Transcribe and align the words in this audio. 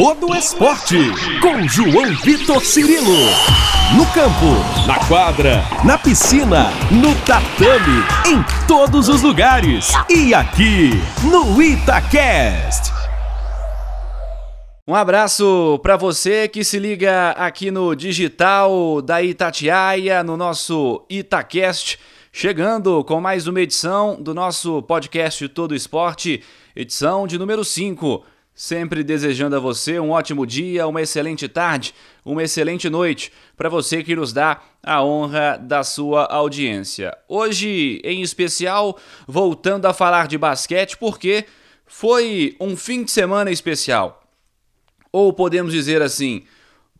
todo 0.00 0.34
esporte. 0.34 0.96
Com 1.42 1.68
João 1.68 2.16
Vitor 2.24 2.64
Cirilo. 2.64 3.18
No 3.94 4.06
campo, 4.14 4.86
na 4.86 4.98
quadra, 5.06 5.62
na 5.84 5.98
piscina, 5.98 6.70
no 6.90 7.14
tatame, 7.26 8.02
em 8.26 8.66
todos 8.66 9.10
os 9.10 9.20
lugares. 9.20 9.92
E 10.08 10.32
aqui, 10.32 10.92
no 11.22 11.60
Itacast. 11.60 12.90
Um 14.88 14.94
abraço 14.94 15.78
para 15.82 15.98
você 15.98 16.48
que 16.48 16.64
se 16.64 16.78
liga 16.78 17.32
aqui 17.32 17.70
no 17.70 17.94
digital 17.94 19.02
da 19.02 19.22
Itatiaia, 19.22 20.24
no 20.24 20.34
nosso 20.34 21.04
Itacast, 21.10 21.98
chegando 22.32 23.04
com 23.04 23.20
mais 23.20 23.46
uma 23.46 23.60
edição 23.60 24.16
do 24.18 24.32
nosso 24.32 24.80
podcast 24.80 25.46
Todo 25.50 25.74
Esporte, 25.74 26.42
edição 26.74 27.26
de 27.26 27.38
número 27.38 27.62
5. 27.62 28.29
Sempre 28.54 29.02
desejando 29.02 29.56
a 29.56 29.60
você 29.60 29.98
um 29.98 30.10
ótimo 30.10 30.46
dia, 30.46 30.86
uma 30.86 31.00
excelente 31.00 31.48
tarde, 31.48 31.94
uma 32.24 32.42
excelente 32.42 32.90
noite, 32.90 33.32
para 33.56 33.68
você 33.68 34.02
que 34.02 34.14
nos 34.14 34.32
dá 34.32 34.60
a 34.82 35.02
honra 35.02 35.56
da 35.56 35.82
sua 35.82 36.26
audiência. 36.26 37.16
Hoje, 37.28 38.00
em 38.04 38.22
especial, 38.22 38.98
voltando 39.26 39.86
a 39.86 39.94
falar 39.94 40.28
de 40.28 40.36
basquete, 40.36 40.96
porque 40.96 41.46
foi 41.86 42.56
um 42.60 42.76
fim 42.76 43.02
de 43.02 43.10
semana 43.10 43.50
especial. 43.50 44.22
Ou 45.10 45.32
podemos 45.32 45.72
dizer 45.72 46.02
assim, 46.02 46.44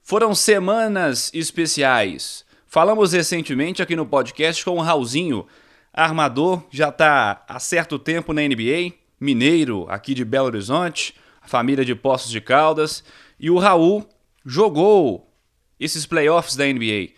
foram 0.02 0.34
semanas 0.34 1.30
especiais. 1.32 2.44
Falamos 2.66 3.12
recentemente 3.12 3.82
aqui 3.82 3.94
no 3.94 4.06
podcast 4.06 4.64
com 4.64 4.78
o 4.78 4.80
Raulzinho, 4.80 5.46
armador, 5.92 6.62
já 6.70 6.88
está 6.88 7.44
há 7.48 7.58
certo 7.58 7.98
tempo 7.98 8.32
na 8.32 8.42
NBA, 8.42 8.92
mineiro 9.20 9.86
aqui 9.88 10.14
de 10.14 10.24
Belo 10.24 10.46
Horizonte, 10.46 11.14
família 11.50 11.84
de 11.84 11.94
Poços 11.94 12.30
de 12.30 12.40
Caldas, 12.40 13.04
e 13.38 13.50
o 13.50 13.58
Raul 13.58 14.08
jogou 14.46 15.30
esses 15.78 16.06
playoffs 16.06 16.56
da 16.56 16.64
NBA. 16.64 17.10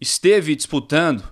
Esteve 0.00 0.54
disputando 0.54 1.22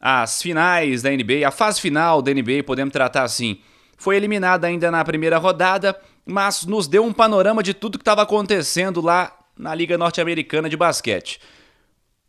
as 0.00 0.40
finais 0.40 1.02
da 1.02 1.10
NBA, 1.10 1.46
a 1.46 1.50
fase 1.50 1.80
final 1.80 2.22
da 2.22 2.32
NBA, 2.32 2.62
podemos 2.64 2.92
tratar 2.92 3.24
assim. 3.24 3.60
Foi 3.96 4.16
eliminado 4.16 4.64
ainda 4.64 4.90
na 4.90 5.04
primeira 5.04 5.38
rodada 5.38 5.98
mas 6.28 6.66
nos 6.66 6.86
deu 6.86 7.02
um 7.02 7.12
panorama 7.12 7.62
de 7.62 7.72
tudo 7.72 7.96
que 7.96 8.02
estava 8.02 8.20
acontecendo 8.20 9.00
lá 9.00 9.34
na 9.56 9.74
Liga 9.74 9.96
Norte-Americana 9.96 10.68
de 10.68 10.76
Basquete. 10.76 11.40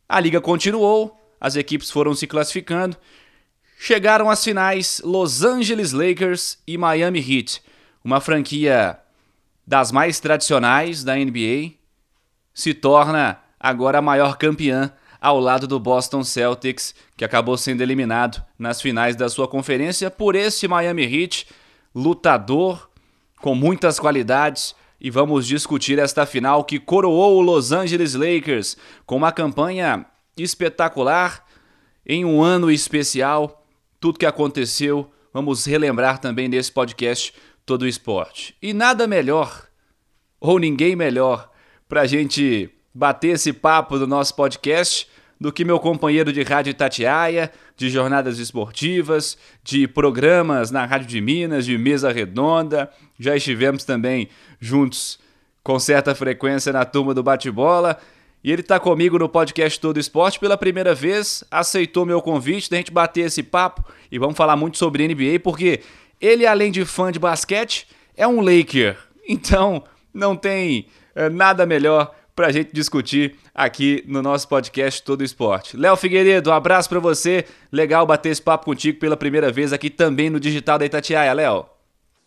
A 0.08 0.22
liga 0.22 0.40
continuou, 0.40 1.20
as 1.40 1.58
equipes 1.58 1.92
foram 1.92 2.16
se 2.16 2.26
classificando, 2.26 2.96
chegaram 3.78 4.30
às 4.30 4.42
finais 4.42 5.02
Los 5.04 5.44
Angeles 5.44 5.92
Lakers 5.92 6.58
e 6.66 6.78
Miami 6.78 7.20
Heat, 7.20 7.62
uma 8.02 8.22
franquia 8.22 8.98
das 9.70 9.92
mais 9.92 10.20
tradicionais 10.20 11.04
da 11.04 11.16
NBA, 11.16 11.74
se 12.52 12.74
torna 12.74 13.40
agora 13.60 14.00
a 14.00 14.02
maior 14.02 14.36
campeã 14.36 14.92
ao 15.22 15.40
lado 15.40 15.68
do 15.68 15.80
Boston 15.80 16.24
Celtics, 16.24 16.96
que 17.16 17.24
acabou 17.24 17.56
sendo 17.56 17.82
eliminado 17.82 18.44
nas 18.58 18.82
finais 18.82 19.16
da 19.16 19.30
sua 19.30 19.48
conferência 19.48 20.10
por 20.10 20.34
esse 20.34 20.68
Miami 20.68 21.04
Heat, 21.04 21.46
lutador, 21.94 22.90
com 23.42 23.54
muitas 23.54 24.00
qualidades 24.00 24.74
e 25.00 25.12
vamos 25.12 25.46
discutir 25.46 26.00
esta 26.00 26.26
final 26.26 26.64
que 26.64 26.80
coroou 26.80 27.38
o 27.38 27.42
Los 27.42 27.72
Angeles 27.72 28.16
Lakers 28.16 28.76
com 29.06 29.18
uma 29.18 29.32
campanha 29.32 30.04
espetacular 30.36 31.46
em 32.04 32.26
um 32.26 32.42
ano 32.42 32.72
especial. 32.72 33.68
Tudo 34.00 34.18
que 34.18 34.26
aconteceu, 34.26 35.12
vamos 35.32 35.64
relembrar 35.64 36.18
também 36.18 36.48
nesse 36.48 36.72
podcast 36.72 37.32
todo 37.70 37.84
o 37.84 37.88
esporte. 37.88 38.56
E 38.60 38.74
nada 38.74 39.06
melhor, 39.06 39.68
ou 40.40 40.58
ninguém 40.58 40.96
melhor, 40.96 41.52
para 41.88 42.02
a 42.02 42.08
gente 42.08 42.68
bater 42.92 43.36
esse 43.36 43.54
papo 43.54 44.00
do 44.00 44.08
nosso 44.08 44.36
podcast 44.36 45.08
do 45.40 45.54
que 45.54 45.64
meu 45.64 45.80
companheiro 45.80 46.34
de 46.34 46.42
rádio 46.42 46.74
Tatiaia, 46.74 47.52
de 47.78 47.88
jornadas 47.88 48.40
esportivas, 48.40 49.38
de 49.64 49.88
programas 49.88 50.72
na 50.72 50.84
Rádio 50.84 51.06
de 51.06 51.22
Minas, 51.22 51.64
de 51.64 51.78
mesa 51.78 52.12
redonda. 52.12 52.90
Já 53.20 53.36
estivemos 53.36 53.84
também 53.84 54.30
juntos 54.60 55.20
com 55.64 55.78
certa 55.78 56.16
frequência 56.16 56.74
na 56.74 56.86
turma 56.86 57.14
do 57.14 57.22
bate-bola. 57.22 58.00
E 58.44 58.52
ele 58.52 58.62
está 58.62 58.80
comigo 58.80 59.20
no 59.20 59.30
podcast 59.30 59.80
Todo 59.80 60.00
Esporte 60.00 60.40
pela 60.40 60.58
primeira 60.58 60.96
vez, 60.96 61.44
aceitou 61.52 62.04
meu 62.04 62.20
convite 62.20 62.68
da 62.68 62.78
gente 62.78 62.92
bater 62.92 63.28
esse 63.28 63.44
papo 63.44 63.86
e 64.12 64.18
vamos 64.18 64.36
falar 64.36 64.56
muito 64.56 64.80
sobre 64.80 65.08
NBA, 65.08 65.40
porque 65.44 65.82
ele, 66.20 66.46
além 66.46 66.72
de 66.72 66.86
fã 66.86 67.12
de 67.12 67.20
basquete, 67.20 67.88
é 68.16 68.28
um 68.28 68.42
Laker. 68.42 68.98
Então, 69.32 69.84
não 70.12 70.36
tem 70.36 70.88
é, 71.14 71.30
nada 71.30 71.64
melhor 71.64 72.16
para 72.36 72.48
a 72.48 72.52
gente 72.52 72.74
discutir 72.74 73.36
aqui 73.54 74.04
no 74.08 74.24
nosso 74.24 74.48
podcast 74.48 75.04
Todo 75.04 75.24
Esporte. 75.24 75.78
Léo 75.78 75.96
Figueiredo, 75.96 76.50
um 76.50 76.54
abraço 76.54 76.90
para 76.90 77.00
você. 77.00 77.46
Legal 77.72 78.08
bater 78.08 78.30
esse 78.30 78.42
papo 78.42 78.66
contigo 78.66 78.98
pela 78.98 79.16
primeira 79.16 79.52
vez 79.52 79.72
aqui 79.72 79.90
também 79.90 80.32
no 80.32 80.40
Digital 80.40 80.80
da 80.80 80.86
Itatiaia, 80.86 81.32
Léo. 81.34 81.66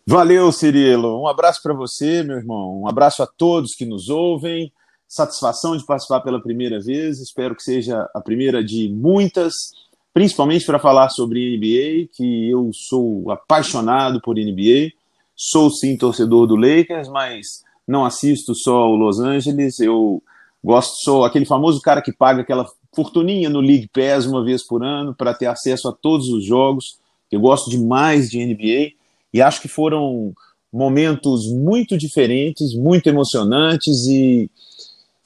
Valeu, 0.05 0.51
Cirilo. 0.51 1.21
Um 1.21 1.27
abraço 1.27 1.63
para 1.63 1.73
você, 1.73 2.23
meu 2.23 2.37
irmão. 2.37 2.81
Um 2.81 2.87
abraço 2.87 3.23
a 3.23 3.27
todos 3.27 3.73
que 3.73 3.85
nos 3.85 4.09
ouvem. 4.09 4.71
Satisfação 5.07 5.75
de 5.75 5.85
participar 5.85 6.21
pela 6.21 6.41
primeira 6.41 6.79
vez. 6.79 7.19
Espero 7.19 7.55
que 7.55 7.63
seja 7.63 8.07
a 8.13 8.21
primeira 8.21 8.63
de 8.63 8.89
muitas, 8.89 9.71
principalmente 10.13 10.65
para 10.65 10.79
falar 10.79 11.09
sobre 11.09 11.57
NBA, 11.57 12.09
que 12.15 12.49
eu 12.49 12.71
sou 12.73 13.31
apaixonado 13.31 14.21
por 14.21 14.35
NBA. 14.35 14.91
Sou 15.35 15.69
sim 15.71 15.97
torcedor 15.97 16.45
do 16.45 16.55
Lakers, 16.55 17.09
mas 17.09 17.63
não 17.87 18.05
assisto 18.05 18.53
só 18.53 18.87
o 18.87 18.95
Los 18.95 19.19
Angeles, 19.19 19.79
eu 19.79 20.21
gosto, 20.63 21.03
sou 21.03 21.25
aquele 21.25 21.45
famoso 21.45 21.81
cara 21.81 22.01
que 22.01 22.13
paga 22.13 22.41
aquela 22.41 22.65
fortuninha 22.95 23.49
no 23.49 23.59
League 23.59 23.89
Pass 23.91 24.25
uma 24.25 24.43
vez 24.43 24.65
por 24.65 24.83
ano 24.83 25.13
para 25.13 25.33
ter 25.33 25.47
acesso 25.47 25.89
a 25.89 25.91
todos 25.91 26.29
os 26.29 26.45
jogos. 26.45 26.97
Eu 27.31 27.41
gosto 27.41 27.69
demais 27.69 28.29
de 28.29 28.45
NBA 28.45 28.93
e 29.33 29.41
acho 29.41 29.61
que 29.61 29.67
foram 29.67 30.33
momentos 30.71 31.51
muito 31.51 31.97
diferentes, 31.97 32.73
muito 32.73 33.07
emocionantes 33.07 34.05
e, 34.05 34.49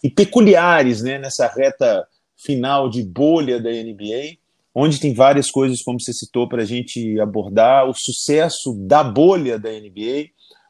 e 0.03 0.09
peculiares 0.09 1.01
né, 1.01 1.19
nessa 1.19 1.47
reta 1.47 2.07
final 2.35 2.89
de 2.89 3.03
bolha 3.03 3.59
da 3.59 3.69
NBA, 3.69 4.37
onde 4.79 4.99
tem 4.99 5.11
várias 5.11 5.49
coisas, 5.49 5.81
como 5.81 5.99
você 5.99 6.13
citou, 6.13 6.47
para 6.47 6.61
a 6.61 6.65
gente 6.65 7.19
abordar, 7.19 7.89
o 7.89 7.95
sucesso 7.95 8.75
da 8.77 9.03
bolha 9.03 9.57
da 9.57 9.71
NBA, 9.71 10.27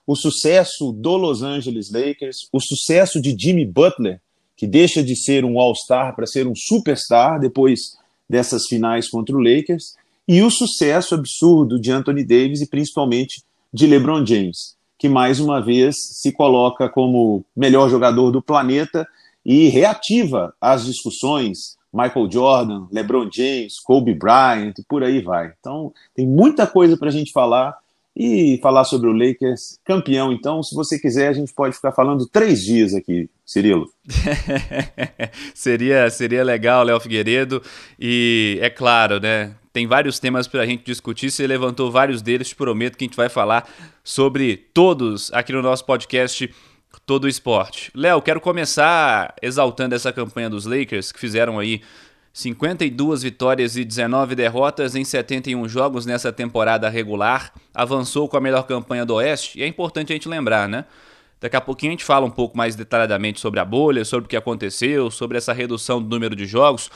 o 0.08 0.16
sucesso 0.16 0.94
do 0.94 1.18
Los 1.18 1.44
Angeles 1.44 1.92
Lakers, 1.92 2.48
o 2.54 2.62
sucesso 2.62 3.22
de 3.22 3.36
Jimmy 3.38 3.66
Butler, 3.66 4.22
que 4.56 4.66
deixa 4.66 5.04
de 5.04 5.14
ser 5.14 5.44
um 5.44 5.60
All-Star 5.60 6.16
para 6.16 6.26
ser 6.26 6.48
um 6.48 6.54
superstar 6.56 7.38
depois 7.38 7.98
dessas 8.30 8.66
finais 8.70 9.10
contra 9.10 9.36
o 9.36 9.42
Lakers, 9.42 9.98
e 10.26 10.42
o 10.42 10.50
sucesso 10.50 11.14
absurdo 11.14 11.78
de 11.78 11.92
Anthony 11.92 12.24
Davis 12.24 12.62
e 12.62 12.70
principalmente 12.70 13.44
de 13.74 13.86
LeBron 13.86 14.26
James, 14.26 14.78
que 14.98 15.10
mais 15.10 15.42
uma 15.42 15.60
vez 15.60 15.96
se 15.98 16.32
coloca 16.32 16.88
como 16.88 17.44
melhor 17.54 17.90
jogador 17.90 18.32
do 18.32 18.42
planeta 18.42 19.06
e 19.46 19.68
reativa 19.68 20.56
as 20.62 20.86
discussões 20.86 21.77
Michael 21.94 22.30
Jordan, 22.32 22.88
LeBron 22.92 23.30
James, 23.32 23.80
Kobe 23.80 24.14
Bryant 24.14 24.74
e 24.78 24.84
por 24.88 25.04
aí 25.04 25.22
vai. 25.22 25.54
Então, 25.60 25.94
tem 26.16 26.28
muita 26.28 26.68
coisa 26.68 26.98
para 26.98 27.10
a 27.10 27.12
gente 27.12 27.32
falar 27.32 27.78
e 28.20 28.60
falar 28.64 28.84
sobre 28.84 29.08
o 29.08 29.14
Lakers 29.14 29.80
campeão. 29.86 30.34
Então, 30.34 30.64
se 30.64 30.74
você 30.74 30.98
quiser, 30.98 31.28
a 31.28 31.34
gente 31.34 31.54
pode 31.54 31.76
ficar 31.76 31.92
falando 31.92 32.26
três 32.26 32.64
dias 32.64 32.96
aqui, 32.96 33.30
Cirilo. 33.46 33.92
seria, 35.54 36.10
seria 36.10 36.44
legal, 36.44 36.84
Léo 36.84 37.00
Figueiredo. 37.00 37.62
E 38.00 38.58
é 38.60 38.72
claro, 38.72 39.20
né? 39.20 39.54
Tem 39.72 39.86
vários 39.86 40.18
temas 40.18 40.48
para 40.48 40.62
a 40.62 40.66
gente 40.66 40.84
discutir. 40.84 41.30
Você 41.30 41.46
levantou 41.46 41.92
vários 41.92 42.24
deles. 42.24 42.50
Te 42.50 42.56
prometo 42.56 42.98
que 42.98 43.06
a 43.06 43.08
gente 43.08 43.16
vai 43.16 43.30
falar 43.30 43.70
sobre 44.04 44.58
todos 44.74 45.32
aqui 45.32 45.54
no 45.54 45.62
nosso 45.62 45.86
podcast 45.86 46.50
Todo 47.06 47.26
o 47.26 47.28
Esporte. 47.28 47.92
Léo, 47.96 48.22
quero 48.22 48.42
começar 48.42 49.34
exaltando 49.42 49.96
essa 49.96 50.12
campanha 50.12 50.50
dos 50.50 50.66
Lakers 50.66 51.12
que 51.12 51.20
fizeram 51.20 51.60
aí 51.60 51.82
52 52.34 53.24
vitórias 53.24 53.76
e 53.76 53.84
19 53.84 54.36
derrotas 54.36 54.96
em 54.96 55.04
71 55.04 55.68
jogos 55.68 56.06
nessa 56.06 56.32
temporada 56.32 56.88
regular, 56.88 57.52
avançou 57.74 58.30
com 58.30 58.38
a 58.38 58.42
melhor 58.42 58.68
campanha 58.68 59.04
do 59.04 59.16
Oeste, 59.16 59.58
e 59.58 59.64
é 59.64 59.68
importante 59.68 60.14
a 60.14 60.16
gente 60.16 60.30
lembrar, 60.30 60.70
né? 60.70 60.86
Daqui 61.42 61.56
a 61.56 61.62
pouquinho 61.62 61.92
a 61.92 61.94
gente 61.94 62.04
fala 62.04 62.26
um 62.26 62.32
pouco 62.32 62.56
mais 62.56 62.76
detalhadamente 62.76 63.40
sobre 63.40 63.60
a 63.60 63.66
bolha, 63.66 64.06
sobre 64.06 64.26
o 64.26 64.30
que 64.30 64.36
aconteceu, 64.36 65.10
sobre 65.10 65.38
essa 65.38 65.52
redução 65.52 66.02
do 66.02 66.08
número 66.08 66.36
de 66.36 66.46
jogos. 66.46 66.92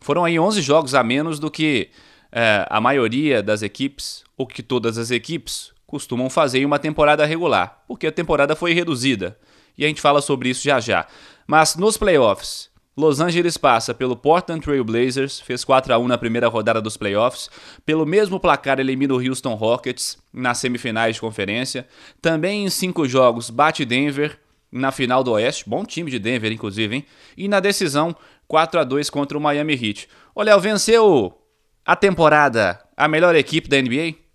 Foram 0.00 0.24
aí 0.24 0.38
11 0.38 0.62
jogos 0.62 0.94
a 0.94 1.02
menos 1.02 1.38
do 1.38 1.50
que 1.50 1.90
é, 2.32 2.66
a 2.70 2.80
maioria 2.80 3.42
das 3.42 3.62
equipes, 3.62 4.24
ou 4.36 4.46
que 4.46 4.62
todas 4.62 4.96
as 4.96 5.10
equipes, 5.10 5.72
costumam 5.86 6.28
fazer 6.28 6.60
em 6.60 6.64
uma 6.64 6.78
temporada 6.78 7.24
regular, 7.24 7.84
porque 7.86 8.06
a 8.06 8.12
temporada 8.12 8.56
foi 8.56 8.72
reduzida. 8.72 9.38
E 9.76 9.84
a 9.84 9.88
gente 9.88 10.00
fala 10.00 10.20
sobre 10.20 10.48
isso 10.48 10.64
já 10.64 10.80
já. 10.80 11.06
Mas 11.46 11.76
nos 11.76 11.96
playoffs, 11.96 12.70
Los 12.96 13.20
Angeles 13.20 13.56
passa 13.58 13.92
pelo 13.92 14.16
Portland 14.16 14.62
Trail 14.62 14.82
Blazers, 14.82 15.38
fez 15.38 15.64
4 15.64 15.92
a 15.92 15.98
1 15.98 16.08
na 16.08 16.16
primeira 16.16 16.48
rodada 16.48 16.80
dos 16.80 16.96
playoffs. 16.96 17.50
Pelo 17.84 18.06
mesmo 18.06 18.40
placar, 18.40 18.80
elimina 18.80 19.12
o 19.12 19.20
Houston 19.20 19.54
Rockets 19.54 20.16
nas 20.32 20.58
semifinais 20.58 21.16
de 21.16 21.20
conferência. 21.20 21.86
Também 22.22 22.64
em 22.64 22.70
cinco 22.70 23.06
jogos, 23.06 23.50
bate 23.50 23.84
Denver 23.84 24.38
na 24.72 24.90
final 24.90 25.22
do 25.22 25.32
Oeste. 25.32 25.68
Bom 25.68 25.84
time 25.84 26.10
de 26.10 26.18
Denver, 26.18 26.50
inclusive, 26.50 26.96
hein? 26.96 27.06
E 27.36 27.48
na 27.48 27.60
decisão, 27.60 28.16
4 28.48 28.80
a 28.80 28.84
2 28.84 29.10
contra 29.10 29.36
o 29.36 29.40
Miami 29.40 29.74
Heat. 29.74 30.08
Léo, 30.34 30.58
venceu 30.58 31.38
a 31.84 31.94
temporada 31.94 32.80
a 32.96 33.06
melhor 33.06 33.34
equipe 33.34 33.68
da 33.68 33.80
NBA? 33.80 34.25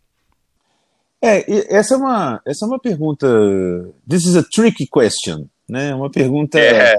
É, 1.22 1.76
essa 1.76 1.94
é 1.94 1.98
uma, 1.98 2.42
essa 2.46 2.66
é 2.66 2.68
uma 2.68 2.80
pergunta. 2.80 3.28
This 4.10 4.26
is 4.26 4.36
a 4.36 4.44
tricky 4.44 4.88
question, 4.88 5.46
né? 5.70 5.94
Uma 5.94 6.10
pergunta. 6.10 6.60
É. 6.60 6.96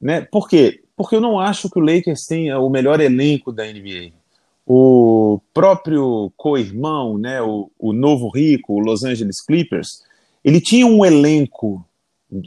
Né? 0.00 0.20
Por 0.20 0.48
quê? 0.48 0.80
Porque 0.96 1.16
eu 1.16 1.20
não 1.20 1.40
acho 1.40 1.68
que 1.68 1.78
o 1.78 1.82
Lakers 1.82 2.24
tenha 2.28 2.58
o 2.60 2.70
melhor 2.70 3.00
elenco 3.00 3.50
da 3.50 3.64
NBA. 3.64 4.12
O 4.66 5.40
próprio 5.52 6.32
co-irmão, 6.36 7.18
né, 7.18 7.42
o, 7.42 7.70
o 7.78 7.92
novo 7.92 8.30
rico, 8.30 8.74
o 8.74 8.78
Los 8.78 9.02
Angeles 9.02 9.44
Clippers, 9.44 9.88
ele 10.42 10.60
tinha 10.60 10.86
um 10.86 11.04
elenco 11.04 11.84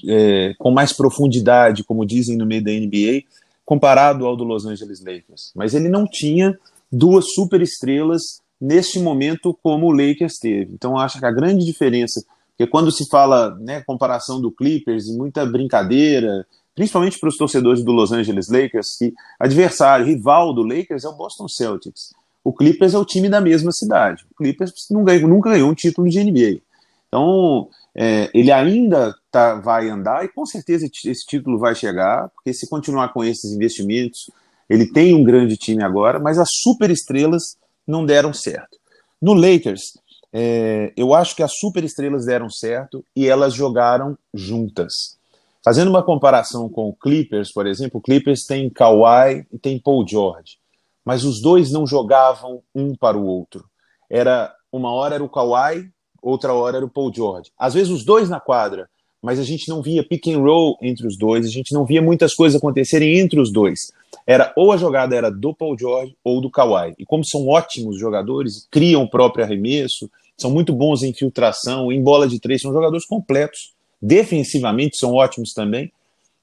é, 0.08 0.54
com 0.58 0.72
mais 0.72 0.94
profundidade, 0.94 1.84
como 1.84 2.06
dizem 2.06 2.38
no 2.38 2.46
meio 2.46 2.64
da 2.64 2.72
NBA, 2.72 3.24
comparado 3.66 4.26
ao 4.26 4.36
do 4.36 4.44
Los 4.44 4.66
Angeles 4.66 5.04
Lakers. 5.04 5.52
Mas 5.54 5.74
ele 5.74 5.90
não 5.90 6.08
tinha 6.08 6.58
duas 6.92 7.34
superestrelas 7.34 8.42
neste 8.60 9.00
momento 9.00 9.58
como 9.62 9.88
o 9.88 9.92
Lakers 9.92 10.38
teve. 10.40 10.74
Então 10.74 10.98
acho 10.98 11.20
que 11.20 11.26
a 11.26 11.32
grande 11.32 11.66
diferença, 11.66 12.24
porque 12.56 12.70
quando 12.70 12.92
se 12.92 13.08
fala, 13.08 13.56
né, 13.60 13.82
comparação 13.82 14.42
do 14.42 14.52
Clippers, 14.52 15.08
muita 15.08 15.46
brincadeira, 15.46 16.46
principalmente 16.76 17.20
para 17.20 17.30
os 17.30 17.38
torcedores 17.38 17.84
do 17.84 17.92
Los 17.92 18.12
Angeles 18.12 18.50
Lakers, 18.50 18.98
que 18.98 19.14
adversário, 19.40 20.06
rival 20.06 20.54
do 20.54 20.64
Lakers 20.64 21.04
é 21.04 21.10
o 21.10 21.16
Boston 21.16 21.48
Celtics. 21.48 22.14
O 22.44 22.54
Clippers 22.54 22.94
é 22.94 22.98
o 22.98 23.06
time 23.06 23.28
da 23.28 23.42
mesma 23.42 23.72
cidade. 23.72 24.26
O 24.32 24.36
Clippers 24.36 24.72
não 24.90 25.04
ganhou, 25.04 25.28
nunca 25.28 25.50
ganhou 25.50 25.70
um 25.70 25.74
título 25.74 26.08
de 26.08 26.24
NBA. 26.24 26.62
Então, 27.08 27.68
é, 27.96 28.30
ele 28.34 28.52
ainda 28.52 29.16
tá, 29.32 29.56
vai 29.56 29.90
andar 29.90 30.24
e 30.24 30.28
com 30.28 30.46
certeza 30.46 30.86
esse 30.86 31.26
título 31.26 31.58
vai 31.58 31.74
chegar, 31.74 32.30
porque 32.30 32.54
se 32.54 32.70
continuar 32.70 33.12
com 33.12 33.24
esses 33.24 33.52
investimentos, 33.54 34.30
ele 34.70 34.86
tem 34.86 35.16
um 35.16 35.24
grande 35.24 35.58
time 35.58 35.84
agora, 35.84 36.20
mas 36.20 36.38
as 36.38 36.50
superestrelas 36.62 37.58
não 37.88 38.06
deram 38.06 38.34
certo. 38.34 38.78
No 39.22 39.34
Lakers, 39.34 39.98
é, 40.34 40.94
eu 40.96 41.14
acho 41.14 41.36
que 41.36 41.42
as 41.42 41.58
superestrelas 41.58 42.26
deram 42.26 42.50
certo 42.50 43.04
e 43.16 43.28
elas 43.28 43.54
jogaram 43.54 44.18
juntas. 44.34 45.18
Fazendo 45.64 45.90
uma 45.90 46.04
comparação 46.04 46.70
com 46.70 46.88
o 46.90 46.94
Clippers, 46.94 47.52
por 47.52 47.66
exemplo, 47.66 48.00
o 48.00 48.02
Clippers 48.02 48.46
tem 48.46 48.70
Kawhi 48.70 49.46
e 49.52 49.58
tem 49.58 49.80
Paul 49.80 50.08
George, 50.08 50.58
mas 51.04 51.24
os 51.24 51.42
dois 51.42 51.72
não 51.72 51.88
jogavam 51.88 52.62
um 52.74 52.96
para 52.96 53.18
o 53.18 53.26
outro. 53.26 53.66
Era 54.10 54.54
uma 54.72 54.92
hora 54.92 55.16
era 55.16 55.24
o 55.24 55.30
Kawhi, 55.30 55.92
outra 56.22 56.54
hora 56.54 56.78
era 56.78 56.86
o 56.86 56.90
Paul 56.90 57.14
George. 57.14 57.52
Às 57.58 57.74
vezes 57.74 57.90
os 57.90 58.06
dois 58.06 58.30
na 58.30 58.40
quadra, 58.40 58.90
mas 59.28 59.40
a 59.40 59.44
gente 59.44 59.68
não 59.68 59.82
via 59.82 60.08
pick 60.08 60.28
and 60.28 60.40
roll 60.40 60.78
entre 60.82 61.06
os 61.06 61.18
dois, 61.18 61.46
a 61.46 61.50
gente 61.50 61.74
não 61.74 61.86
via 61.86 62.02
muitas 62.02 62.34
coisas 62.34 62.58
acontecerem 62.58 63.20
entre 63.20 63.40
os 63.40 63.52
dois. 63.52 63.92
Era 64.26 64.54
ou 64.56 64.72
a 64.72 64.78
jogada 64.78 65.14
era 65.14 65.30
do 65.30 65.54
Paul 65.54 65.78
George 65.78 66.16
ou 66.24 66.40
do 66.40 66.50
Kawhi. 66.50 66.94
E 66.98 67.06
como 67.06 67.26
são 67.26 67.46
ótimos 67.48 68.00
jogadores, 68.00 68.66
criam 68.72 69.04
o 69.04 69.10
próprio 69.10 69.44
arremesso, 69.44 70.10
são 70.38 70.50
muito 70.50 70.72
bons 70.72 71.04
em 71.04 71.10
infiltração, 71.10 71.92
em 71.92 72.02
bola 72.02 72.26
de 72.26 72.40
três, 72.40 72.62
são 72.62 72.72
jogadores 72.72 73.06
completos 73.06 73.76
defensivamente 74.02 74.98
são 74.98 75.14
ótimos 75.14 75.54
também, 75.54 75.92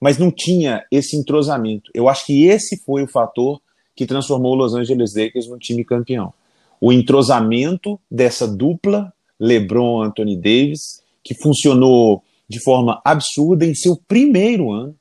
mas 0.01 0.19
não 0.19 0.31
tinha 0.31 0.85
esse 0.91 1.17
entrosamento. 1.17 1.91
Eu 1.95 2.09
acho 2.09 2.27
que 2.27 2.47
esse 2.47 2.83
foi 2.85 3.03
o 3.03 3.09
fator 3.09 3.61
que 3.97 4.07
transformou 4.07 4.53
o 4.53 4.57
Los 4.57 4.75
Angeles 4.75 5.15
Lakers 5.15 5.49
num 5.49 5.59
time 5.59 5.85
campeão. 5.85 6.33
O 6.81 6.93
entrosamento 6.93 7.99
dessa 8.11 8.47
dupla 8.47 9.13
LeBron 9.39 10.03
Anthony 10.03 10.37
Davis, 10.37 11.03
que 11.23 11.35
funcionou 11.35 12.23
de 12.55 12.63
forma 12.63 13.01
absurda 13.05 13.67
em 13.67 13.75
seu 13.75 13.97
primeiro 14.09 14.71
ano. 14.71 14.95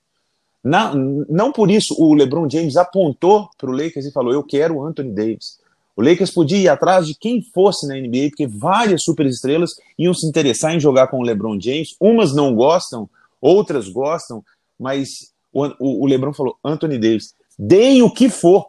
Na, 0.63 0.93
não 0.95 1.51
por 1.51 1.69
isso 1.69 1.93
o 1.99 2.13
LeBron 2.13 2.49
James 2.49 2.77
apontou 2.77 3.49
para 3.57 3.69
o 3.69 3.73
Lakers 3.73 4.05
e 4.05 4.11
falou: 4.11 4.33
Eu 4.33 4.43
quero 4.43 4.75
o 4.75 4.85
Anthony 4.85 5.11
Davis. 5.11 5.59
O 5.95 6.01
Lakers 6.01 6.31
podia 6.31 6.57
ir 6.57 6.67
atrás 6.67 7.05
de 7.05 7.13
quem 7.13 7.43
fosse 7.53 7.87
na 7.87 7.95
NBA, 7.95 8.29
porque 8.29 8.47
várias 8.47 9.03
superestrelas 9.03 9.71
iam 9.99 10.13
se 10.13 10.25
interessar 10.25 10.73
em 10.73 10.79
jogar 10.79 11.07
com 11.07 11.19
o 11.19 11.21
LeBron 11.21 11.59
James. 11.59 11.95
Umas 11.99 12.33
não 12.33 12.55
gostam, 12.55 13.07
outras 13.39 13.87
gostam, 13.87 14.43
mas 14.79 15.31
o, 15.51 15.65
o, 15.79 16.03
o 16.03 16.07
LeBron 16.07 16.33
falou: 16.33 16.57
Anthony 16.63 16.97
Davis, 16.97 17.35
deem 17.59 18.01
o 18.01 18.09
que 18.09 18.29
for 18.29 18.65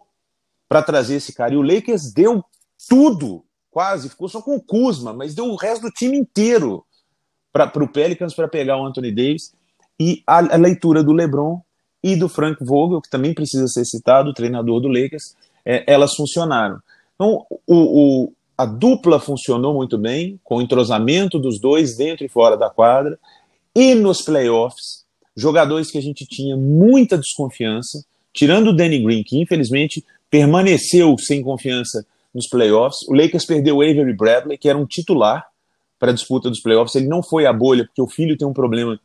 para 0.69 0.83
trazer 0.83 1.15
esse 1.15 1.33
cara. 1.33 1.55
E 1.55 1.57
o 1.57 1.63
Lakers 1.63 2.13
deu 2.13 2.45
tudo, 2.89 3.45
quase, 3.71 4.11
ficou 4.11 4.29
só 4.29 4.43
com 4.43 4.57
o 4.57 4.63
Kuzma, 4.63 5.13
mas 5.15 5.35
deu 5.35 5.47
o 5.47 5.57
resto 5.57 5.83
do 5.83 5.91
time 5.91 6.19
inteiro 6.19 6.85
para 7.55 7.85
o 7.85 7.89
Pelicans 7.89 8.35
para 8.35 8.49
pegar 8.49 8.77
o 8.77 8.85
Anthony 8.85 9.13
Davis. 9.13 9.53
E 9.99 10.23
a, 10.27 10.39
a 10.39 10.57
leitura 10.57 11.05
do 11.05 11.13
LeBron 11.13 11.61
e 12.03 12.17
do 12.17 12.29
Frank 12.29 12.63
Vogel, 12.65 13.01
que 13.01 13.09
também 13.09 13.33
precisa 13.33 13.69
ser 13.69 13.85
citado, 13.85 14.31
o 14.31 14.35
treinador 14.35 14.81
do 14.81 14.89
Lakers, 14.89 15.37
é, 15.65 15.85
elas 15.87 16.15
funcionaram. 16.17 16.79
Então, 17.15 17.47
o, 17.65 18.25
o, 18.25 18.33
a 18.59 18.67
dupla 18.67 19.21
funcionou 19.21 19.73
muito 19.73 19.97
bem, 19.97 20.39
com 20.43 20.57
o 20.57 20.63
entrosamento 20.63 21.39
dos 21.39 21.61
dois 21.61 21.97
dentro 21.97 22.27
e 22.27 22.29
fora 22.29 22.57
da 22.57 22.69
quadra, 22.69 23.17
e 23.75 23.95
nos 23.95 24.21
playoffs, 24.21 25.05
jogadores 25.37 25.91
que 25.91 25.99
a 25.99 26.03
gente 26.03 26.27
tinha 26.27 26.57
muita 26.57 27.17
desconfiança, 27.17 28.05
tirando 28.33 28.69
o 28.69 28.73
Danny 28.77 28.99
Green, 28.99 29.23
que 29.23 29.41
infelizmente 29.41 30.05
permaneceu 30.29 31.17
sem 31.19 31.41
confiança 31.41 32.05
nos 32.35 32.49
playoffs. 32.49 33.07
O 33.09 33.15
Lakers 33.15 33.47
perdeu 33.47 33.77
o 33.77 33.83
Avery 33.83 34.13
Bradley, 34.13 34.59
que 34.59 34.69
era 34.69 34.77
um 34.77 34.87
titular 34.87 35.47
para 36.05 36.11
a 36.11 36.15
disputa 36.15 36.51
dos 36.51 36.61
playoffs. 36.61 36.95
Ele 36.95 37.09
não 37.09 37.23
foi 37.23 37.47
à 37.47 37.53
bolha 37.53 37.87
porque 37.87 38.03
o 38.03 38.07
filho 38.07 38.37
tem 38.37 38.47
um 38.47 38.53
problema 38.53 39.01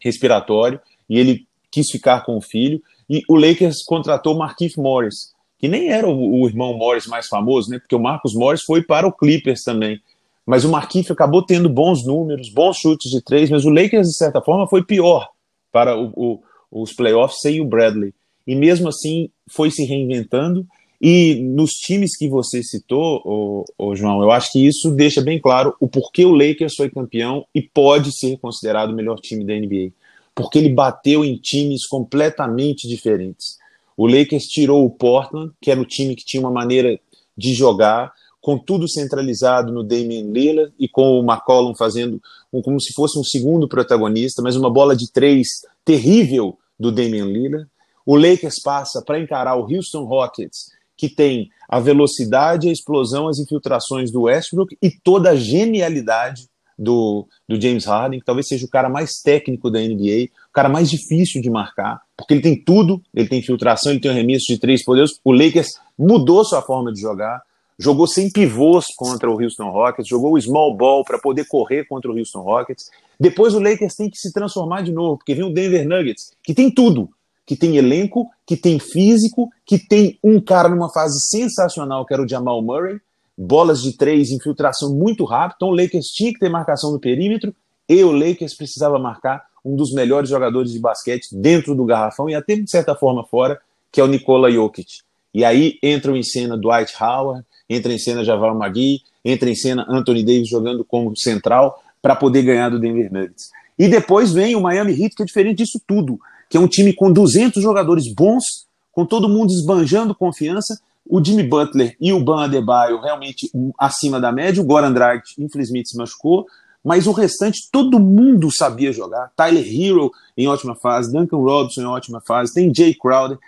respiratório 0.00 0.80
e 1.08 1.16
ele 1.16 1.46
quis 1.70 1.88
ficar 1.88 2.24
com 2.24 2.36
o 2.36 2.40
filho. 2.40 2.82
E 3.08 3.22
o 3.28 3.36
Lakers 3.36 3.84
contratou 3.84 4.36
Markif 4.36 4.76
Morris, 4.76 5.32
que 5.60 5.68
nem 5.68 5.92
era 5.92 6.08
o, 6.08 6.40
o, 6.40 6.48
irmão 6.48 6.76
Morris 6.76 7.06
mais 7.06 7.28
famoso, 7.28 7.70
né? 7.70 7.78
Porque 7.78 7.94
o 7.94 8.00
Marcos 8.00 8.34
Morris 8.34 8.62
foi 8.62 8.82
para 8.82 9.06
o 9.06 9.12
Clippers 9.12 9.62
também. 9.62 10.00
Mas 10.44 10.64
o 10.64 10.68
Marquinhos 10.68 11.08
acabou 11.08 11.40
tendo 11.40 11.68
bons 11.68 12.04
números, 12.04 12.48
bons 12.48 12.78
chutes 12.78 13.12
de 13.12 13.22
três, 13.22 13.48
mas 13.48 13.64
o 13.64 13.70
Lakers, 13.70 14.08
de 14.08 14.16
certa 14.16 14.42
forma, 14.42 14.66
foi 14.66 14.82
pior 14.82 15.28
para 15.70 15.96
o, 15.96 16.12
o, 16.16 16.42
os 16.82 16.92
playoffs 16.92 17.40
sem 17.40 17.60
o 17.60 17.64
Bradley. 17.64 18.12
E 18.44 18.56
mesmo 18.56 18.88
assim 18.88 19.30
foi 19.48 19.70
se 19.70 19.84
reinventando. 19.84 20.66
E 21.06 21.34
nos 21.34 21.72
times 21.72 22.16
que 22.16 22.26
você 22.30 22.62
citou, 22.62 23.20
ô, 23.26 23.64
ô, 23.76 23.94
João, 23.94 24.22
eu 24.22 24.30
acho 24.30 24.50
que 24.50 24.66
isso 24.66 24.90
deixa 24.90 25.20
bem 25.20 25.38
claro 25.38 25.76
o 25.78 25.86
porquê 25.86 26.24
o 26.24 26.32
Lakers 26.32 26.74
foi 26.74 26.88
campeão 26.88 27.44
e 27.54 27.60
pode 27.60 28.10
ser 28.10 28.38
considerado 28.38 28.88
o 28.88 28.94
melhor 28.94 29.20
time 29.20 29.44
da 29.44 29.52
NBA. 29.52 29.92
Porque 30.34 30.56
ele 30.56 30.70
bateu 30.70 31.22
em 31.22 31.36
times 31.36 31.86
completamente 31.86 32.88
diferentes. 32.88 33.58
O 33.94 34.06
Lakers 34.06 34.44
tirou 34.44 34.82
o 34.82 34.88
Portland, 34.88 35.52
que 35.60 35.70
era 35.70 35.78
o 35.78 35.84
time 35.84 36.16
que 36.16 36.24
tinha 36.24 36.40
uma 36.40 36.50
maneira 36.50 36.98
de 37.36 37.52
jogar, 37.52 38.10
com 38.40 38.56
tudo 38.56 38.88
centralizado 38.88 39.74
no 39.74 39.82
Damian 39.84 40.32
Lillard 40.32 40.72
e 40.80 40.88
com 40.88 41.20
o 41.20 41.22
McCollum 41.22 41.74
fazendo 41.74 42.18
um, 42.50 42.62
como 42.62 42.80
se 42.80 42.94
fosse 42.94 43.18
um 43.18 43.24
segundo 43.24 43.68
protagonista, 43.68 44.40
mas 44.40 44.56
uma 44.56 44.72
bola 44.72 44.96
de 44.96 45.12
três 45.12 45.48
terrível 45.84 46.56
do 46.80 46.90
Damian 46.90 47.26
Lillard. 47.26 47.68
O 48.06 48.16
Lakers 48.16 48.58
passa 48.62 49.02
para 49.04 49.20
encarar 49.20 49.56
o 49.56 49.70
Houston 49.70 50.04
Rockets, 50.04 50.72
que 50.96 51.08
tem 51.08 51.48
a 51.68 51.80
velocidade, 51.80 52.68
a 52.68 52.72
explosão, 52.72 53.28
as 53.28 53.38
infiltrações 53.38 54.10
do 54.10 54.22
Westbrook 54.22 54.76
e 54.80 54.90
toda 54.90 55.30
a 55.30 55.36
genialidade 55.36 56.48
do, 56.78 57.26
do 57.48 57.60
James 57.60 57.84
Harden, 57.84 58.18
que 58.18 58.26
talvez 58.26 58.48
seja 58.48 58.66
o 58.66 58.70
cara 58.70 58.88
mais 58.88 59.20
técnico 59.22 59.70
da 59.70 59.80
NBA, 59.80 60.28
o 60.48 60.52
cara 60.52 60.68
mais 60.68 60.90
difícil 60.90 61.40
de 61.40 61.50
marcar, 61.50 62.00
porque 62.16 62.34
ele 62.34 62.42
tem 62.42 62.56
tudo, 62.56 63.00
ele 63.14 63.28
tem 63.28 63.38
infiltração, 63.38 63.92
ele 63.92 64.00
tem 64.00 64.10
um 64.10 64.14
arremesso 64.14 64.46
de 64.46 64.58
três 64.58 64.84
poderes. 64.84 65.18
O 65.24 65.32
Lakers 65.32 65.78
mudou 65.98 66.44
sua 66.44 66.62
forma 66.62 66.92
de 66.92 67.00
jogar, 67.00 67.42
jogou 67.78 68.06
sem 68.06 68.30
pivôs 68.30 68.86
contra 68.96 69.30
o 69.30 69.40
Houston 69.40 69.70
Rockets, 69.70 70.08
jogou 70.08 70.34
o 70.34 70.40
small 70.40 70.76
ball 70.76 71.04
para 71.04 71.18
poder 71.18 71.46
correr 71.46 71.84
contra 71.84 72.10
o 72.10 72.16
Houston 72.16 72.40
Rockets. 72.40 72.90
Depois 73.18 73.54
o 73.54 73.60
Lakers 73.60 73.94
tem 73.94 74.10
que 74.10 74.18
se 74.18 74.32
transformar 74.32 74.82
de 74.82 74.92
novo, 74.92 75.18
porque 75.18 75.34
vem 75.34 75.44
o 75.44 75.52
Denver 75.52 75.86
Nuggets, 75.86 76.32
que 76.42 76.54
tem 76.54 76.70
tudo, 76.70 77.08
que 77.46 77.56
tem 77.56 77.76
elenco, 77.76 78.30
que 78.46 78.56
tem 78.56 78.78
físico, 78.78 79.50
que 79.66 79.78
tem 79.78 80.18
um 80.22 80.40
cara 80.40 80.68
numa 80.68 80.90
fase 80.90 81.20
sensacional, 81.20 82.06
que 82.06 82.14
era 82.14 82.22
o 82.22 82.28
Jamal 82.28 82.62
Murray, 82.62 82.98
bolas 83.36 83.82
de 83.82 83.96
três, 83.96 84.30
infiltração 84.30 84.94
muito 84.94 85.24
rápido. 85.24 85.56
Então 85.56 85.68
o 85.68 85.76
Lakers 85.76 86.06
tinha 86.06 86.32
que 86.32 86.38
ter 86.38 86.48
marcação 86.48 86.92
no 86.92 87.00
perímetro 87.00 87.54
e 87.88 88.02
o 88.02 88.12
Lakers 88.12 88.54
precisava 88.54 88.98
marcar 88.98 89.44
um 89.64 89.76
dos 89.76 89.92
melhores 89.92 90.28
jogadores 90.28 90.72
de 90.72 90.78
basquete 90.78 91.28
dentro 91.32 91.74
do 91.74 91.84
garrafão 91.84 92.28
e 92.28 92.34
até 92.34 92.54
de 92.56 92.70
certa 92.70 92.94
forma 92.94 93.24
fora, 93.24 93.58
que 93.90 94.00
é 94.00 94.04
o 94.04 94.06
Nikola 94.06 94.50
Jokic. 94.50 95.00
E 95.32 95.44
aí 95.44 95.78
entram 95.82 96.16
em 96.16 96.22
cena 96.22 96.56
Dwight 96.56 96.94
Howard, 97.02 97.44
entra 97.68 97.92
em 97.92 97.98
cena 97.98 98.24
Javal 98.24 98.54
Magui, 98.54 99.00
entra 99.24 99.50
em 99.50 99.54
cena 99.54 99.86
Anthony 99.88 100.22
Davis 100.22 100.48
jogando 100.48 100.84
como 100.84 101.16
central 101.16 101.82
para 102.00 102.14
poder 102.14 102.42
ganhar 102.42 102.68
do 102.68 102.78
Denver 102.78 103.12
Nuggets. 103.12 103.50
E 103.78 103.88
depois 103.88 104.32
vem 104.32 104.54
o 104.54 104.60
Miami 104.60 104.92
Heat, 104.92 105.16
que 105.16 105.22
é 105.22 105.26
diferente 105.26 105.58
disso 105.58 105.80
tudo, 105.86 106.20
que 106.48 106.56
é 106.56 106.60
um 106.60 106.68
time 106.68 106.92
com 106.92 107.12
200 107.12 107.62
jogadores 107.62 108.12
bons, 108.14 108.44
com 108.92 109.04
todo 109.04 109.28
mundo 109.28 109.50
esbanjando 109.50 110.14
confiança, 110.14 110.78
o 111.08 111.22
Jimmy 111.22 111.42
Butler 111.42 111.96
e 112.00 112.12
o 112.12 112.20
Ban 112.20 112.44
Adebayo 112.44 113.00
realmente 113.00 113.50
acima 113.78 114.18
da 114.20 114.32
média. 114.32 114.62
O 114.62 114.66
Goran 114.66 114.92
Dragic, 114.92 115.34
infelizmente, 115.38 115.90
se 115.90 115.96
machucou. 115.96 116.46
mas 116.82 117.06
o 117.06 117.12
restante 117.12 117.68
todo 117.72 117.98
mundo 117.98 118.50
sabia 118.50 118.92
jogar. 118.92 119.30
Tyler 119.34 119.64
Hero 119.66 120.10
em 120.36 120.46
ótima 120.46 120.74
fase, 120.74 121.12
Duncan 121.12 121.38
Robinson 121.38 121.82
em 121.82 121.86
ótima 121.86 122.20
fase, 122.20 122.52
tem 122.52 122.74
Jay 122.74 122.94
Crowder. 122.94 123.38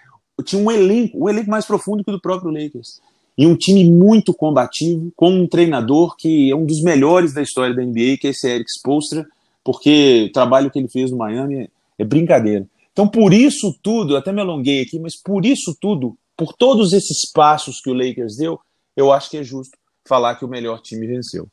Tinha 0.45 0.63
um 0.63 0.71
elenco, 0.71 1.25
um 1.25 1.29
elenco 1.29 1.51
mais 1.51 1.65
profundo 1.65 2.03
que 2.03 2.11
o 2.11 2.15
do 2.15 2.21
próprio 2.21 2.51
Lakers. 2.51 3.01
E 3.37 3.47
um 3.47 3.55
time 3.55 3.91
muito 3.91 4.33
combativo, 4.33 5.13
com 5.15 5.31
um 5.31 5.47
treinador 5.47 6.17
que 6.17 6.51
é 6.51 6.57
um 6.57 6.65
dos 6.65 6.81
melhores 6.83 7.35
da 7.35 7.43
história 7.43 7.75
da 7.75 7.83
NBA, 7.83 8.17
que 8.19 8.27
é 8.27 8.31
esse 8.31 8.49
Eric 8.49 8.71
Spoelstra, 8.71 9.27
porque 9.63 10.27
o 10.31 10.33
trabalho 10.33 10.71
que 10.71 10.79
ele 10.79 10.89
fez 10.89 11.11
no 11.11 11.19
Miami 11.19 11.57
é, 11.57 11.69
é 11.99 12.05
brincadeira. 12.05 12.67
Então, 12.97 13.07
por 13.07 13.35
isso 13.35 13.79
tudo, 13.83 14.17
até 14.17 14.33
me 14.33 14.41
alonguei 14.41 14.81
aqui, 14.81 14.99
mas 14.99 15.15
por 15.15 15.45
isso 15.45 15.77
tudo, 15.79 16.17
por 16.35 16.55
todos 16.55 16.95
esses 16.95 17.31
passos 17.31 17.79
que 17.79 17.91
o 17.91 17.93
Lakers 17.93 18.39
deu, 18.39 18.59
eu 18.97 19.13
acho 19.13 19.29
que 19.29 19.37
é 19.37 19.45
justo 19.45 19.77
falar 20.09 20.37
que 20.37 20.47
o 20.47 20.49
melhor 20.49 20.81
time 20.81 21.07
venceu. 21.07 21.47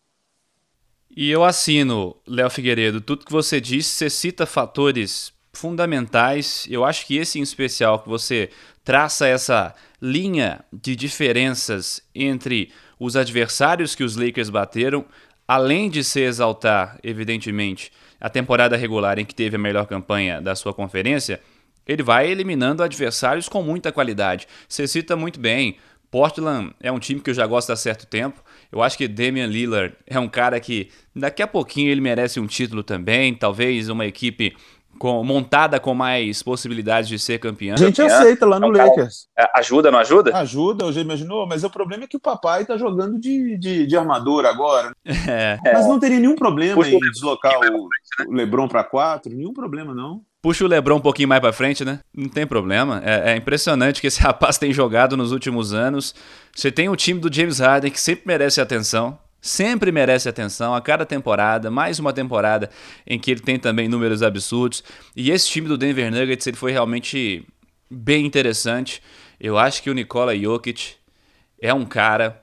E 1.14 1.30
eu 1.30 1.44
assino, 1.44 2.16
Léo 2.26 2.50
Figueiredo, 2.50 3.02
tudo 3.02 3.26
que 3.26 3.32
você 3.32 3.60
disse, 3.60 3.90
você 3.90 4.10
cita 4.10 4.46
fatores 4.46 5.34
fundamentais. 5.52 6.66
Eu 6.70 6.86
acho 6.86 7.06
que 7.06 7.18
esse 7.18 7.40
em 7.40 7.42
especial, 7.42 8.00
que 8.00 8.08
você 8.08 8.50
traça 8.82 9.28
essa 9.28 9.76
linha 10.02 10.64
de 10.72 10.96
diferenças 10.96 12.02
entre 12.16 12.72
os 12.98 13.18
adversários 13.18 13.96
que 13.96 14.04
os 14.06 14.16
Lakers 14.16 14.50
bateram, 14.50 15.04
além 15.46 15.90
de 15.90 16.06
se 16.06 16.22
exaltar, 16.22 16.98
evidentemente, 17.04 17.92
a 18.24 18.30
temporada 18.30 18.78
regular 18.78 19.20
em 19.20 19.26
que 19.26 19.36
teve 19.36 19.58
a 19.58 19.60
melhor 19.60 19.86
campanha 19.86 20.42
da 20.42 20.56
sua 20.56 20.74
conferência, 20.74 21.42
ele 21.86 22.02
vai 22.02 22.32
eliminando 22.32 22.82
adversários 22.82 23.50
com 23.50 23.62
muita 23.62 23.92
qualidade. 23.92 24.48
Você 24.66 24.88
cita 24.88 25.18
muito 25.18 25.38
bem 25.42 25.76
Portland 26.14 26.76
é 26.80 26.92
um 26.92 27.00
time 27.00 27.20
que 27.20 27.32
eu 27.32 27.34
já 27.34 27.48
gosto 27.48 27.72
há 27.72 27.76
certo 27.76 28.06
tempo. 28.06 28.40
Eu 28.72 28.84
acho 28.84 28.96
que 28.96 29.08
Damian 29.08 29.48
Lillard 29.48 29.96
é 30.06 30.20
um 30.20 30.30
cara 30.30 30.60
que 30.60 30.92
daqui 31.16 31.42
a 31.42 31.48
pouquinho 31.48 31.90
ele 31.90 32.02
merece 32.02 32.40
um 32.40 32.46
título 32.46 32.84
também, 32.84 33.34
talvez 33.34 33.90
uma 33.90 34.06
equipe 34.06 34.56
com, 34.98 35.24
montada 35.24 35.80
com 35.80 35.94
mais 35.94 36.42
possibilidades 36.42 37.10
de 37.10 37.20
ser 37.20 37.40
campeão. 37.40 37.76
A 37.76 37.78
gente 37.78 38.02
aceita 38.02 38.46
lá 38.46 38.60
no 38.60 38.68
é 38.68 38.70
um 38.70 38.72
Lakers. 38.72 39.28
Cara, 39.36 39.52
é, 39.54 39.60
ajuda, 39.60 39.92
não 39.92 40.00
ajuda? 40.00 40.38
Ajuda, 40.38 40.86
eu 40.86 40.94
já 40.94 41.02
imaginou, 41.02 41.48
mas 41.48 41.64
o 41.64 41.70
problema 41.70 42.04
é 42.04 42.08
que 42.08 42.18
o 42.18 42.20
papai 42.20 42.66
tá 42.66 42.78
jogando 42.78 43.20
de, 43.20 43.58
de, 43.58 43.86
de 43.86 43.98
armador 43.98 44.46
agora. 44.46 44.92
É. 45.26 45.58
Mas 45.64 45.88
não 45.88 46.00
teria 46.00 46.20
nenhum 46.20 46.36
problema 46.36 46.76
Puxa, 46.76 46.92
em 46.92 47.00
deslocar 47.00 47.54
o, 47.60 47.88
o 48.28 48.34
LeBron 48.34 48.68
para 48.68 48.84
quatro, 48.84 49.34
nenhum 49.34 49.54
problema 49.54 49.94
não. 49.94 50.22
Puxa 50.44 50.66
o 50.66 50.68
Lebron 50.68 50.98
um 50.98 51.02
pouquinho 51.02 51.30
mais 51.30 51.40
para 51.40 51.54
frente, 51.54 51.86
né? 51.86 52.02
Não 52.14 52.28
tem 52.28 52.46
problema. 52.46 53.02
É, 53.06 53.32
é, 53.32 53.36
impressionante 53.38 54.02
que 54.02 54.08
esse 54.08 54.20
rapaz 54.22 54.58
tem 54.58 54.74
jogado 54.74 55.16
nos 55.16 55.32
últimos 55.32 55.74
anos. 55.74 56.14
Você 56.54 56.70
tem 56.70 56.90
o 56.90 56.96
time 56.98 57.18
do 57.18 57.34
James 57.34 57.60
Harden 57.60 57.90
que 57.90 58.00
sempre 58.00 58.24
merece 58.28 58.60
atenção. 58.60 59.18
Sempre 59.46 59.92
merece 59.92 60.30
atenção 60.30 60.74
a 60.74 60.80
cada 60.80 61.06
temporada, 61.06 61.70
mais 61.70 62.00
uma 62.00 62.14
temporada 62.14 62.70
em 63.06 63.20
que 63.20 63.30
ele 63.30 63.42
tem 63.42 63.60
também 63.60 63.90
números 63.90 64.24
absurdos. 64.24 64.82
E 65.14 65.32
esse 65.32 65.50
time 65.50 65.68
do 65.68 65.78
Denver 65.78 66.10
Nuggets 66.10 66.48
ele 66.48 66.56
foi 66.56 66.72
realmente 66.72 67.46
bem 67.92 68.26
interessante. 68.26 69.04
Eu 69.38 69.58
acho 69.58 69.84
que 69.84 69.90
o 69.90 69.94
Nikola 69.94 70.34
Jokic 70.34 70.94
é 71.62 71.74
um 71.74 71.84
cara 71.84 72.42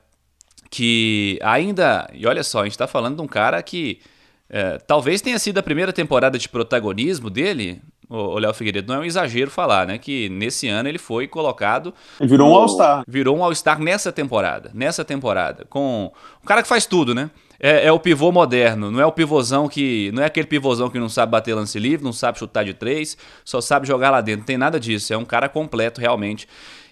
que 0.69 1.39
ainda. 1.41 2.07
E 2.13 2.27
olha 2.27 2.43
só, 2.43 2.59
a 2.59 2.63
gente 2.65 2.73
está 2.73 2.85
falando 2.85 3.15
de 3.15 3.23
um 3.23 3.27
cara 3.27 3.63
que 3.63 3.99
é, 4.47 4.77
talvez 4.77 5.21
tenha 5.21 5.39
sido 5.39 5.57
a 5.57 5.63
primeira 5.63 5.91
temporada 5.91 6.37
de 6.37 6.47
protagonismo 6.47 7.31
dele, 7.31 7.81
o 8.11 8.37
Léo 8.37 8.53
Figueiredo, 8.53 8.91
não 8.91 8.99
é 8.99 9.03
um 9.03 9.05
exagero 9.05 9.49
falar, 9.49 9.87
né? 9.87 9.97
Que 9.97 10.27
nesse 10.29 10.67
ano 10.67 10.89
ele 10.89 10.97
foi 10.97 11.27
colocado. 11.27 11.93
Ele 12.19 12.29
virou 12.29 12.51
um 12.51 12.55
All-Star. 12.55 13.03
Virou 13.07 13.37
um 13.37 13.43
All-Star 13.43 13.79
nessa 13.79 14.11
temporada. 14.11 14.69
Nessa 14.73 15.05
temporada. 15.05 15.65
Com 15.69 16.11
um 16.43 16.45
cara 16.45 16.61
que 16.61 16.67
faz 16.67 16.85
tudo, 16.85 17.15
né? 17.15 17.31
É, 17.57 17.85
é, 17.85 17.91
o 17.91 17.99
pivô 17.99 18.31
moderno, 18.31 18.89
não 18.89 18.99
é 18.99 19.05
o 19.05 19.11
pivôzão 19.11 19.69
que. 19.69 20.11
Não 20.13 20.23
é 20.23 20.25
aquele 20.25 20.47
pivôzão 20.47 20.89
que 20.89 20.99
não 20.99 21.07
sabe 21.07 21.31
bater 21.31 21.53
lance 21.53 21.79
livre, 21.79 22.03
não 22.03 22.11
sabe 22.11 22.39
chutar 22.39 22.65
de 22.65 22.73
três, 22.73 23.15
só 23.45 23.61
sabe 23.61 23.87
jogar 23.87 24.09
lá 24.09 24.19
dentro. 24.19 24.39
Não 24.39 24.45
tem 24.45 24.57
nada 24.57 24.79
disso. 24.79 25.13
É 25.13 25.17
um 25.17 25.25
cara 25.25 25.47
completo, 25.47 26.01
realmente. 26.01 26.47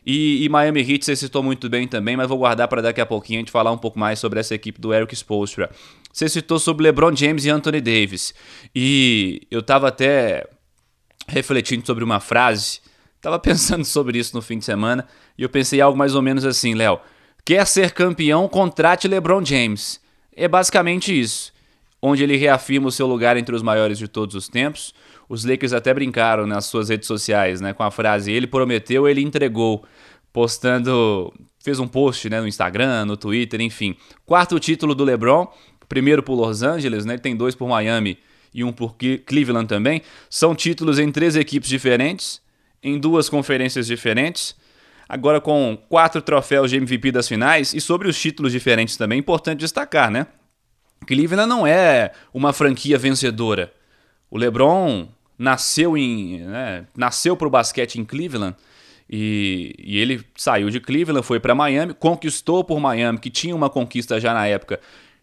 E, 0.05 0.45
e 0.45 0.49
Miami 0.49 0.79
Heat 0.79 1.03
você 1.03 1.15
citou 1.15 1.43
muito 1.43 1.69
bem 1.69 1.87
também, 1.87 2.15
mas 2.15 2.27
vou 2.27 2.37
guardar 2.37 2.67
para 2.67 2.81
daqui 2.81 3.01
a 3.01 3.05
pouquinho 3.05 3.39
a 3.39 3.41
gente 3.41 3.51
falar 3.51 3.71
um 3.71 3.77
pouco 3.77 3.99
mais 3.99 4.19
sobre 4.19 4.39
essa 4.39 4.55
equipe 4.55 4.79
do 4.79 4.93
Eric 4.93 5.13
Spoelstra. 5.13 5.69
Você 6.13 6.29
citou 6.29 6.59
sobre 6.59 6.83
LeBron 6.83 7.15
James 7.15 7.45
e 7.45 7.49
Anthony 7.49 7.81
Davis. 7.81 8.33
E 8.73 9.41
eu 9.51 9.59
estava 9.59 9.87
até 9.87 10.45
refletindo 11.29 11.85
sobre 11.85 12.03
uma 12.03 12.19
frase, 12.19 12.79
estava 13.15 13.39
pensando 13.39 13.85
sobre 13.85 14.17
isso 14.17 14.35
no 14.35 14.41
fim 14.41 14.57
de 14.57 14.65
semana, 14.65 15.07
e 15.37 15.43
eu 15.43 15.49
pensei 15.49 15.79
algo 15.79 15.97
mais 15.97 16.15
ou 16.15 16.21
menos 16.21 16.45
assim, 16.45 16.73
Léo. 16.73 16.99
Quer 17.45 17.65
ser 17.65 17.91
campeão, 17.91 18.47
contrate 18.47 19.07
LeBron 19.07 19.43
James. 19.43 19.99
É 20.35 20.47
basicamente 20.47 21.17
isso. 21.17 21.53
Onde 22.01 22.23
ele 22.23 22.37
reafirma 22.37 22.87
o 22.87 22.91
seu 22.91 23.07
lugar 23.07 23.37
entre 23.37 23.55
os 23.55 23.61
maiores 23.61 23.97
de 23.97 24.07
todos 24.07 24.35
os 24.35 24.47
tempos. 24.47 24.93
Os 25.27 25.45
Lakers 25.45 25.73
até 25.73 25.93
brincaram 25.93 26.45
nas 26.45 26.65
suas 26.65 26.89
redes 26.89 27.07
sociais, 27.07 27.61
né, 27.61 27.73
com 27.73 27.83
a 27.83 27.91
frase 27.91 28.31
ele 28.31 28.47
prometeu, 28.47 29.07
ele 29.07 29.21
entregou, 29.21 29.85
postando, 30.33 31.31
fez 31.63 31.79
um 31.79 31.87
post, 31.87 32.29
né, 32.29 32.41
no 32.41 32.47
Instagram, 32.47 33.05
no 33.05 33.15
Twitter, 33.15 33.61
enfim. 33.61 33.95
Quarto 34.25 34.59
título 34.59 34.95
do 34.95 35.03
LeBron, 35.03 35.47
primeiro 35.87 36.23
por 36.23 36.35
Los 36.35 36.63
Angeles, 36.63 37.05
né? 37.05 37.13
Ele 37.13 37.21
tem 37.21 37.35
dois 37.35 37.55
por 37.55 37.67
Miami 37.67 38.17
e 38.53 38.63
um 38.63 38.71
por 38.71 38.95
Cleveland 39.25 39.67
também. 39.67 40.01
São 40.29 40.55
títulos 40.55 40.99
em 40.99 41.11
três 41.11 41.35
equipes 41.35 41.69
diferentes, 41.69 42.41
em 42.81 42.99
duas 42.99 43.29
conferências 43.29 43.87
diferentes. 43.87 44.55
Agora 45.07 45.41
com 45.41 45.77
quatro 45.89 46.21
troféus 46.21 46.69
de 46.69 46.77
MVP 46.77 47.11
das 47.11 47.27
finais 47.27 47.73
e 47.73 47.81
sobre 47.81 48.07
os 48.07 48.19
títulos 48.19 48.51
diferentes 48.51 48.95
também, 48.95 49.19
importante 49.19 49.59
destacar, 49.59 50.11
né? 50.11 50.27
Cleveland 51.07 51.49
não 51.49 51.65
é 51.65 52.11
uma 52.33 52.53
franquia 52.53 52.97
vencedora. 52.97 53.73
O 54.29 54.37
LeBron 54.37 55.07
nasceu 55.37 55.97
em 55.97 56.41
né, 56.41 56.85
nasceu 56.95 57.35
para 57.35 57.47
o 57.47 57.49
basquete 57.49 57.95
em 57.95 58.05
Cleveland 58.05 58.55
e, 59.09 59.73
e, 59.79 59.97
ele 59.97 60.23
saiu 60.35 60.69
de 60.69 60.79
Cleveland, 60.79 61.25
foi 61.25 61.39
para 61.39 61.55
Miami, 61.55 61.95
conquistou 61.95 62.63
por 62.63 62.79
Miami, 62.79 63.17
que 63.17 63.31
tinha 63.31 63.55
uma 63.55 63.69
conquista 63.69 64.19
já 64.19 64.33
na 64.35 64.45
época. 64.45 64.79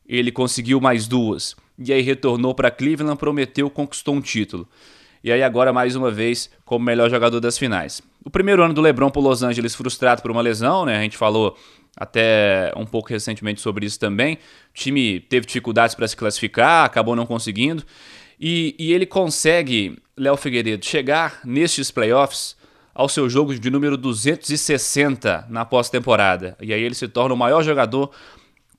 Ele 0.09 0.33
conseguiu 0.33 0.81
mais 0.81 1.07
duas 1.07 1.55
e 1.79 1.93
aí 1.93 2.03
retornou 2.03 2.55
para 2.55 2.71
Cleveland, 2.71 3.19
prometeu, 3.19 3.69
conquistou 3.69 4.15
um 4.15 4.21
título. 4.21 4.69
E 5.23 5.33
aí 5.33 5.43
agora 5.43 5.73
mais 5.73 5.97
uma 5.97 6.11
vez 6.11 6.51
como 6.65 6.85
melhor 6.85 7.11
jogador 7.11 7.41
das 7.41 7.59
finais. 7.59 8.01
O 8.25 8.31
primeiro 8.31 8.63
ano 8.63 8.75
do 8.75 8.81
LeBron 8.81 9.11
para 9.11 9.23
Los 9.23 9.43
Angeles 9.43 9.75
frustrado 9.75 10.23
por 10.23 10.31
uma 10.31 10.41
lesão, 10.41 10.85
né? 10.85 10.99
A 10.99 11.03
gente 11.03 11.17
falou 11.17 11.57
até 11.97 12.73
um 12.77 12.85
pouco 12.85 13.09
recentemente 13.09 13.61
sobre 13.61 13.87
isso 13.87 13.99
também. 13.99 14.35
O 14.35 14.39
time 14.75 15.21
teve 15.21 15.47
dificuldades 15.47 15.95
para 15.95 16.07
se 16.07 16.17
classificar, 16.17 16.85
acabou 16.85 17.17
não 17.17 17.27
conseguindo. 17.27 17.83
E, 18.39 18.75
e 18.79 18.93
ele 18.93 19.07
consegue, 19.07 19.99
Léo 20.17 20.37
Figueiredo, 20.37 20.85
chegar 20.85 21.41
nestes 21.45 21.91
playoffs 21.91 22.57
ao 22.95 23.09
seu 23.09 23.29
jogo 23.29 23.55
de 23.55 23.71
número 23.71 23.97
260 23.97 25.47
na 25.51 25.65
pós-temporada. 25.65 26.57
E 26.61 26.73
aí 26.73 26.83
ele 26.83 26.95
se 26.95 27.09
torna 27.09 27.35
o 27.35 27.39
maior 27.39 27.63
jogador 27.63 28.11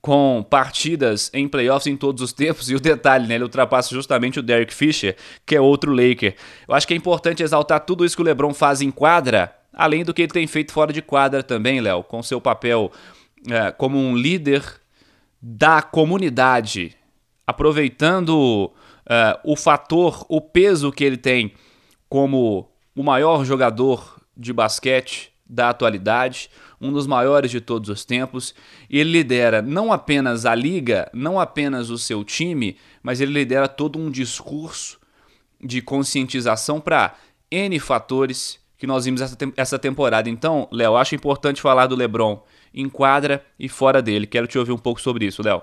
com 0.00 0.44
partidas 0.48 1.30
em 1.34 1.48
playoffs 1.48 1.86
em 1.86 1.96
todos 1.96 2.22
os 2.22 2.32
tempos. 2.32 2.70
E 2.70 2.74
o 2.74 2.80
detalhe, 2.80 3.26
né, 3.26 3.34
ele 3.34 3.44
ultrapassa 3.44 3.94
justamente 3.94 4.38
o 4.38 4.42
Derek 4.42 4.72
Fisher, 4.72 5.16
que 5.44 5.56
é 5.56 5.60
outro 5.60 5.92
Laker. 5.92 6.36
Eu 6.66 6.74
acho 6.74 6.86
que 6.86 6.94
é 6.94 6.96
importante 6.96 7.42
exaltar 7.42 7.80
tudo 7.80 8.04
isso 8.04 8.16
que 8.16 8.22
o 8.22 8.24
LeBron 8.24 8.54
faz 8.54 8.80
em 8.80 8.90
quadra, 8.90 9.52
além 9.72 10.04
do 10.04 10.14
que 10.14 10.22
ele 10.22 10.32
tem 10.32 10.46
feito 10.46 10.72
fora 10.72 10.92
de 10.92 11.02
quadra 11.02 11.42
também, 11.42 11.80
Léo, 11.80 12.02
com 12.02 12.22
seu 12.22 12.40
papel 12.40 12.92
é, 13.48 13.70
como 13.72 13.98
um 13.98 14.16
líder 14.16 14.62
da 15.40 15.80
comunidade, 15.82 16.96
aproveitando 17.46 18.72
uh, 19.08 19.38
o 19.44 19.56
fator, 19.56 20.26
o 20.28 20.40
peso 20.40 20.90
que 20.90 21.04
ele 21.04 21.16
tem 21.16 21.52
como 22.08 22.68
o 22.94 23.02
maior 23.02 23.44
jogador 23.44 24.20
de 24.36 24.52
basquete 24.52 25.32
da 25.48 25.70
atualidade, 25.70 26.50
um 26.80 26.92
dos 26.92 27.06
maiores 27.06 27.50
de 27.50 27.60
todos 27.60 27.88
os 27.88 28.04
tempos. 28.04 28.54
Ele 28.88 29.10
lidera 29.10 29.60
não 29.62 29.92
apenas 29.92 30.46
a 30.46 30.54
liga, 30.54 31.10
não 31.12 31.38
apenas 31.38 31.90
o 31.90 31.98
seu 31.98 32.24
time, 32.24 32.76
mas 33.02 33.20
ele 33.20 33.32
lidera 33.32 33.68
todo 33.68 33.98
um 33.98 34.10
discurso 34.10 34.98
de 35.60 35.82
conscientização 35.82 36.80
para 36.80 37.14
N 37.50 37.78
fatores 37.78 38.58
que 38.76 38.86
nós 38.86 39.04
vimos 39.04 39.20
essa 39.56 39.78
temporada. 39.78 40.30
Então, 40.30 40.68
Léo, 40.70 40.96
acho 40.96 41.14
importante 41.14 41.60
falar 41.60 41.88
do 41.88 41.96
LeBron 41.96 42.40
em 42.72 42.88
quadra 42.88 43.44
e 43.58 43.68
fora 43.68 44.00
dele. 44.00 44.26
Quero 44.26 44.46
te 44.46 44.58
ouvir 44.58 44.72
um 44.72 44.78
pouco 44.78 45.00
sobre 45.00 45.26
isso, 45.26 45.42
Léo. 45.42 45.62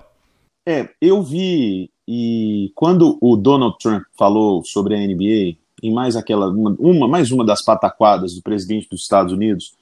É, 0.68 0.90
eu 1.00 1.22
vi 1.22 1.90
e 2.08 2.70
quando 2.74 3.18
o 3.20 3.36
Donald 3.36 3.76
Trump 3.78 4.02
falou 4.16 4.64
sobre 4.64 4.94
a 4.94 4.98
NBA, 4.98 5.56
em 5.82 5.92
mais 5.92 6.14
aquela 6.16 6.48
uma, 6.48 6.76
uma, 6.78 7.08
mais 7.08 7.30
uma 7.30 7.44
das 7.44 7.64
pataquadas 7.64 8.34
do 8.34 8.42
presidente 8.42 8.88
dos 8.88 9.02
Estados 9.02 9.32
Unidos, 9.32 9.74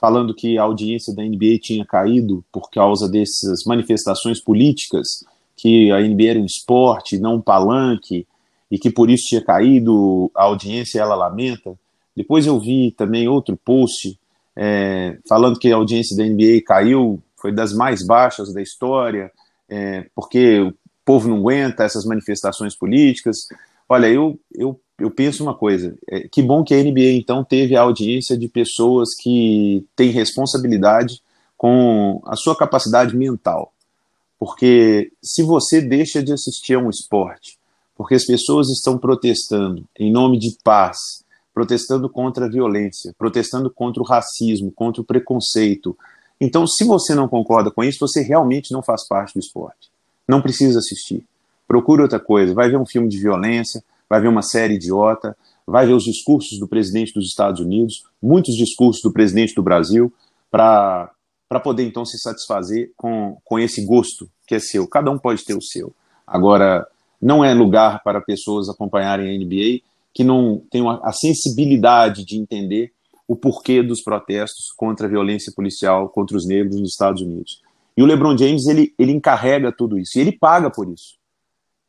falando 0.00 0.34
que 0.34 0.56
a 0.58 0.62
audiência 0.62 1.14
da 1.14 1.22
NBA 1.22 1.58
tinha 1.60 1.84
caído 1.84 2.44
por 2.52 2.70
causa 2.70 3.08
dessas 3.08 3.64
manifestações 3.66 4.40
políticas, 4.40 5.24
que 5.56 5.90
a 5.90 6.00
NBA 6.00 6.30
era 6.30 6.38
um 6.38 6.44
esporte, 6.44 7.18
não 7.18 7.36
um 7.36 7.40
palanque, 7.40 8.26
e 8.70 8.78
que 8.78 8.90
por 8.90 9.10
isso 9.10 9.24
tinha 9.28 9.44
caído 9.44 10.30
a 10.34 10.44
audiência, 10.44 11.00
ela 11.00 11.14
lamenta. 11.14 11.74
Depois 12.14 12.46
eu 12.46 12.58
vi 12.60 12.92
também 12.92 13.28
outro 13.28 13.56
post 13.56 14.18
é, 14.54 15.18
falando 15.28 15.58
que 15.58 15.72
a 15.72 15.76
audiência 15.76 16.16
da 16.16 16.24
NBA 16.24 16.62
caiu, 16.66 17.22
foi 17.36 17.52
das 17.52 17.72
mais 17.72 18.04
baixas 18.04 18.52
da 18.52 18.60
história, 18.60 19.30
é, 19.68 20.06
porque 20.14 20.72
povo 21.08 21.26
não 21.26 21.38
aguenta 21.38 21.84
essas 21.84 22.04
manifestações 22.04 22.76
políticas. 22.76 23.46
Olha, 23.88 24.08
eu, 24.08 24.38
eu, 24.54 24.78
eu 24.98 25.10
penso 25.10 25.42
uma 25.42 25.54
coisa: 25.54 25.96
é, 26.08 26.28
que 26.28 26.42
bom 26.42 26.64
que 26.64 26.74
a 26.74 26.82
NBA 26.82 27.12
então 27.12 27.44
teve 27.44 27.76
a 27.76 27.82
audiência 27.82 28.36
de 28.36 28.48
pessoas 28.48 29.10
que 29.20 29.86
têm 29.94 30.10
responsabilidade 30.10 31.22
com 31.56 32.20
a 32.26 32.36
sua 32.36 32.56
capacidade 32.56 33.16
mental. 33.16 33.72
Porque 34.38 35.10
se 35.22 35.42
você 35.42 35.80
deixa 35.80 36.22
de 36.22 36.32
assistir 36.32 36.74
a 36.74 36.78
um 36.78 36.90
esporte, 36.90 37.58
porque 37.96 38.14
as 38.14 38.24
pessoas 38.24 38.68
estão 38.68 38.96
protestando 38.96 39.84
em 39.98 40.12
nome 40.12 40.38
de 40.38 40.56
paz, 40.62 40.96
protestando 41.52 42.08
contra 42.08 42.46
a 42.46 42.48
violência, 42.48 43.12
protestando 43.18 43.68
contra 43.68 44.00
o 44.00 44.06
racismo, 44.06 44.70
contra 44.70 45.02
o 45.02 45.04
preconceito. 45.04 45.96
Então, 46.40 46.64
se 46.68 46.84
você 46.84 47.16
não 47.16 47.26
concorda 47.26 47.68
com 47.68 47.82
isso, 47.82 47.98
você 47.98 48.22
realmente 48.22 48.72
não 48.72 48.80
faz 48.80 49.08
parte 49.08 49.34
do 49.34 49.40
esporte. 49.40 49.90
Não 50.28 50.40
precisa 50.40 50.78
assistir. 50.78 51.24
Procure 51.66 52.02
outra 52.02 52.20
coisa. 52.20 52.54
Vai 52.54 52.70
ver 52.70 52.78
um 52.78 52.86
filme 52.86 53.08
de 53.08 53.18
violência, 53.18 53.82
vai 54.08 54.20
ver 54.20 54.28
uma 54.28 54.42
série 54.42 54.74
idiota, 54.74 55.36
vai 55.66 55.86
ver 55.86 55.92
os 55.92 56.04
discursos 56.04 56.58
do 56.58 56.66
presidente 56.66 57.12
dos 57.12 57.26
Estados 57.26 57.60
Unidos, 57.60 58.04
muitos 58.22 58.54
discursos 58.54 59.02
do 59.02 59.12
presidente 59.12 59.54
do 59.54 59.62
Brasil, 59.62 60.12
para 60.50 61.10
poder 61.62 61.84
então 61.84 62.04
se 62.04 62.18
satisfazer 62.18 62.92
com, 62.96 63.36
com 63.44 63.58
esse 63.58 63.84
gosto 63.84 64.28
que 64.46 64.54
é 64.54 64.58
seu. 64.58 64.86
Cada 64.88 65.10
um 65.10 65.18
pode 65.18 65.44
ter 65.44 65.54
o 65.54 65.62
seu. 65.62 65.94
Agora, 66.26 66.86
não 67.20 67.44
é 67.44 67.52
lugar 67.52 68.02
para 68.02 68.20
pessoas 68.20 68.68
acompanharem 68.68 69.28
a 69.28 69.38
NBA 69.38 69.80
que 70.14 70.24
não 70.24 70.62
tenham 70.70 70.88
a 70.88 71.12
sensibilidade 71.12 72.24
de 72.24 72.38
entender 72.38 72.92
o 73.26 73.36
porquê 73.36 73.82
dos 73.82 74.02
protestos 74.02 74.72
contra 74.74 75.06
a 75.06 75.10
violência 75.10 75.52
policial 75.54 76.08
contra 76.08 76.36
os 76.36 76.46
negros 76.46 76.80
nos 76.80 76.90
Estados 76.90 77.20
Unidos. 77.20 77.62
E 77.96 78.02
o 78.02 78.06
LeBron 78.06 78.36
James 78.36 78.66
ele, 78.66 78.94
ele 78.98 79.12
encarrega 79.12 79.70
tudo 79.70 79.98
isso 79.98 80.16
e 80.16 80.20
ele 80.20 80.32
paga 80.32 80.70
por 80.70 80.88
isso. 80.88 81.18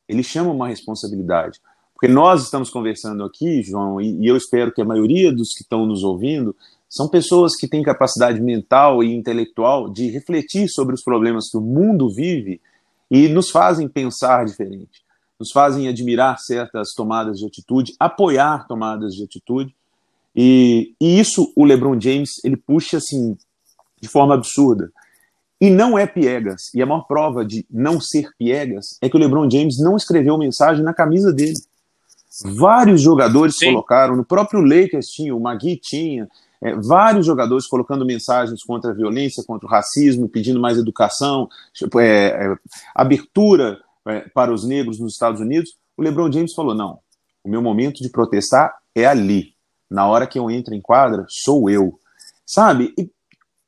Ele 0.08 0.24
chama 0.24 0.52
uma 0.52 0.68
responsabilidade. 0.68 1.62
Porque 2.00 2.14
nós 2.14 2.44
estamos 2.44 2.70
conversando 2.70 3.24
aqui, 3.24 3.62
João, 3.62 4.00
e, 4.00 4.22
e 4.22 4.28
eu 4.28 4.38
espero 4.38 4.72
que 4.72 4.82
a 4.82 4.86
maioria 4.86 5.34
dos 5.34 5.54
que 5.54 5.64
estão 5.64 5.86
nos 5.86 6.04
ouvindo 6.04 6.56
são 6.88 7.08
pessoas 7.08 7.56
que 7.56 7.68
têm 7.68 7.84
capacidade 7.84 8.42
mental 8.42 9.04
e 9.04 9.14
intelectual 9.14 9.90
de 9.90 10.10
refletir 10.10 10.70
sobre 10.70 10.96
os 10.96 11.04
problemas 11.04 11.50
que 11.50 11.58
o 11.58 11.62
mundo 11.62 12.10
vive 12.10 12.62
e 13.12 13.28
nos 13.28 13.50
fazem 13.50 13.88
pensar 13.88 14.46
diferente 14.46 15.04
nos 15.40 15.52
fazem 15.52 15.88
admirar 15.88 16.38
certas 16.38 16.94
tomadas 16.94 17.40
de 17.40 17.46
atitude, 17.46 17.96
apoiar 17.98 18.68
tomadas 18.68 19.14
de 19.14 19.24
atitude. 19.24 19.74
E, 20.36 20.94
e 21.00 21.20
isso 21.20 21.52
o 21.56 21.64
LeBron 21.64 22.00
James 22.00 22.44
ele 22.44 22.58
puxa 22.58 22.98
assim 22.98 23.38
de 24.02 24.08
forma 24.10 24.34
absurda. 24.34 24.92
E 25.62 25.70
não 25.70 25.98
é 25.98 26.06
piegas. 26.06 26.74
E 26.74 26.82
a 26.82 26.86
maior 26.86 27.02
prova 27.02 27.46
de 27.46 27.66
não 27.70 28.00
ser 28.00 28.30
piegas 28.38 28.98
é 29.02 29.10
que 29.10 29.16
o 29.16 29.20
LeBron 29.20 29.50
James 29.50 29.80
não 29.80 29.96
escreveu 29.96 30.38
mensagem 30.38 30.84
na 30.84 30.94
camisa 30.94 31.32
dele. 31.32 31.58
Vários 32.46 33.02
jogadores 33.02 33.58
Sim. 33.58 33.68
colocaram, 33.68 34.16
no 34.16 34.26
próprio 34.26 34.62
Lakers 34.62 35.08
tinha, 35.08 35.36
o 35.36 35.40
Magui 35.40 35.78
tinha, 35.78 36.28
é, 36.62 36.76
vários 36.76 37.26
jogadores 37.26 37.68
colocando 37.68 38.06
mensagens 38.06 38.64
contra 38.64 38.92
a 38.92 38.94
violência, 38.94 39.44
contra 39.44 39.66
o 39.68 39.70
racismo, 39.70 40.28
pedindo 40.28 40.60
mais 40.60 40.78
educação, 40.78 41.48
tipo, 41.74 42.00
é, 42.00 42.28
é, 42.28 42.56
abertura 42.94 43.80
é, 44.08 44.22
para 44.34 44.54
os 44.54 44.66
negros 44.66 45.00
nos 45.00 45.14
Estados 45.14 45.40
Unidos, 45.40 45.76
o 45.96 46.02
LeBron 46.02 46.32
James 46.32 46.54
falou: 46.54 46.76
não, 46.76 47.00
o 47.44 47.50
meu 47.50 47.62
momento 47.62 48.02
de 48.02 48.10
protestar 48.10 48.74
é 48.96 49.06
ali. 49.06 49.54
Na 49.90 50.08
hora 50.08 50.28
que 50.28 50.38
eu 50.38 50.52
entro 50.52 50.74
em 50.74 50.82
quadra, 50.82 51.26
sou 51.28 51.70
eu. 51.70 52.00
Sabe? 52.46 52.94
E 52.98 53.10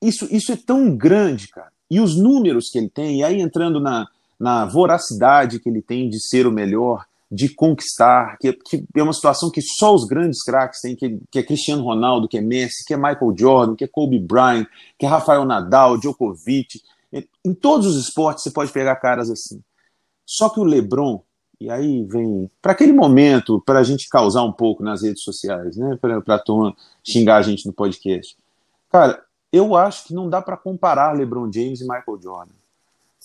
isso, 0.02 0.28
isso 0.32 0.52
é 0.52 0.56
tão 0.56 0.96
grande, 0.96 1.48
cara. 1.48 1.72
E 1.90 2.00
os 2.00 2.16
números 2.16 2.70
que 2.70 2.78
ele 2.78 2.90
tem, 2.90 3.20
e 3.20 3.24
aí 3.24 3.42
entrando 3.42 3.80
na, 3.80 4.08
na 4.40 4.66
voracidade 4.66 5.60
que 5.60 5.70
ele 5.70 5.82
tem 5.82 6.10
de 6.10 6.20
ser 6.20 6.48
o 6.48 6.52
melhor, 6.52 7.06
de 7.32 7.48
conquistar, 7.48 8.38
que, 8.40 8.52
que 8.52 8.86
é 8.94 9.02
uma 9.02 9.14
situação 9.14 9.50
que 9.50 9.62
só 9.62 9.96
os 9.96 10.04
grandes 10.06 10.44
craques 10.44 10.82
têm, 10.82 10.98
que, 10.98 11.18
que, 11.32 11.40
é 11.40 11.44
Cristiano 11.44 11.82
Ronaldo, 11.82 12.28
que 12.28 12.38
é 12.38 12.42
Messi, 12.42 12.84
que 12.86 12.94
é 12.94 12.98
Michael 12.98 13.34
Jordan, 13.38 13.76
que 13.76 13.86
é 13.86 13.88
Kobe 13.88 14.20
Bryant, 14.20 14.66
que 15.00 15.06
é 15.06 15.10
Rafael 15.10 15.46
Nadal, 15.46 15.98
Djokovic. 15.98 16.82
Em 17.46 17.54
todos 17.54 17.88
os 17.88 17.96
esportes 17.96 18.44
você 18.44 18.52
pode 18.52 18.74
pegar 18.74 18.98
caras 18.98 19.30
assim. 19.30 19.64
Só 20.26 20.50
que 20.50 20.60
o 20.60 20.66
LeBron, 20.66 21.24
e 21.60 21.70
aí 21.70 22.04
vem 22.04 22.52
para 22.62 22.74
aquele 22.74 22.92
momento 22.92 23.62
para 23.66 23.80
a 23.80 23.84
gente 23.84 24.10
causar 24.10 24.44
um 24.44 24.52
pouco 24.52 24.84
nas 24.84 25.02
redes 25.02 25.24
sociais, 25.24 25.78
né? 25.78 25.98
Para 26.02 26.36
a 26.36 26.40
turma 26.40 26.76
xingar 27.02 27.38
a 27.38 27.42
gente 27.42 27.66
no 27.66 27.72
podcast. 27.72 28.36
Cara, 28.90 29.24
eu 29.54 29.76
acho 29.76 30.06
que 30.06 30.14
não 30.14 30.30
dá 30.30 30.42
para 30.42 30.58
comparar 30.58 31.14
LeBron 31.14 31.50
James 31.52 31.80
e 31.80 31.84
Michael 31.84 32.20
Jordan, 32.22 32.54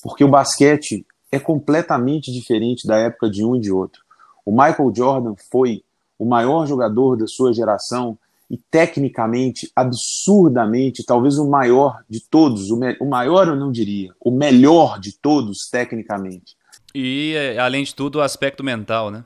porque 0.00 0.22
o 0.22 0.28
basquete 0.28 1.04
é 1.36 1.40
completamente 1.40 2.32
diferente 2.32 2.86
da 2.86 2.96
época 2.96 3.30
de 3.30 3.44
um 3.44 3.56
e 3.56 3.60
de 3.60 3.70
outro. 3.70 4.02
O 4.44 4.50
Michael 4.50 4.92
Jordan 4.94 5.34
foi 5.50 5.82
o 6.18 6.24
maior 6.24 6.66
jogador 6.66 7.16
da 7.16 7.26
sua 7.26 7.52
geração 7.52 8.18
e 8.50 8.56
tecnicamente, 8.70 9.70
absurdamente, 9.74 11.04
talvez 11.04 11.36
o 11.36 11.48
maior 11.48 12.02
de 12.08 12.20
todos, 12.20 12.70
o, 12.70 12.78
o 13.00 13.08
maior 13.08 13.48
eu 13.48 13.56
não 13.56 13.72
diria, 13.72 14.14
o 14.20 14.30
melhor 14.30 15.00
de 15.00 15.18
todos 15.18 15.68
tecnicamente. 15.68 16.56
E, 16.94 17.34
é, 17.36 17.58
além 17.58 17.84
de 17.84 17.94
tudo, 17.94 18.16
o 18.16 18.22
aspecto 18.22 18.62
mental, 18.62 19.10
né? 19.10 19.24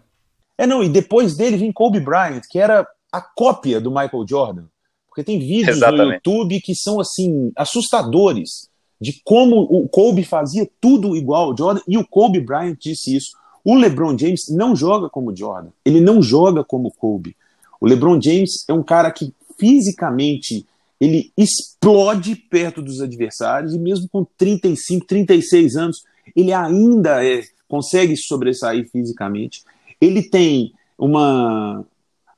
É, 0.56 0.66
não, 0.66 0.82
e 0.82 0.88
depois 0.88 1.36
dele 1.36 1.56
vem 1.56 1.72
Kobe 1.72 2.00
Bryant, 2.00 2.42
que 2.48 2.58
era 2.58 2.86
a 3.12 3.20
cópia 3.20 3.80
do 3.80 3.90
Michael 3.90 4.26
Jordan. 4.26 4.64
Porque 5.06 5.22
tem 5.22 5.38
vídeos 5.38 5.76
Exatamente. 5.76 6.06
no 6.06 6.14
YouTube 6.14 6.60
que 6.60 6.74
são, 6.74 7.00
assim, 7.00 7.52
assustadores 7.56 8.69
de 9.00 9.20
como 9.24 9.62
o 9.62 9.88
Kobe 9.88 10.24
fazia 10.24 10.68
tudo 10.80 11.16
igual 11.16 11.50
ao 11.50 11.56
Jordan, 11.56 11.80
e 11.88 11.96
o 11.96 12.06
Kobe 12.06 12.40
Bryant 12.40 12.76
disse 12.78 13.16
isso. 13.16 13.32
O 13.64 13.74
LeBron 13.74 14.16
James 14.16 14.48
não 14.48 14.74
joga 14.74 15.08
como 15.08 15.34
Jordan, 15.34 15.70
ele 15.84 16.00
não 16.00 16.22
joga 16.22 16.64
como 16.64 16.90
Kobe. 16.90 17.36
O 17.80 17.86
LeBron 17.86 18.20
James 18.20 18.64
é 18.68 18.72
um 18.72 18.82
cara 18.82 19.10
que 19.10 19.32
fisicamente 19.58 20.66
ele 21.00 21.32
explode 21.36 22.36
perto 22.36 22.82
dos 22.82 23.00
adversários, 23.00 23.74
e 23.74 23.78
mesmo 23.78 24.08
com 24.08 24.26
35, 24.36 25.06
36 25.06 25.76
anos, 25.76 26.04
ele 26.36 26.52
ainda 26.52 27.24
é 27.24 27.42
consegue 27.70 28.16
sobressair 28.16 28.90
fisicamente, 28.90 29.62
ele 30.00 30.24
tem 30.28 30.72
uma, 30.98 31.86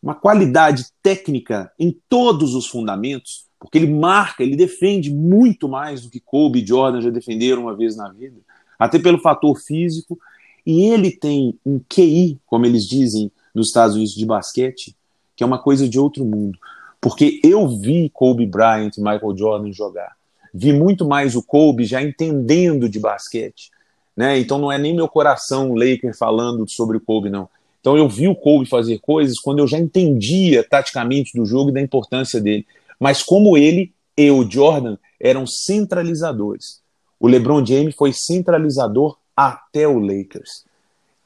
uma 0.03 0.15
qualidade 0.15 0.85
técnica 1.03 1.73
em 1.79 1.97
todos 2.07 2.55
os 2.55 2.67
fundamentos, 2.67 3.42
porque 3.63 3.79
ele 3.79 3.87
marca, 3.87 4.43
ele 4.43 4.57
defende 4.57 5.11
muito 5.11 5.69
mais 5.69 6.03
do 6.03 6.11
que 6.11 6.21
Kobe 6.21 6.63
e 6.63 6.67
Jordan 6.67 7.01
já 7.01 7.11
defenderam 7.11 7.63
uma 7.63 7.75
vez 7.75 7.97
na 7.97 8.11
vida, 8.11 8.37
até 8.79 8.99
pelo 8.99 9.19
fator 9.19 9.59
físico, 9.59 10.19
e 10.67 10.83
ele 10.83 11.11
tem 11.11 11.59
um 11.65 11.81
QI, 11.89 12.39
como 12.47 12.67
eles 12.67 12.87
dizem 12.87 13.31
nos 13.55 13.69
Estados 13.69 13.97
Unidos 13.97 14.15
de 14.15 14.27
basquete, 14.27 14.97
que 15.37 15.43
é 15.43 15.47
uma 15.47 15.59
coisa 15.59 15.89
de 15.89 15.99
outro 15.99 16.25
mundo. 16.25 16.59
Porque 17.01 17.41
eu 17.43 17.69
vi 17.69 18.11
Kobe 18.13 18.47
Bryant 18.47 18.97
e 18.97 19.01
Michael 19.01 19.37
Jordan 19.37 19.73
jogar. 19.73 20.13
Vi 20.53 20.73
muito 20.73 21.07
mais 21.07 21.35
o 21.35 21.43
Kobe 21.43 21.85
já 21.85 22.03
entendendo 22.03 22.89
de 22.89 23.01
basquete 23.01 23.73
né? 24.17 24.39
Então 24.39 24.59
não 24.59 24.71
é 24.71 24.79
nem 24.79 24.95
meu 24.95 25.09
coração 25.09 25.75
Laker 25.75 26.17
falando 26.17 26.69
sobre 26.69 26.97
o 26.97 27.01
Kobe, 27.01 27.31
não. 27.31 27.49
Então 27.81 27.97
eu 27.97 28.09
vi 28.09 28.29
o 28.29 28.35
Kobe 28.35 28.67
fazer 28.67 28.99
coisas 29.01 29.39
quando 29.39 29.59
eu 29.59 29.67
já 29.67 29.79
entendia 29.79 30.63
taticamente 30.63 31.37
do 31.37 31.45
jogo 31.45 31.71
e 31.71 31.73
da 31.73 31.81
importância 31.81 32.41
dele. 32.41 32.67
Mas 33.03 33.21
como 33.21 33.59
ele 33.59 33.93
e 34.17 34.31
o 34.31 34.49
Jordan 34.49 34.97
eram 35.21 35.45
centralizadores. 35.45 36.81
O 37.19 37.27
LeBron 37.27 37.67
James 37.67 37.97
foi 37.97 38.13
centralizador 38.13 39.19
até 39.37 39.89
o 39.89 39.99
Lakers. 39.99 40.65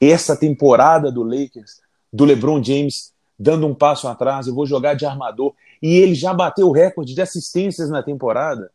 Essa 0.00 0.34
temporada 0.34 1.12
do 1.12 1.22
Lakers, 1.22 1.82
do 2.10 2.24
LeBron 2.24 2.64
James 2.64 3.12
dando 3.38 3.66
um 3.66 3.74
passo 3.74 4.08
atrás, 4.08 4.46
eu 4.46 4.54
vou 4.54 4.64
jogar 4.64 4.94
de 4.94 5.04
armador, 5.04 5.52
e 5.82 5.98
ele 5.98 6.14
já 6.14 6.32
bateu 6.32 6.66
o 6.66 6.72
recorde 6.72 7.14
de 7.14 7.20
assistências 7.20 7.90
na 7.90 8.02
temporada. 8.02 8.70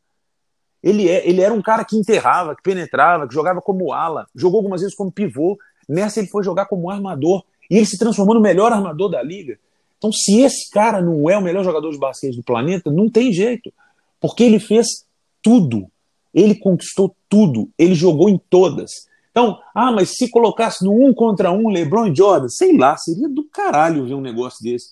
Ele, 0.83 1.09
é, 1.09 1.27
ele 1.27 1.41
era 1.41 1.55
um 1.55 1.61
cara 1.61 1.83
que 1.83 1.97
enterrava, 1.97 2.55
que 2.55 2.61
penetrava, 2.61 3.27
que 3.27 3.33
jogava 3.33 3.63
como 3.63 3.93
ala, 3.93 4.27
jogou 4.35 4.59
algumas 4.59 4.81
vezes 4.81 4.95
como 4.95 5.11
pivô. 5.11 5.57
Nessa 5.89 6.19
ele 6.19 6.29
foi 6.29 6.43
jogar 6.43 6.67
como 6.67 6.91
armador. 6.91 7.43
E 7.67 7.77
ele 7.77 7.85
se 7.87 7.97
transformou 7.97 8.35
no 8.35 8.41
melhor 8.41 8.71
armador 8.71 9.09
da 9.09 9.23
liga. 9.23 9.57
Então, 10.01 10.11
se 10.11 10.41
esse 10.41 10.67
cara 10.71 10.99
não 10.99 11.29
é 11.29 11.37
o 11.37 11.43
melhor 11.43 11.63
jogador 11.63 11.91
de 11.91 11.99
basquete 11.99 12.35
do 12.35 12.41
planeta, 12.41 12.89
não 12.89 13.07
tem 13.07 13.31
jeito. 13.31 13.71
Porque 14.19 14.43
ele 14.43 14.59
fez 14.59 15.05
tudo. 15.43 15.85
Ele 16.33 16.55
conquistou 16.55 17.15
tudo. 17.29 17.69
Ele 17.77 17.93
jogou 17.93 18.27
em 18.27 18.41
todas. 18.49 18.89
Então, 19.29 19.59
ah, 19.75 19.91
mas 19.91 20.17
se 20.17 20.27
colocasse 20.27 20.83
no 20.83 20.91
um 20.91 21.13
contra 21.13 21.51
um 21.51 21.69
LeBron 21.69 22.07
e 22.07 22.15
Jordan, 22.15 22.49
sei 22.49 22.75
lá, 22.75 22.97
seria 22.97 23.29
do 23.29 23.43
caralho 23.43 24.07
ver 24.07 24.15
um 24.15 24.21
negócio 24.21 24.63
desse. 24.63 24.87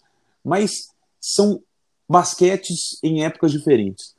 Mas 0.45 0.71
são 1.19 1.59
basquetes 2.07 2.99
em 3.01 3.25
épocas 3.25 3.51
diferentes. 3.51 4.13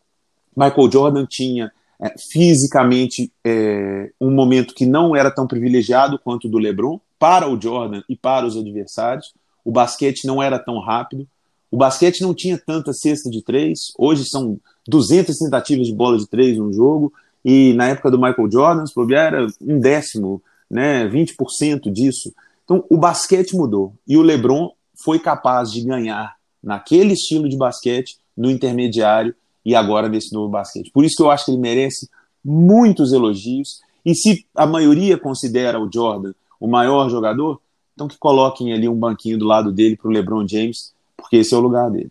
Michael 0.57 0.90
Jordan 0.90 1.24
tinha 1.24 1.70
é, 2.03 2.12
fisicamente 2.33 3.33
é, 3.44 4.11
um 4.20 4.33
momento 4.33 4.74
que 4.74 4.85
não 4.85 5.14
era 5.14 5.31
tão 5.31 5.46
privilegiado 5.46 6.18
quanto 6.18 6.48
o 6.48 6.50
do 6.50 6.59
LeBron 6.59 7.00
para 7.16 7.48
o 7.48 7.61
Jordan 7.61 8.03
e 8.09 8.16
para 8.16 8.44
os 8.44 8.57
adversários. 8.57 9.33
O 9.64 9.70
basquete 9.70 10.27
não 10.27 10.42
era 10.42 10.59
tão 10.59 10.79
rápido. 10.79 11.27
O 11.70 11.77
basquete 11.77 12.20
não 12.23 12.35
tinha 12.35 12.59
tanta 12.59 12.92
cesta 12.92 13.31
de 13.31 13.42
três. 13.42 13.92
Hoje 13.96 14.25
são 14.29 14.59
200 14.88 15.37
tentativas 15.38 15.87
de 15.87 15.94
bola 15.94 16.18
de 16.18 16.27
três 16.27 16.59
no 16.59 16.73
jogo. 16.73 17.12
E 17.44 17.73
na 17.75 17.88
época 17.88 18.11
do 18.11 18.18
Michael 18.18 18.51
Jordan, 18.51 18.85
o 18.94 19.14
era 19.14 19.46
um 19.61 19.79
décimo 19.79 20.42
né, 20.70 21.09
20% 21.09 21.90
disso. 21.90 22.33
Então 22.64 22.85
o 22.88 22.96
basquete 22.96 23.57
mudou 23.57 23.94
e 24.07 24.16
o 24.16 24.23
LeBron 24.23 24.70
foi 24.94 25.18
capaz 25.18 25.73
de 25.73 25.83
ganhar 25.83 26.37
naquele 26.62 27.14
estilo 27.14 27.49
de 27.49 27.57
basquete 27.57 28.18
no 28.37 28.51
intermediário 28.51 29.35
e 29.64 29.75
agora 29.75 30.09
nesse 30.09 30.33
novo 30.33 30.49
basquete. 30.49 30.90
Por 30.92 31.05
isso 31.05 31.16
que 31.16 31.23
eu 31.23 31.31
acho 31.31 31.46
que 31.46 31.51
ele 31.51 31.61
merece 31.61 32.09
muitos 32.44 33.12
elogios. 33.12 33.81
E 34.05 34.14
se 34.14 34.46
a 34.55 34.66
maioria 34.66 35.18
considera 35.18 35.81
o 35.81 35.90
Jordan 35.92 36.33
o 36.61 36.68
maior 36.68 37.09
jogador, 37.09 37.61
então 38.01 38.09
que 38.09 38.17
coloquem 38.19 38.73
ali 38.73 38.89
um 38.89 38.95
banquinho 38.95 39.37
do 39.37 39.45
lado 39.45 39.71
dele 39.71 39.95
para 39.95 40.09
o 40.09 40.11
LeBron 40.11 40.49
James, 40.49 40.95
porque 41.15 41.37
esse 41.37 41.53
é 41.53 41.57
o 41.57 41.61
lugar 41.61 41.91
dele. 41.91 42.11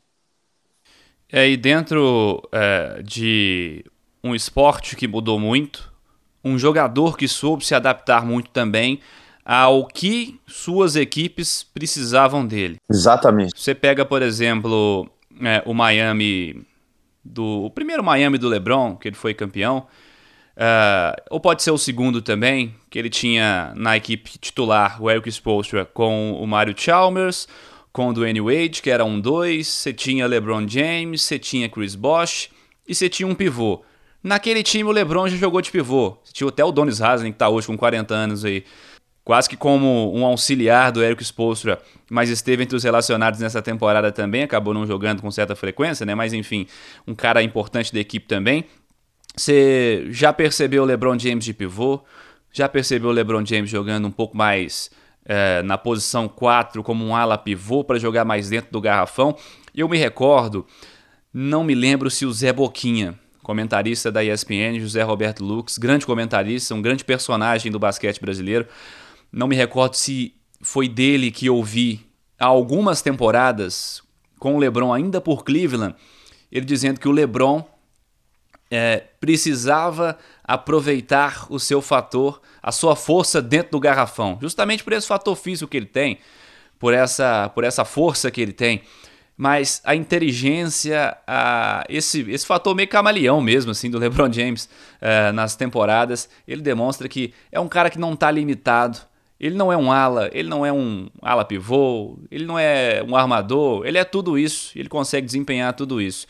É, 1.31 1.49
e 1.49 1.57
dentro 1.57 2.47
é, 2.51 3.01
de 3.03 3.83
um 4.23 4.35
esporte 4.35 4.95
que 4.95 5.07
mudou 5.07 5.39
muito, 5.39 5.91
um 6.43 6.59
jogador 6.59 7.17
que 7.17 7.27
soube 7.27 7.65
se 7.65 7.73
adaptar 7.73 8.23
muito 8.23 8.51
também 8.51 8.99
ao 9.43 9.87
que 9.87 10.39
suas 10.45 10.95
equipes 10.95 11.63
precisavam 11.63 12.45
dele. 12.45 12.75
Exatamente. 12.87 13.53
Você 13.55 13.73
pega, 13.73 14.05
por 14.05 14.21
exemplo, 14.21 15.09
é, 15.41 15.63
o 15.65 15.73
Miami 15.73 16.63
do 17.25 17.65
o 17.65 17.69
primeiro 17.71 18.03
Miami 18.03 18.37
do 18.37 18.47
LeBron, 18.47 18.95
que 18.95 19.07
ele 19.07 19.15
foi 19.15 19.33
campeão, 19.33 19.87
uh, 20.59 21.21
ou 21.29 21.39
pode 21.39 21.63
ser 21.63 21.71
o 21.71 21.77
segundo 21.77 22.21
também, 22.21 22.75
que 22.89 22.99
ele 22.99 23.09
tinha 23.09 23.73
na 23.75 23.95
equipe 23.95 24.37
titular 24.37 25.01
o 25.01 25.09
Eric 25.09 25.29
Spoelstra 25.29 25.85
com 25.85 26.33
o 26.33 26.45
Mario 26.45 26.75
Chalmers, 26.77 27.47
com 27.91 28.09
o 28.09 28.13
Dwayne 28.13 28.41
Wade, 28.41 28.81
que 28.81 28.89
era 28.89 29.03
um 29.03 29.19
dois, 29.19 29.67
você 29.67 29.93
tinha 29.93 30.27
LeBron 30.27 30.67
James, 30.67 31.21
você 31.21 31.39
tinha 31.39 31.69
Chris 31.69 31.95
Bosh 31.95 32.49
e 32.87 32.93
você 32.93 33.09
tinha 33.09 33.27
um 33.27 33.33
pivô. 33.33 33.83
Naquele 34.21 34.61
time 34.61 34.83
o 34.83 34.91
LeBron 34.91 35.29
já 35.29 35.37
jogou 35.37 35.61
de 35.61 35.71
pivô. 35.71 36.17
Você 36.23 36.33
tinha 36.33 36.47
até 36.49 36.63
o 36.63 36.71
Donis 36.71 37.01
Haslem, 37.01 37.31
que 37.31 37.35
está 37.35 37.47
hoje 37.47 37.67
com 37.67 37.77
40 37.77 38.13
anos 38.13 38.43
aí, 38.43 38.65
quase 39.23 39.47
que 39.47 39.55
como 39.55 40.13
um 40.13 40.25
auxiliar 40.25 40.91
do 40.91 41.03
Eric 41.03 41.23
Spoelstra, 41.23 41.79
mas 42.09 42.29
esteve 42.29 42.63
entre 42.63 42.75
os 42.75 42.83
relacionados 42.83 43.39
nessa 43.39 43.61
temporada 43.61 44.11
também, 44.11 44.43
acabou 44.43 44.73
não 44.73 44.85
jogando 44.85 45.21
com 45.21 45.31
certa 45.31 45.55
frequência, 45.55 46.05
né? 46.05 46.15
Mas 46.15 46.33
enfim, 46.33 46.67
um 47.07 47.15
cara 47.15 47.41
importante 47.41 47.93
da 47.93 47.99
equipe 47.99 48.27
também. 48.27 48.65
Você 49.39 50.05
já 50.09 50.33
percebeu 50.33 50.83
o 50.83 50.85
LeBron 50.85 51.17
James 51.17 51.45
de 51.45 51.53
pivô? 51.53 52.03
Já 52.51 52.67
percebeu 52.67 53.09
o 53.09 53.13
LeBron 53.13 53.45
James 53.45 53.69
jogando 53.69 54.05
um 54.05 54.11
pouco 54.11 54.35
mais 54.35 54.91
é, 55.23 55.63
na 55.63 55.77
posição 55.77 56.27
4 56.27 56.83
como 56.83 57.05
um 57.05 57.15
ala 57.15 57.37
pivô 57.37 57.81
para 57.81 57.97
jogar 57.97 58.25
mais 58.25 58.49
dentro 58.49 58.69
do 58.69 58.81
garrafão? 58.81 59.37
Eu 59.73 59.87
me 59.87 59.97
recordo, 59.97 60.65
não 61.33 61.63
me 61.63 61.73
lembro 61.73 62.11
se 62.11 62.25
o 62.25 62.33
Zé 62.33 62.51
Boquinha, 62.51 63.17
comentarista 63.41 64.11
da 64.11 64.21
ESPN, 64.21 64.77
José 64.77 65.03
Roberto 65.03 65.41
Lux, 65.41 65.77
grande 65.77 66.05
comentarista, 66.05 66.75
um 66.75 66.81
grande 66.81 67.05
personagem 67.05 67.71
do 67.71 67.79
basquete 67.79 68.19
brasileiro, 68.19 68.67
não 69.31 69.47
me 69.47 69.55
recordo 69.55 69.93
se 69.93 70.35
foi 70.61 70.89
dele 70.89 71.31
que 71.31 71.45
eu 71.45 71.63
há 72.37 72.45
algumas 72.45 73.01
temporadas 73.01 74.03
com 74.37 74.55
o 74.55 74.59
LeBron 74.59 74.91
ainda 74.91 75.21
por 75.21 75.45
Cleveland, 75.45 75.95
ele 76.51 76.65
dizendo 76.65 76.99
que 76.99 77.07
o 77.07 77.11
LeBron 77.13 77.63
é, 78.69 79.03
precisava 79.19 80.17
aproveitar 80.43 81.47
o 81.49 81.59
seu 81.59 81.81
fator, 81.81 82.41
a 82.61 82.71
sua 82.71 82.95
força 82.95 83.41
dentro 83.41 83.71
do 83.71 83.79
garrafão, 83.79 84.37
justamente 84.41 84.83
por 84.83 84.93
esse 84.93 85.07
fator 85.07 85.35
físico 85.35 85.69
que 85.69 85.77
ele 85.77 85.85
tem, 85.85 86.19
por 86.77 86.93
essa, 86.93 87.49
por 87.49 87.63
essa 87.63 87.83
força 87.83 88.29
que 88.31 88.41
ele 88.41 88.53
tem. 88.53 88.81
Mas 89.35 89.81
a 89.85 89.95
inteligência, 89.95 91.17
a, 91.25 91.85
esse, 91.87 92.29
esse 92.29 92.45
fator 92.45 92.75
meio 92.75 92.89
camaleão 92.89 93.39
mesmo, 93.39 93.71
assim, 93.71 93.89
do 93.89 93.97
LeBron 93.97 94.31
James 94.31 94.67
é, 94.99 95.31
nas 95.31 95.55
temporadas, 95.55 96.29
ele 96.45 96.61
demonstra 96.61 97.07
que 97.07 97.33
é 97.51 97.59
um 97.59 97.67
cara 97.67 97.89
que 97.89 97.97
não 97.97 98.13
está 98.13 98.29
limitado 98.29 98.99
ele 99.39 99.55
não 99.55 99.71
é 99.71 99.77
um 99.77 99.89
ala, 99.89 100.29
ele 100.33 100.49
não 100.49 100.65
é 100.65 100.73
um 100.73 101.07
ala 101.21 101.45
pivô, 101.45 102.19
ele 102.29 102.45
não 102.45 102.59
é 102.59 103.01
um 103.07 103.15
armador, 103.15 103.85
ele 103.85 103.97
é 103.97 104.03
tudo 104.03 104.37
isso, 104.37 104.77
ele 104.77 104.89
consegue 104.89 105.25
desempenhar 105.25 105.73
tudo 105.73 106.01
isso. 106.01 106.27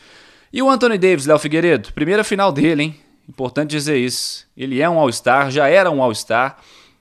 E 0.52 0.60
o 0.60 0.68
Anthony 0.68 0.98
Davis, 0.98 1.26
Léo 1.26 1.38
Figueiredo, 1.38 1.92
primeira 1.92 2.24
final 2.24 2.50
dele, 2.50 2.82
hein? 2.82 2.96
Importante 3.28 3.70
dizer 3.70 3.96
isso. 3.98 4.48
Ele 4.56 4.80
é 4.80 4.90
um 4.90 4.98
All-Star, 4.98 5.48
já 5.48 5.68
era 5.68 5.88
um 5.88 6.02
All-Star, 6.02 6.58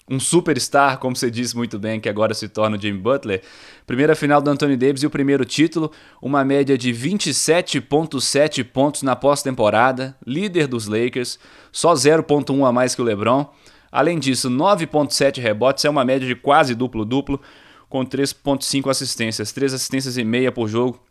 um 0.07 0.19
superstar, 0.19 0.99
como 0.99 1.15
você 1.15 1.31
disse 1.31 1.57
muito 1.57 1.79
bem, 1.79 1.99
que 1.99 2.07
agora 2.07 2.35
se 2.35 2.47
torna 2.47 2.77
o 2.77 2.79
Jimmy 2.79 2.99
Butler. 2.99 3.41
Primeira 3.87 4.15
final 4.15 4.39
do 4.39 4.51
Anthony 4.51 4.77
Davis 4.77 5.01
e 5.01 5.07
o 5.07 5.09
primeiro 5.09 5.43
título, 5.45 5.91
uma 6.21 6.45
média 6.45 6.77
de 6.77 6.93
27,7 6.93 8.63
pontos 8.63 9.01
na 9.01 9.15
pós-temporada, 9.15 10.15
líder 10.27 10.67
dos 10.67 10.85
Lakers, 10.85 11.39
só 11.71 11.95
0,1 11.95 12.67
a 12.67 12.71
mais 12.71 12.93
que 12.93 13.01
o 13.01 13.05
LeBron. 13.05 13.51
Além 13.91 14.19
disso, 14.19 14.47
9,7 14.47 15.41
rebotes 15.41 15.83
é 15.85 15.89
uma 15.89 16.05
média 16.05 16.27
de 16.27 16.35
quase 16.35 16.75
duplo-duplo, 16.75 17.41
com 17.89 18.05
3,5 18.05 18.91
assistências, 18.91 19.51
3 19.51 19.73
assistências 19.73 20.17
e 20.17 20.23
meia 20.23 20.51
por 20.51 20.67
jogo, 20.67 21.01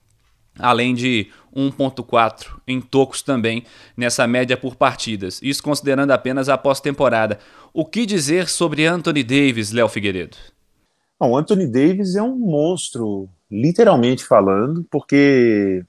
além 0.58 0.94
de 0.94 1.28
1,4 1.54 2.58
em 2.66 2.80
tocos 2.80 3.22
também 3.22 3.64
nessa 3.96 4.26
média 4.26 4.56
por 4.56 4.76
partidas. 4.76 5.40
Isso 5.42 5.62
considerando 5.62 6.10
apenas 6.10 6.48
a 6.48 6.58
pós-temporada. 6.58 7.38
O 7.72 7.84
que 7.84 8.06
dizer 8.06 8.48
sobre 8.48 8.86
Anthony 8.86 9.22
Davis, 9.22 9.72
Léo 9.72 9.88
Figueiredo? 9.88 10.36
o 11.20 11.36
Anthony 11.36 11.66
Davis 11.66 12.14
é 12.14 12.22
um 12.22 12.36
monstro, 12.36 13.28
literalmente 13.50 14.24
falando, 14.24 14.86
porque 14.88 15.84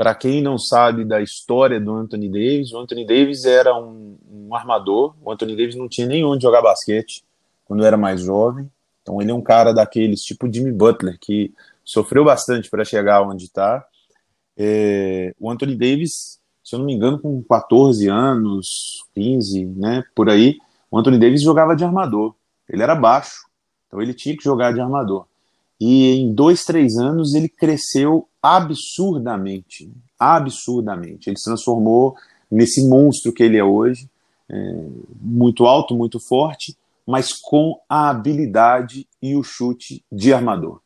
para 0.00 0.14
quem 0.14 0.40
não 0.40 0.56
sabe 0.56 1.04
da 1.04 1.20
história 1.20 1.78
do 1.78 1.92
Anthony 1.92 2.28
Davis, 2.28 2.72
o 2.72 2.78
Anthony 2.78 3.04
Davis 3.04 3.44
era 3.44 3.76
um, 3.76 4.16
um, 4.32 4.54
armador. 4.54 5.14
O 5.22 5.30
Anthony 5.30 5.54
Davis 5.54 5.74
não 5.74 5.90
tinha 5.90 6.06
nem 6.06 6.24
onde 6.24 6.42
jogar 6.42 6.62
basquete 6.62 7.22
quando 7.66 7.84
era 7.84 7.98
mais 7.98 8.22
jovem. 8.22 8.70
Então 9.02 9.20
ele 9.20 9.30
é 9.30 9.34
um 9.34 9.42
cara 9.42 9.74
daqueles 9.74 10.22
tipo 10.22 10.50
Jimmy 10.50 10.72
Butler 10.72 11.18
que 11.20 11.52
sofreu 11.84 12.24
bastante 12.24 12.70
para 12.70 12.82
chegar 12.82 13.20
onde 13.20 13.44
está. 13.44 13.84
É, 14.56 15.34
o 15.38 15.50
Anthony 15.50 15.76
Davis, 15.76 16.38
se 16.62 16.74
eu 16.74 16.78
não 16.78 16.86
me 16.86 16.94
engano, 16.94 17.18
com 17.18 17.42
14 17.42 18.08
anos, 18.08 19.04
15, 19.14 19.64
né, 19.66 20.04
por 20.14 20.28
aí, 20.28 20.58
o 20.90 20.98
Anthony 20.98 21.18
Davis 21.18 21.42
jogava 21.42 21.74
de 21.74 21.84
armador. 21.84 22.34
Ele 22.68 22.82
era 22.82 22.94
baixo, 22.94 23.46
então 23.86 24.00
ele 24.00 24.14
tinha 24.14 24.36
que 24.36 24.44
jogar 24.44 24.72
de 24.72 24.80
armador. 24.80 25.26
E 25.80 26.20
em 26.20 26.32
dois, 26.32 26.62
três 26.62 26.98
anos 26.98 27.34
ele 27.34 27.48
cresceu 27.48 28.28
absurdamente, 28.42 29.90
absurdamente. 30.18 31.28
Ele 31.28 31.38
se 31.38 31.44
transformou 31.44 32.14
nesse 32.50 32.86
monstro 32.86 33.32
que 33.32 33.42
ele 33.42 33.56
é 33.56 33.64
hoje, 33.64 34.08
é, 34.48 34.86
muito 35.20 35.64
alto, 35.64 35.94
muito 35.94 36.20
forte, 36.20 36.76
mas 37.06 37.32
com 37.32 37.80
a 37.88 38.10
habilidade 38.10 39.06
e 39.22 39.34
o 39.34 39.42
chute 39.42 40.04
de 40.12 40.32
armador. 40.32 40.80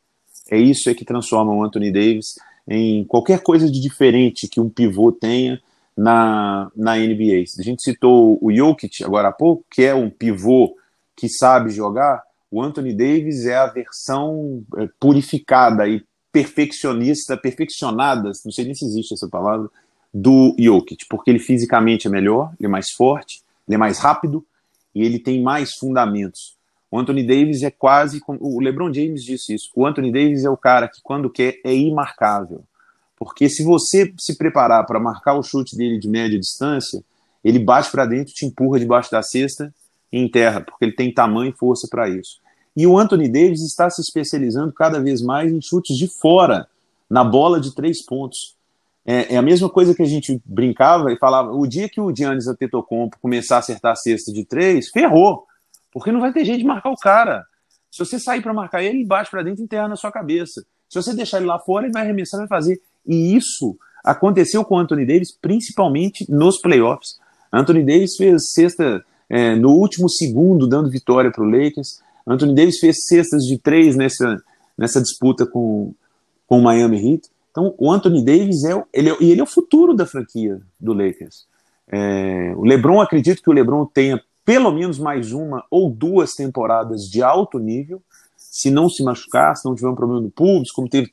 É 0.49 0.57
isso 0.57 0.89
é 0.89 0.93
que 0.93 1.03
transforma 1.03 1.53
o 1.53 1.63
Anthony 1.63 1.91
Davis 1.91 2.35
em 2.67 3.03
qualquer 3.05 3.41
coisa 3.41 3.69
de 3.69 3.79
diferente 3.79 4.47
que 4.47 4.59
um 4.59 4.69
pivô 4.69 5.11
tenha 5.11 5.61
na, 5.95 6.71
na 6.75 6.95
NBA. 6.97 7.43
A 7.59 7.61
gente 7.61 7.83
citou 7.83 8.37
o 8.41 8.53
Jokic 8.53 9.03
agora 9.03 9.29
há 9.29 9.31
pouco, 9.31 9.63
que 9.69 9.83
é 9.83 9.93
um 9.93 10.09
pivô 10.09 10.75
que 11.15 11.29
sabe 11.29 11.69
jogar. 11.69 12.23
O 12.51 12.61
Anthony 12.61 12.93
Davis 12.93 13.45
é 13.45 13.55
a 13.55 13.67
versão 13.67 14.63
é, 14.77 14.89
purificada 14.99 15.87
e 15.87 16.03
perfeccionista, 16.31 17.37
perfeccionada, 17.37 18.31
não 18.43 18.51
sei 18.51 18.65
nem 18.65 18.75
se 18.75 18.85
existe 18.85 19.13
essa 19.13 19.27
palavra, 19.27 19.69
do 20.13 20.55
Jokic, 20.59 21.05
porque 21.09 21.29
ele 21.29 21.39
fisicamente 21.39 22.07
é 22.07 22.09
melhor, 22.09 22.53
ele 22.59 22.67
é 22.67 22.69
mais 22.69 22.91
forte, 22.91 23.41
ele 23.67 23.75
é 23.75 23.77
mais 23.77 23.99
rápido 23.99 24.45
e 24.93 25.03
ele 25.03 25.19
tem 25.19 25.41
mais 25.41 25.75
fundamentos. 25.75 26.54
O 26.95 26.97
Anthony 26.97 27.23
Davis 27.23 27.61
é 27.61 27.69
quase. 27.69 28.21
O 28.25 28.61
LeBron 28.61 28.93
James 28.93 29.21
disse 29.21 29.53
isso. 29.53 29.69
O 29.75 29.85
Anthony 29.85 30.13
Davis 30.13 30.45
é 30.45 30.49
o 30.49 30.55
cara 30.55 30.87
que, 30.87 31.01
quando 31.03 31.29
quer, 31.29 31.59
é 31.61 31.75
imarcável. 31.75 32.63
Porque 33.17 33.49
se 33.49 33.65
você 33.65 34.13
se 34.17 34.37
preparar 34.37 34.85
para 34.85 34.97
marcar 34.97 35.33
o 35.33 35.43
chute 35.43 35.75
dele 35.75 35.99
de 35.99 36.07
média 36.07 36.39
distância, 36.39 37.03
ele 37.43 37.59
bate 37.59 37.91
para 37.91 38.05
dentro, 38.05 38.33
te 38.33 38.45
empurra 38.45 38.79
debaixo 38.79 39.11
da 39.11 39.21
cesta 39.21 39.73
e 40.09 40.21
enterra, 40.21 40.61
porque 40.61 40.85
ele 40.85 40.93
tem 40.93 41.13
tamanho 41.13 41.49
e 41.49 41.57
força 41.57 41.85
para 41.91 42.07
isso. 42.07 42.39
E 42.73 42.87
o 42.87 42.97
Anthony 42.97 43.27
Davis 43.27 43.61
está 43.61 43.89
se 43.89 43.99
especializando 43.99 44.71
cada 44.71 44.97
vez 44.97 45.21
mais 45.21 45.51
em 45.51 45.61
chutes 45.61 45.97
de 45.97 46.07
fora, 46.07 46.65
na 47.09 47.25
bola 47.25 47.59
de 47.59 47.75
três 47.75 48.05
pontos. 48.05 48.55
É, 49.05 49.33
é 49.33 49.37
a 49.37 49.41
mesma 49.41 49.67
coisa 49.67 49.93
que 49.93 50.01
a 50.01 50.07
gente 50.07 50.41
brincava 50.45 51.11
e 51.11 51.17
falava: 51.17 51.51
o 51.51 51.67
dia 51.67 51.89
que 51.89 51.99
o 51.99 52.15
Giannis 52.15 52.47
Antetokounmpo 52.47 53.17
começar 53.21 53.57
a 53.57 53.59
acertar 53.59 53.91
a 53.91 53.97
cesta 53.97 54.31
de 54.31 54.45
três, 54.45 54.87
ferrou, 54.87 55.45
porque 55.95 56.11
não 56.11 56.19
vai 56.19 56.33
ter 56.33 56.43
jeito 56.43 56.59
de 56.59 56.65
marcar 56.65 56.91
o 56.91 56.97
cara. 56.97 57.45
Se 57.89 57.99
você 57.99 58.19
sair 58.19 58.41
para 58.41 58.53
marcar 58.53 58.83
ele, 58.83 58.97
ele 58.97 59.07
bate 59.07 59.31
para 59.31 59.41
dentro 59.41 59.61
e 59.61 59.63
enterra 59.63 59.87
na 59.87 59.95
sua 59.95 60.11
cabeça. 60.11 60.61
Se 60.89 61.01
você 61.01 61.15
deixar 61.15 61.37
ele 61.37 61.45
lá 61.45 61.57
fora, 61.57 61.85
ele 61.85 61.93
vai 61.93 62.03
arremessar, 62.03 62.37
vai 62.37 62.49
fazer. 62.49 62.81
E 63.07 63.33
isso 63.33 63.77
aconteceu 64.03 64.65
com 64.65 64.75
o 64.75 64.77
Anthony 64.77 65.05
Davis, 65.05 65.31
principalmente 65.31 66.29
nos 66.29 66.59
playoffs. 66.59 67.17
Anthony 67.49 67.85
Davis 67.85 68.17
fez 68.17 68.51
cesta 68.51 69.05
é, 69.29 69.55
no 69.55 69.69
último 69.69 70.09
segundo, 70.09 70.67
dando 70.67 70.89
vitória 70.91 71.31
para 71.31 71.41
o 71.41 71.49
Lakers. 71.49 72.01
Anthony 72.27 72.53
Davis 72.53 72.77
fez 72.77 72.97
cestas 73.07 73.43
de 73.43 73.57
três 73.57 73.95
nessa, 73.95 74.37
nessa 74.77 75.01
disputa 75.01 75.45
com, 75.45 75.93
com 76.45 76.59
o 76.59 76.61
Miami 76.61 76.97
Heat. 76.97 77.29
Então, 77.51 77.73
o 77.77 77.89
Anthony 77.89 78.21
Davis 78.25 78.65
é, 78.65 78.83
ele 78.91 79.11
é, 79.11 79.17
ele 79.21 79.39
é 79.39 79.43
o 79.43 79.47
futuro 79.47 79.93
da 79.93 80.05
franquia 80.05 80.59
do 80.77 80.91
Lakers. 80.91 81.47
É, 81.87 82.53
o 82.57 82.65
LeBron, 82.65 82.99
acredito 82.99 83.41
que 83.41 83.49
o 83.49 83.53
LeBron 83.53 83.85
tenha 83.85 84.21
pelo 84.45 84.71
menos 84.71 84.99
mais 84.99 85.33
uma 85.33 85.65
ou 85.71 85.89
duas 85.89 86.33
temporadas 86.33 87.09
de 87.09 87.23
alto 87.23 87.57
nível, 87.57 88.01
se 88.37 88.69
não 88.69 88.87
se 88.87 89.03
machucar, 89.03 89.55
se 89.57 89.65
não 89.65 89.75
tiver 89.75 89.89
um 89.89 89.95
problema 89.95 90.21
no 90.21 90.29
público, 90.29 90.75
como 90.75 90.87
teve 90.87 91.11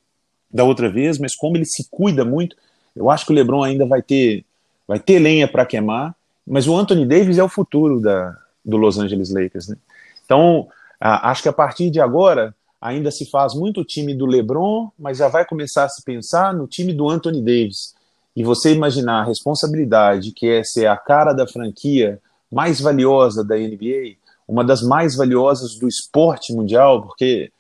da 0.51 0.65
outra 0.65 0.91
vez, 0.91 1.19
mas 1.19 1.35
como 1.35 1.57
ele 1.57 1.65
se 1.65 1.89
cuida 1.91 2.25
muito, 2.25 2.55
eu 2.95 3.11
acho 3.11 3.25
que 3.25 3.33
o 3.33 3.35
LeBron 3.35 3.65
ainda 3.65 3.87
vai 3.87 4.03
ter, 4.03 4.45
vai 4.87 5.01
ter 5.01 5.19
lenha 5.19 5.49
para 5.49 5.65
queimar, 5.65 6.15
mas 6.47 6.69
o 6.69 6.77
Anthony 6.77 7.07
Davis 7.07 7.39
é 7.39 7.43
o 7.43 7.49
futuro 7.49 8.01
da, 8.01 8.37
do 8.63 8.77
Los 8.77 8.99
Angeles 8.99 9.33
Lakers. 9.33 9.69
Né? 9.69 9.77
Então, 10.25 10.69
a, 11.01 11.31
acho 11.31 11.43
que 11.43 11.49
a 11.49 11.53
partir 11.53 11.91
de 11.91 12.01
agora 12.01 12.55
ainda 12.81 13.11
se 13.11 13.25
faz 13.31 13.55
muito 13.55 13.81
o 13.81 13.85
time 13.85 14.15
do 14.15 14.27
LeBron, 14.27 14.91
mas 14.99 15.19
já 15.19 15.29
vai 15.29 15.47
começar 15.47 15.85
a 15.85 15.89
se 15.89 16.03
pensar 16.05 16.53
no 16.53 16.67
time 16.67 16.93
do 16.93 17.09
Anthony 17.09 17.41
Davis. 17.41 17.95
E 18.35 18.43
você 18.43 18.75
imaginar 18.75 19.21
a 19.21 19.25
responsabilidade 19.25 20.33
que 20.33 20.49
é 20.49 20.65
ser 20.65 20.87
a 20.87 20.97
cara 20.97 21.33
da 21.33 21.47
franquia 21.47 22.21
mais 22.53 22.81
valiosa 22.81 23.43
da 23.43 23.57
NBA, 23.57 24.17
uma 24.47 24.63
das 24.63 24.83
mais 24.83 25.17
valiosas 25.17 25.77
do 25.79 25.89
esporte 25.89 26.53
mundial, 26.53 27.03
porque 27.03 27.51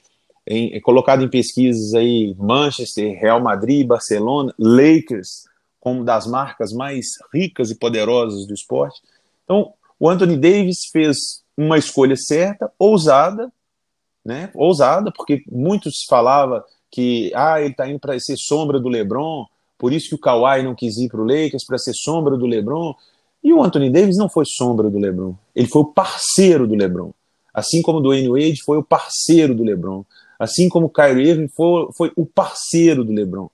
em, 0.46 0.74
é 0.74 0.80
colocado 0.80 1.24
em 1.24 1.28
pesquisas 1.28 1.94
aí 1.94 2.34
Manchester, 2.38 3.18
Real 3.18 3.40
Madrid, 3.40 3.86
Barcelona, 3.86 4.54
Lakers, 4.58 5.44
como 5.80 6.04
das 6.04 6.26
marcas 6.26 6.72
mais 6.72 7.06
ricas 7.32 7.70
e 7.70 7.78
poderosas 7.78 8.46
do 8.46 8.52
esporte. 8.52 9.00
Então, 9.44 9.72
o 9.98 10.08
Anthony 10.08 10.36
Davis 10.36 10.86
fez 10.92 11.42
uma 11.56 11.78
escolha 11.78 12.16
certa, 12.16 12.70
ousada, 12.78 13.50
né? 14.24 14.50
Ousada, 14.54 15.10
porque 15.10 15.42
muitos 15.50 16.04
falavam 16.08 16.62
que 16.90 17.32
ah, 17.34 17.60
ele 17.60 17.70
está 17.70 17.88
indo 17.88 17.98
para 17.98 18.18
ser 18.20 18.36
sombra 18.36 18.78
do 18.78 18.88
LeBron, 18.88 19.46
por 19.78 19.92
isso 19.92 20.10
que 20.10 20.14
o 20.14 20.18
Kawhi 20.18 20.62
não 20.62 20.76
quis 20.76 20.96
ir 20.98 21.08
para 21.08 21.20
o 21.20 21.24
Lakers 21.24 21.64
para 21.66 21.78
ser 21.78 21.92
sombra 21.94 22.36
do 22.36 22.46
LeBron. 22.46 22.94
E 23.42 23.52
o 23.52 23.62
Anthony 23.62 23.90
Davis 23.90 24.16
não 24.16 24.28
foi 24.28 24.44
sombra 24.46 24.88
do 24.88 24.98
LeBron, 24.98 25.34
ele 25.54 25.66
foi 25.66 25.82
o 25.82 25.86
parceiro 25.86 26.66
do 26.66 26.74
LeBron. 26.74 27.12
Assim 27.52 27.82
como 27.82 27.98
o 27.98 28.00
Dwayne 28.00 28.28
Wade 28.28 28.62
foi 28.62 28.78
o 28.78 28.82
parceiro 28.82 29.54
do 29.54 29.62
LeBron. 29.62 30.04
Assim 30.38 30.68
como 30.68 30.86
o 30.86 30.90
Kyrie 30.90 31.28
Irving 31.28 31.48
foi, 31.48 31.88
foi 31.96 32.12
o 32.16 32.24
parceiro 32.24 33.04
do 33.04 33.12
LeBron. 33.12 33.50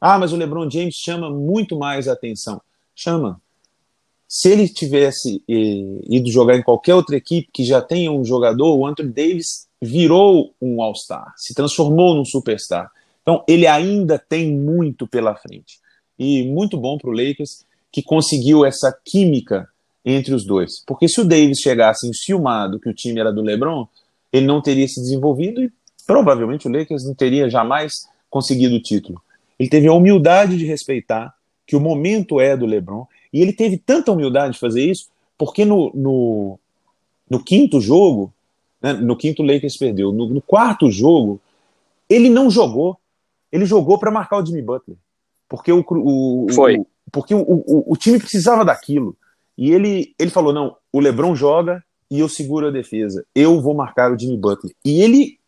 Ah, 0.00 0.18
mas 0.18 0.32
o 0.32 0.36
LeBron 0.36 0.68
James 0.70 0.94
chama 0.96 1.30
muito 1.30 1.78
mais 1.78 2.08
atenção. 2.08 2.60
Chama. 2.94 3.40
Se 4.26 4.48
ele 4.48 4.66
tivesse 4.68 5.42
eh, 5.48 6.00
ido 6.08 6.30
jogar 6.30 6.56
em 6.56 6.62
qualquer 6.62 6.94
outra 6.94 7.16
equipe 7.16 7.50
que 7.52 7.64
já 7.64 7.82
tenha 7.82 8.10
um 8.10 8.24
jogador, 8.24 8.74
o 8.74 8.86
Anthony 8.86 9.10
Davis 9.10 9.68
virou 9.80 10.54
um 10.60 10.80
All-Star, 10.80 11.34
se 11.36 11.54
transformou 11.54 12.14
num 12.14 12.24
superstar. 12.24 12.90
Então, 13.20 13.44
ele 13.46 13.66
ainda 13.66 14.18
tem 14.18 14.50
muito 14.50 15.06
pela 15.06 15.36
frente. 15.36 15.78
E 16.18 16.44
muito 16.44 16.76
bom 16.76 16.96
para 16.96 17.10
o 17.10 17.12
Lakers 17.12 17.64
que 17.92 18.02
conseguiu 18.02 18.64
essa 18.64 18.92
química 19.04 19.68
entre 20.04 20.34
os 20.34 20.44
dois. 20.44 20.82
Porque 20.86 21.08
se 21.08 21.20
o 21.20 21.24
Davis 21.24 21.58
chegasse 21.58 22.08
enciumado 22.08 22.80
que 22.80 22.88
o 22.88 22.94
time 22.94 23.20
era 23.20 23.32
do 23.32 23.42
LeBron, 23.42 23.86
ele 24.32 24.46
não 24.46 24.62
teria 24.62 24.88
se 24.88 25.00
desenvolvido 25.00 25.62
e 25.62 25.70
provavelmente 26.06 26.66
o 26.66 26.72
Lakers 26.72 27.04
não 27.04 27.14
teria 27.14 27.48
jamais 27.50 27.92
conseguido 28.30 28.76
o 28.76 28.82
título. 28.82 29.22
Ele 29.58 29.68
teve 29.68 29.86
a 29.86 29.92
humildade 29.92 30.56
de 30.56 30.64
respeitar 30.64 31.32
que 31.66 31.76
o 31.76 31.80
momento 31.80 32.40
é 32.40 32.56
do 32.56 32.66
LeBron 32.66 33.06
e 33.32 33.40
ele 33.40 33.52
teve 33.52 33.76
tanta 33.76 34.10
humildade 34.10 34.54
de 34.54 34.58
fazer 34.58 34.84
isso 34.84 35.08
porque 35.36 35.64
no, 35.64 35.92
no, 35.94 36.58
no 37.28 37.42
quinto 37.42 37.80
jogo, 37.80 38.32
né, 38.80 38.92
no 38.94 39.16
quinto 39.16 39.42
Lakers 39.42 39.76
perdeu, 39.76 40.12
no, 40.12 40.26
no 40.28 40.40
quarto 40.40 40.90
jogo 40.90 41.40
ele 42.08 42.28
não 42.28 42.50
jogou, 42.50 42.98
ele 43.50 43.64
jogou 43.64 43.98
para 43.98 44.10
marcar 44.10 44.38
o 44.38 44.46
Jimmy 44.46 44.62
Butler 44.62 44.96
porque 45.52 45.70
o, 45.70 45.84
o, 45.86 46.46
Foi. 46.50 46.78
o 46.78 46.86
porque 47.12 47.34
o, 47.34 47.42
o, 47.42 47.92
o, 47.92 47.96
time 47.96 48.18
precisava 48.18 48.64
daquilo. 48.64 49.14
E 49.56 49.70
ele, 49.70 50.14
ele 50.18 50.30
falou: 50.30 50.52
não, 50.52 50.76
o 50.90 50.98
Lebron 50.98 51.36
joga 51.36 51.84
e 52.10 52.18
eu 52.18 52.28
seguro 52.28 52.68
a 52.68 52.70
defesa. 52.70 53.24
Eu 53.34 53.60
vou 53.60 53.74
marcar 53.74 54.10
o 54.10 54.18
Jimmy 54.18 54.38
Butler. 54.38 54.74
E 54.82 55.02
ele, 55.02 55.38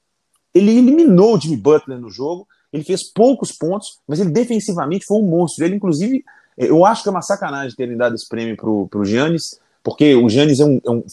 ele 0.54 0.76
eliminou 0.76 1.34
o 1.34 1.40
Jimmy 1.40 1.56
Butler 1.56 1.98
no 1.98 2.10
jogo. 2.10 2.46
Ele 2.70 2.84
fez 2.84 3.04
poucos 3.04 3.52
pontos, 3.52 3.98
mas 4.06 4.20
ele 4.20 4.30
defensivamente 4.30 5.06
foi 5.06 5.18
um 5.18 5.26
monstro. 5.26 5.64
Ele, 5.64 5.76
inclusive, 5.76 6.24
eu 6.58 6.84
acho 6.84 7.02
que 7.02 7.08
é 7.08 7.12
uma 7.12 7.22
sacanagem 7.22 7.76
terem 7.76 7.96
dado 7.96 8.14
esse 8.14 8.28
prêmio 8.28 8.56
pro, 8.56 8.88
pro 8.88 9.04
Giannis, 9.04 9.58
porque 9.82 10.14
o 10.14 10.28
Giannis 10.28 10.60
é 10.60 10.64
um, 10.64 10.80
é 10.84 10.90
um 10.90 11.04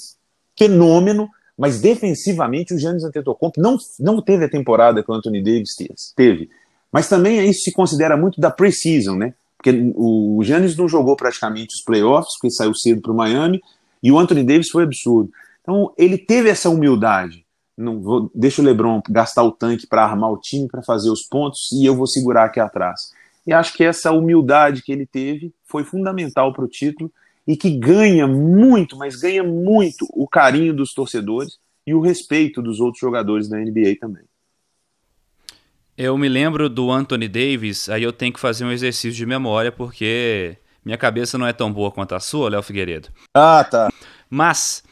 fenômeno, 0.58 1.30
mas 1.58 1.80
defensivamente 1.80 2.74
o 2.74 2.80
Giannis 2.80 3.04
Antetokounmpo 3.04 3.62
não, 3.62 3.78
não 4.00 4.22
teve 4.22 4.46
a 4.46 4.50
temporada 4.50 5.04
que 5.04 5.12
o 5.12 5.14
Anthony 5.14 5.42
Davis 5.44 5.76
teve. 6.16 6.50
Mas 6.92 7.08
também 7.08 7.48
isso 7.48 7.62
se 7.62 7.72
considera 7.72 8.18
muito 8.18 8.42
da 8.42 8.50
preseason, 8.50 9.16
né? 9.16 9.34
Porque 9.62 9.94
o 9.96 10.42
Giannis 10.44 10.76
não 10.76 10.90
jogou 10.90 11.16
praticamente 11.16 11.76
os 11.76 11.84
playoffs, 11.84 12.34
porque 12.34 12.50
saiu 12.50 12.74
cedo 12.74 13.00
para 13.00 13.12
o 13.12 13.16
Miami, 13.16 13.62
e 14.02 14.12
o 14.12 14.18
Anthony 14.18 14.44
Davis 14.44 14.70
foi 14.70 14.84
absurdo. 14.84 15.32
Então 15.62 15.94
ele 15.96 16.18
teve 16.18 16.50
essa 16.50 16.68
humildade. 16.68 17.46
Não 17.78 18.02
vou, 18.02 18.32
deixa 18.34 18.62
o 18.62 18.66
LeBron 18.66 19.02
gastar 19.08 19.44
o 19.44 19.52
tanque 19.52 19.86
para 19.86 20.04
armar 20.04 20.32
o 20.32 20.40
time, 20.40 20.68
para 20.68 20.82
fazer 20.82 21.12
os 21.12 21.22
pontos, 21.22 21.72
e 21.72 21.86
eu 21.86 21.96
vou 21.96 22.08
segurar 22.08 22.46
aqui 22.46 22.60
atrás. 22.60 23.12
E 23.46 23.54
acho 23.54 23.74
que 23.74 23.84
essa 23.84 24.12
humildade 24.12 24.82
que 24.82 24.92
ele 24.92 25.06
teve 25.06 25.54
foi 25.66 25.84
fundamental 25.84 26.52
para 26.54 26.66
o 26.66 26.68
título 26.68 27.12
e 27.48 27.56
que 27.56 27.70
ganha 27.70 28.28
muito, 28.28 28.98
mas 28.98 29.16
ganha 29.16 29.44
muito 29.44 30.08
o 30.12 30.28
carinho 30.28 30.74
dos 30.74 30.94
torcedores 30.94 31.60
e 31.86 31.94
o 31.94 32.02
respeito 32.02 32.64
dos 32.64 32.80
outros 32.80 33.00
jogadores 33.00 33.48
da 33.48 33.58
NBA 33.58 33.98
também. 34.00 34.24
Eu 35.98 36.18
me 36.18 36.30
lembro 36.30 36.70
do 36.70 36.90
Anthony 36.90 37.28
Davis, 37.28 37.90
aí 37.90 38.04
eu 38.04 38.14
tenho 38.14 38.34
que 38.34 38.40
fazer 38.40 38.64
um 38.64 38.72
exercício 38.72 39.12
de 39.12 39.26
memória, 39.26 39.72
porque 39.72 40.58
minha 40.84 40.98
cabeça 40.98 41.38
não 41.38 41.46
é 41.46 41.54
tão 41.54 41.72
boa 41.72 41.92
quanto 41.92 42.16
a 42.16 42.20
sua, 42.20 42.50
Léo 42.50 42.64
Figueiredo. 42.64 43.10
Ah, 43.36 43.64
tá. 43.64 43.92
Mas, 44.30 44.84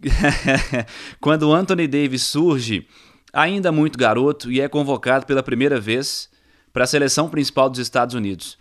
quando 1.20 1.44
o 1.44 1.52
Anthony 1.54 1.88
Davis 1.88 2.22
surge, 2.22 2.86
ainda 3.32 3.72
muito 3.72 3.98
garoto, 3.98 4.52
e 4.52 4.60
é 4.60 4.68
convocado 4.68 5.26
pela 5.26 5.42
primeira 5.42 5.80
vez 5.80 6.28
para 6.72 6.84
a 6.84 6.86
seleção 6.86 7.28
principal 7.28 7.68
dos 7.68 7.80
Estados 7.80 8.14
Unidos. 8.14 8.58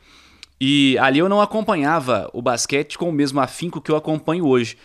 E 0.59 0.97
ali 0.99 1.19
eu 1.19 1.29
não 1.29 1.41
acompanhava 1.41 2.29
o 2.33 2.41
basquete 2.41 2.97
com 2.97 3.09
o 3.09 3.13
mesmo 3.13 3.39
afinco 3.39 3.81
que 3.81 3.91
eu 3.91 3.95
acompanho 3.95 4.47
hoje. 4.47 4.77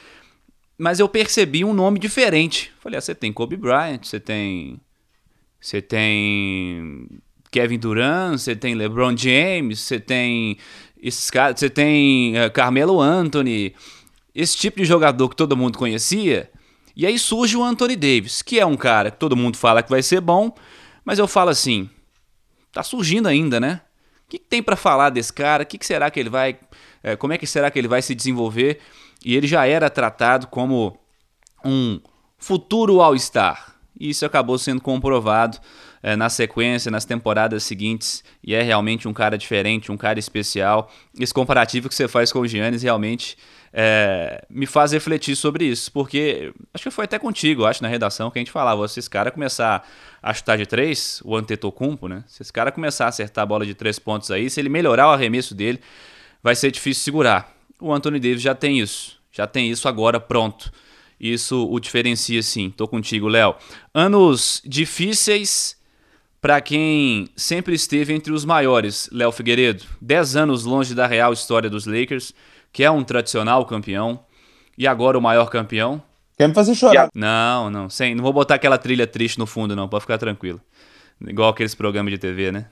Mas 0.77 1.01
eu 1.01 1.09
percebi 1.09 1.65
um 1.65 1.73
nome 1.73 1.99
diferente. 1.99 2.73
Falei, 2.81 2.99
ah, 2.99 3.01
você 3.01 3.15
tem 3.15 3.33
Kobe 3.33 3.57
Bryant, 3.57 4.03
você 4.03 4.21
tem 4.21 4.81
você 5.63 5.81
tem 5.81 7.09
Kevin 7.53 7.79
Durant, 7.79 8.37
você 8.37 8.57
tem 8.57 8.75
LeBron 8.75 9.17
James, 9.17 9.79
você 9.79 10.01
tem 10.01 10.59
esses 11.01 11.31
caras, 11.31 11.61
você 11.61 11.71
tem 11.71 12.35
uh, 12.37 12.51
Carmelo 12.51 13.01
Anthony, 13.01 13.73
esse 14.35 14.57
tipo 14.57 14.79
de 14.79 14.85
jogador 14.85 15.29
que 15.29 15.37
todo 15.37 15.57
mundo 15.57 15.79
conhecia. 15.79 16.51
E 16.97 17.07
aí 17.07 17.17
surge 17.17 17.57
o 17.57 17.63
Anthony 17.63 17.95
Davis, 17.95 18.43
que 18.43 18.59
é 18.59 18.67
um 18.67 18.77
cara 18.77 19.13
que 19.13 19.19
todo 19.19 19.37
mundo 19.37 19.57
fala 19.57 19.85
que 19.85 19.89
vai 19.89 20.03
ser 20.03 20.21
bom, 20.21 20.53
mas 21.05 21.21
eu 21.21 21.29
falo 21.29 21.51
assim, 21.51 21.89
tá 22.73 22.83
surgindo 22.83 23.29
ainda, 23.29 23.61
né? 23.61 23.83
O 24.27 24.31
que, 24.31 24.39
que 24.41 24.47
tem 24.47 24.63
para 24.63 24.75
falar 24.75 25.11
desse 25.11 25.33
cara? 25.33 25.63
O 25.63 25.67
que, 25.67 25.79
que, 25.79 25.87
será 25.87 26.11
que 26.11 26.19
ele 26.19 26.29
vai, 26.29 26.59
é, 27.05 27.15
como 27.15 27.33
é 27.33 27.39
que 27.39 27.47
será 27.47 27.71
que 27.71 27.79
ele 27.79 27.89
vai 27.89 28.03
se 28.03 28.17
desenvolver? 28.17 28.81
E 29.25 29.37
ele 29.37 29.47
já 29.47 29.65
era 29.65 29.89
tratado 29.89 30.49
como 30.49 30.99
um 31.65 32.01
futuro 32.37 33.01
All-Star 33.01 33.72
e 33.99 34.11
isso 34.11 34.25
acabou 34.25 34.59
sendo 34.59 34.81
comprovado 34.81 35.59
é, 36.03 36.17
na 36.17 36.29
sequência, 36.29 36.91
nas 36.91 37.05
temporadas 37.05 37.63
seguintes, 37.63 38.25
e 38.43 38.55
é 38.55 38.63
realmente 38.63 39.07
um 39.07 39.13
cara 39.13 39.39
diferente, 39.39 39.93
um 39.93 39.97
cara 39.97 40.19
especial. 40.19 40.91
Esse 41.19 41.33
comparativo 41.33 41.89
que 41.89 41.95
você 41.95 42.09
faz 42.09 42.33
com 42.33 42.41
o 42.41 42.47
Giannis 42.47 42.83
realmente 42.83 43.37
é, 43.73 44.45
me 44.51 44.67
faz 44.67 44.93
refletir 44.93 45.35
sobre 45.35 45.65
isso, 45.65 45.91
porque 45.93 46.53
acho 46.75 46.85
que 46.85 46.91
foi 46.91 47.05
até 47.05 47.19
contigo, 47.19 47.65
acho, 47.65 47.83
na 47.83 47.89
redação, 47.89 48.31
que 48.31 48.39
a 48.39 48.41
gente 48.41 48.51
falava, 48.51 48.87
se 48.89 48.99
esse 48.99 49.09
cara 49.09 49.31
começar 49.31 49.89
a 50.23 50.35
chutar 50.35 50.59
de 50.59 50.67
três, 50.67 51.23
o 51.25 51.37
Antetokounmpo, 51.37 52.07
né? 52.09 52.23
Se 52.27 52.43
esse 52.43 52.53
cara 52.53 52.71
começar 52.71 53.07
a 53.07 53.09
acertar 53.09 53.43
a 53.43 53.47
bola 53.47 53.65
de 53.65 53.75
três 53.75 53.99
pontos 53.99 54.31
aí, 54.31 54.51
se 54.51 54.61
ele 54.61 54.69
melhorar 54.69 55.09
o 55.09 55.11
arremesso 55.11 55.55
dele, 55.55 55.81
vai 56.43 56.55
ser 56.55 56.71
difícil 56.71 57.03
segurar. 57.03 57.53
O 57.81 57.93
Anthony 57.93 58.21
Davis 58.21 58.43
já 58.43 58.55
tem 58.55 58.79
isso, 58.79 59.19
já 59.33 59.47
tem 59.47 59.71
isso 59.71 59.89
agora 59.89 60.21
pronto. 60.21 60.73
Isso 61.23 61.69
o 61.71 61.79
diferencia 61.79 62.43
sim. 62.43 62.69
Tô 62.69 62.89
contigo, 62.89 63.29
Léo. 63.29 63.55
Anos 63.95 64.61
difíceis 64.65 65.81
para 66.41 66.61
quem 66.61 67.29
sempre 67.37 67.77
esteve 67.77 68.13
entre 68.13 68.33
os 68.33 68.45
maiores, 68.45 69.09
Léo 69.13 69.31
Figueiredo. 69.31 69.85
Dez 70.01 70.35
anos 70.35 70.65
longe 70.65 70.93
da 70.97 71.07
real 71.07 71.33
história 71.33 71.71
dos 71.71 71.87
Lakers, 71.87 72.35
que 72.73 72.83
é 72.83 72.91
um 72.91 73.05
tradicional 73.05 73.65
campeão, 73.65 74.25
e 74.77 74.85
agora 74.85 75.17
o 75.17 75.23
maior 75.23 75.49
campeão. 75.49 76.03
Quer 76.37 76.49
me 76.49 76.55
fazer 76.55 76.75
chorar? 76.75 77.09
Não, 77.15 77.71
não, 77.71 77.89
sem, 77.89 78.17
não 78.17 78.25
vou 78.25 78.33
botar 78.33 78.57
aquela 78.57 78.77
trilha 78.77 79.07
triste 79.07 79.39
no 79.39 79.47
fundo, 79.47 79.77
não, 79.77 79.89
pode 79.89 80.03
ficar 80.03 80.19
tranquilo. 80.19 80.61
Igual 81.25 81.51
aqueles 81.51 81.77
programas 81.77 82.13
de 82.13 82.19
TV, 82.19 82.51
né? 82.51 82.67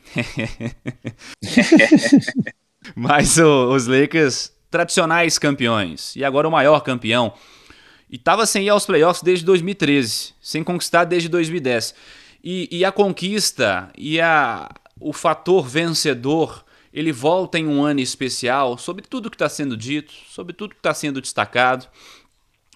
Mas 2.96 3.38
o, 3.38 3.72
os 3.72 3.86
Lakers, 3.86 4.52
tradicionais 4.68 5.38
campeões, 5.38 6.16
e 6.16 6.24
agora 6.24 6.48
o 6.48 6.50
maior 6.50 6.80
campeão 6.80 7.32
e 8.10 8.16
estava 8.16 8.44
sem 8.44 8.64
ir 8.66 8.70
aos 8.70 8.84
playoffs 8.84 9.22
desde 9.22 9.44
2013, 9.44 10.34
sem 10.40 10.64
conquistar 10.64 11.04
desde 11.04 11.28
2010. 11.28 11.94
E, 12.42 12.68
e 12.70 12.84
a 12.84 12.90
conquista 12.90 13.90
e 13.96 14.20
a, 14.20 14.68
o 14.98 15.12
fator 15.12 15.66
vencedor, 15.66 16.64
ele 16.92 17.12
volta 17.12 17.58
em 17.58 17.68
um 17.68 17.84
ano 17.84 18.00
especial 18.00 18.76
sobre 18.76 19.04
tudo 19.06 19.30
que 19.30 19.36
está 19.36 19.48
sendo 19.48 19.76
dito, 19.76 20.12
sobre 20.28 20.52
tudo 20.52 20.70
que 20.70 20.80
está 20.80 20.92
sendo 20.92 21.20
destacado. 21.20 21.86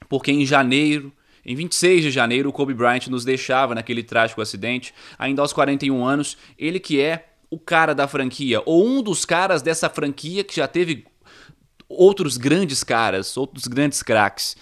porque 0.08 0.30
em 0.30 0.46
janeiro, 0.46 1.12
em 1.44 1.56
26 1.56 2.04
de 2.04 2.10
janeiro, 2.12 2.48
o 2.48 2.52
Kobe 2.52 2.72
Bryant 2.72 3.08
nos 3.08 3.24
deixava 3.24 3.74
naquele 3.74 4.04
trágico 4.04 4.40
acidente, 4.40 4.94
ainda 5.18 5.42
aos 5.42 5.52
41 5.52 6.04
anos, 6.04 6.38
ele 6.56 6.78
que 6.78 7.00
é 7.00 7.26
o 7.50 7.58
cara 7.58 7.94
da 7.94 8.06
franquia, 8.06 8.62
ou 8.64 8.86
um 8.86 9.02
dos 9.02 9.24
caras 9.24 9.62
dessa 9.62 9.90
franquia 9.90 10.44
que 10.44 10.56
já 10.56 10.68
teve 10.68 11.06
outros 11.88 12.36
grandes 12.36 12.84
caras, 12.84 13.36
outros 13.36 13.66
grandes 13.66 14.02
craques. 14.02 14.56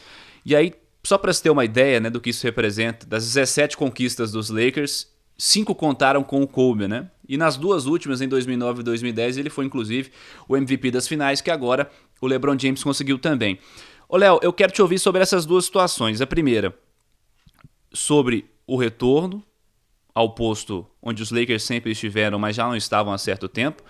E 0.44 0.56
aí, 0.56 0.72
só 1.04 1.18
para 1.18 1.32
você 1.32 1.42
ter 1.42 1.50
uma 1.50 1.64
ideia 1.64 2.00
né, 2.00 2.10
do 2.10 2.20
que 2.20 2.30
isso 2.30 2.44
representa, 2.44 3.06
das 3.06 3.24
17 3.24 3.76
conquistas 3.76 4.32
dos 4.32 4.50
Lakers, 4.50 5.08
cinco 5.36 5.74
contaram 5.74 6.22
com 6.22 6.42
o 6.42 6.46
Kobe, 6.46 6.86
né? 6.86 7.10
E 7.28 7.36
nas 7.36 7.56
duas 7.56 7.86
últimas, 7.86 8.20
em 8.20 8.28
2009 8.28 8.80
e 8.80 8.84
2010, 8.84 9.38
ele 9.38 9.50
foi 9.50 9.64
inclusive 9.64 10.12
o 10.48 10.56
MVP 10.56 10.90
das 10.90 11.08
finais, 11.08 11.40
que 11.40 11.50
agora 11.50 11.90
o 12.20 12.26
LeBron 12.26 12.58
James 12.58 12.82
conseguiu 12.82 13.18
também. 13.18 13.58
Ô 14.08 14.16
Léo, 14.16 14.38
eu 14.42 14.52
quero 14.52 14.72
te 14.72 14.82
ouvir 14.82 14.98
sobre 14.98 15.22
essas 15.22 15.46
duas 15.46 15.64
situações. 15.64 16.20
A 16.20 16.26
primeira, 16.26 16.76
sobre 17.92 18.44
o 18.66 18.76
retorno 18.76 19.42
ao 20.14 20.34
posto 20.34 20.86
onde 21.00 21.22
os 21.22 21.30
Lakers 21.30 21.62
sempre 21.62 21.92
estiveram, 21.92 22.38
mas 22.38 22.54
já 22.54 22.66
não 22.66 22.76
estavam 22.76 23.12
há 23.12 23.18
certo 23.18 23.48
tempo. 23.48 23.82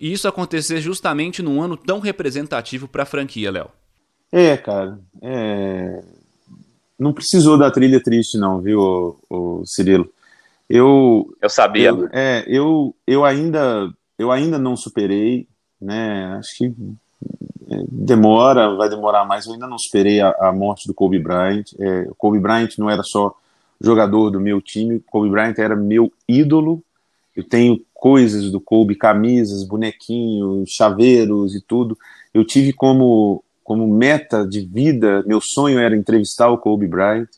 E 0.00 0.12
isso 0.12 0.28
acontecer 0.28 0.80
justamente 0.80 1.42
num 1.42 1.60
ano 1.60 1.76
tão 1.76 1.98
representativo 1.98 2.88
para 2.88 3.02
a 3.02 3.06
franquia, 3.06 3.50
Léo. 3.50 3.70
É, 4.30 4.56
cara. 4.56 4.98
É... 5.22 6.02
Não 6.98 7.12
precisou 7.12 7.56
da 7.56 7.70
trilha 7.70 8.02
triste, 8.02 8.36
não, 8.36 8.60
viu, 8.60 9.20
o, 9.30 9.62
Cirilo? 9.64 10.10
Eu, 10.68 11.34
eu 11.40 11.48
sabia. 11.48 11.90
Eu, 11.90 12.08
é, 12.12 12.44
eu, 12.46 12.94
eu 13.06 13.24
ainda 13.24 13.92
eu 14.18 14.32
ainda 14.32 14.58
não 14.58 14.76
superei, 14.76 15.46
né? 15.80 16.36
Acho 16.38 16.56
que 16.56 16.74
é, 17.70 17.84
demora, 17.88 18.74
vai 18.74 18.88
demorar 18.88 19.24
mais. 19.24 19.46
Eu 19.46 19.52
ainda 19.52 19.68
não 19.68 19.78
superei 19.78 20.20
a, 20.20 20.30
a 20.40 20.52
morte 20.52 20.88
do 20.88 20.94
Kobe 20.94 21.18
Bryant. 21.18 21.72
É, 21.78 22.08
Kobe 22.18 22.40
Bryant 22.40 22.76
não 22.78 22.90
era 22.90 23.02
só 23.04 23.34
jogador 23.80 24.30
do 24.30 24.40
meu 24.40 24.60
time, 24.60 24.98
Kobe 24.98 25.30
Bryant 25.30 25.56
era 25.58 25.76
meu 25.76 26.12
ídolo. 26.28 26.82
Eu 27.36 27.44
tenho 27.44 27.80
coisas 27.94 28.50
do 28.50 28.60
Kobe, 28.60 28.96
camisas, 28.96 29.62
bonequinhos, 29.62 30.70
chaveiros 30.70 31.54
e 31.54 31.60
tudo. 31.60 31.96
Eu 32.34 32.44
tive 32.44 32.72
como 32.72 33.44
como 33.68 33.86
meta 33.86 34.48
de 34.48 34.62
vida, 34.62 35.22
meu 35.26 35.42
sonho 35.42 35.78
era 35.78 35.94
entrevistar 35.94 36.48
o 36.48 36.56
Kobe 36.56 36.88
Bryant. 36.88 37.28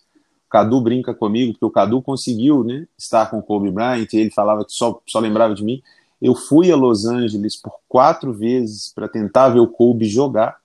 Cadu 0.48 0.80
brinca 0.80 1.12
comigo, 1.12 1.54
porque 1.54 1.64
o 1.64 1.70
Cadu 1.72 2.00
conseguiu 2.00 2.62
né, 2.62 2.86
estar 2.96 3.28
com 3.28 3.40
o 3.40 3.42
Kobe 3.42 3.68
Bryant, 3.68 4.06
e 4.12 4.16
ele 4.16 4.30
falava 4.30 4.64
que 4.64 4.70
só, 4.72 5.00
só 5.08 5.18
lembrava 5.18 5.56
de 5.56 5.64
mim. 5.64 5.82
Eu 6.22 6.36
fui 6.36 6.70
a 6.70 6.76
Los 6.76 7.04
Angeles 7.04 7.60
por 7.60 7.72
quatro 7.88 8.32
vezes 8.32 8.92
para 8.94 9.08
tentar 9.08 9.48
ver 9.48 9.58
o 9.58 9.66
Kobe 9.66 10.04
jogar. 10.04 10.58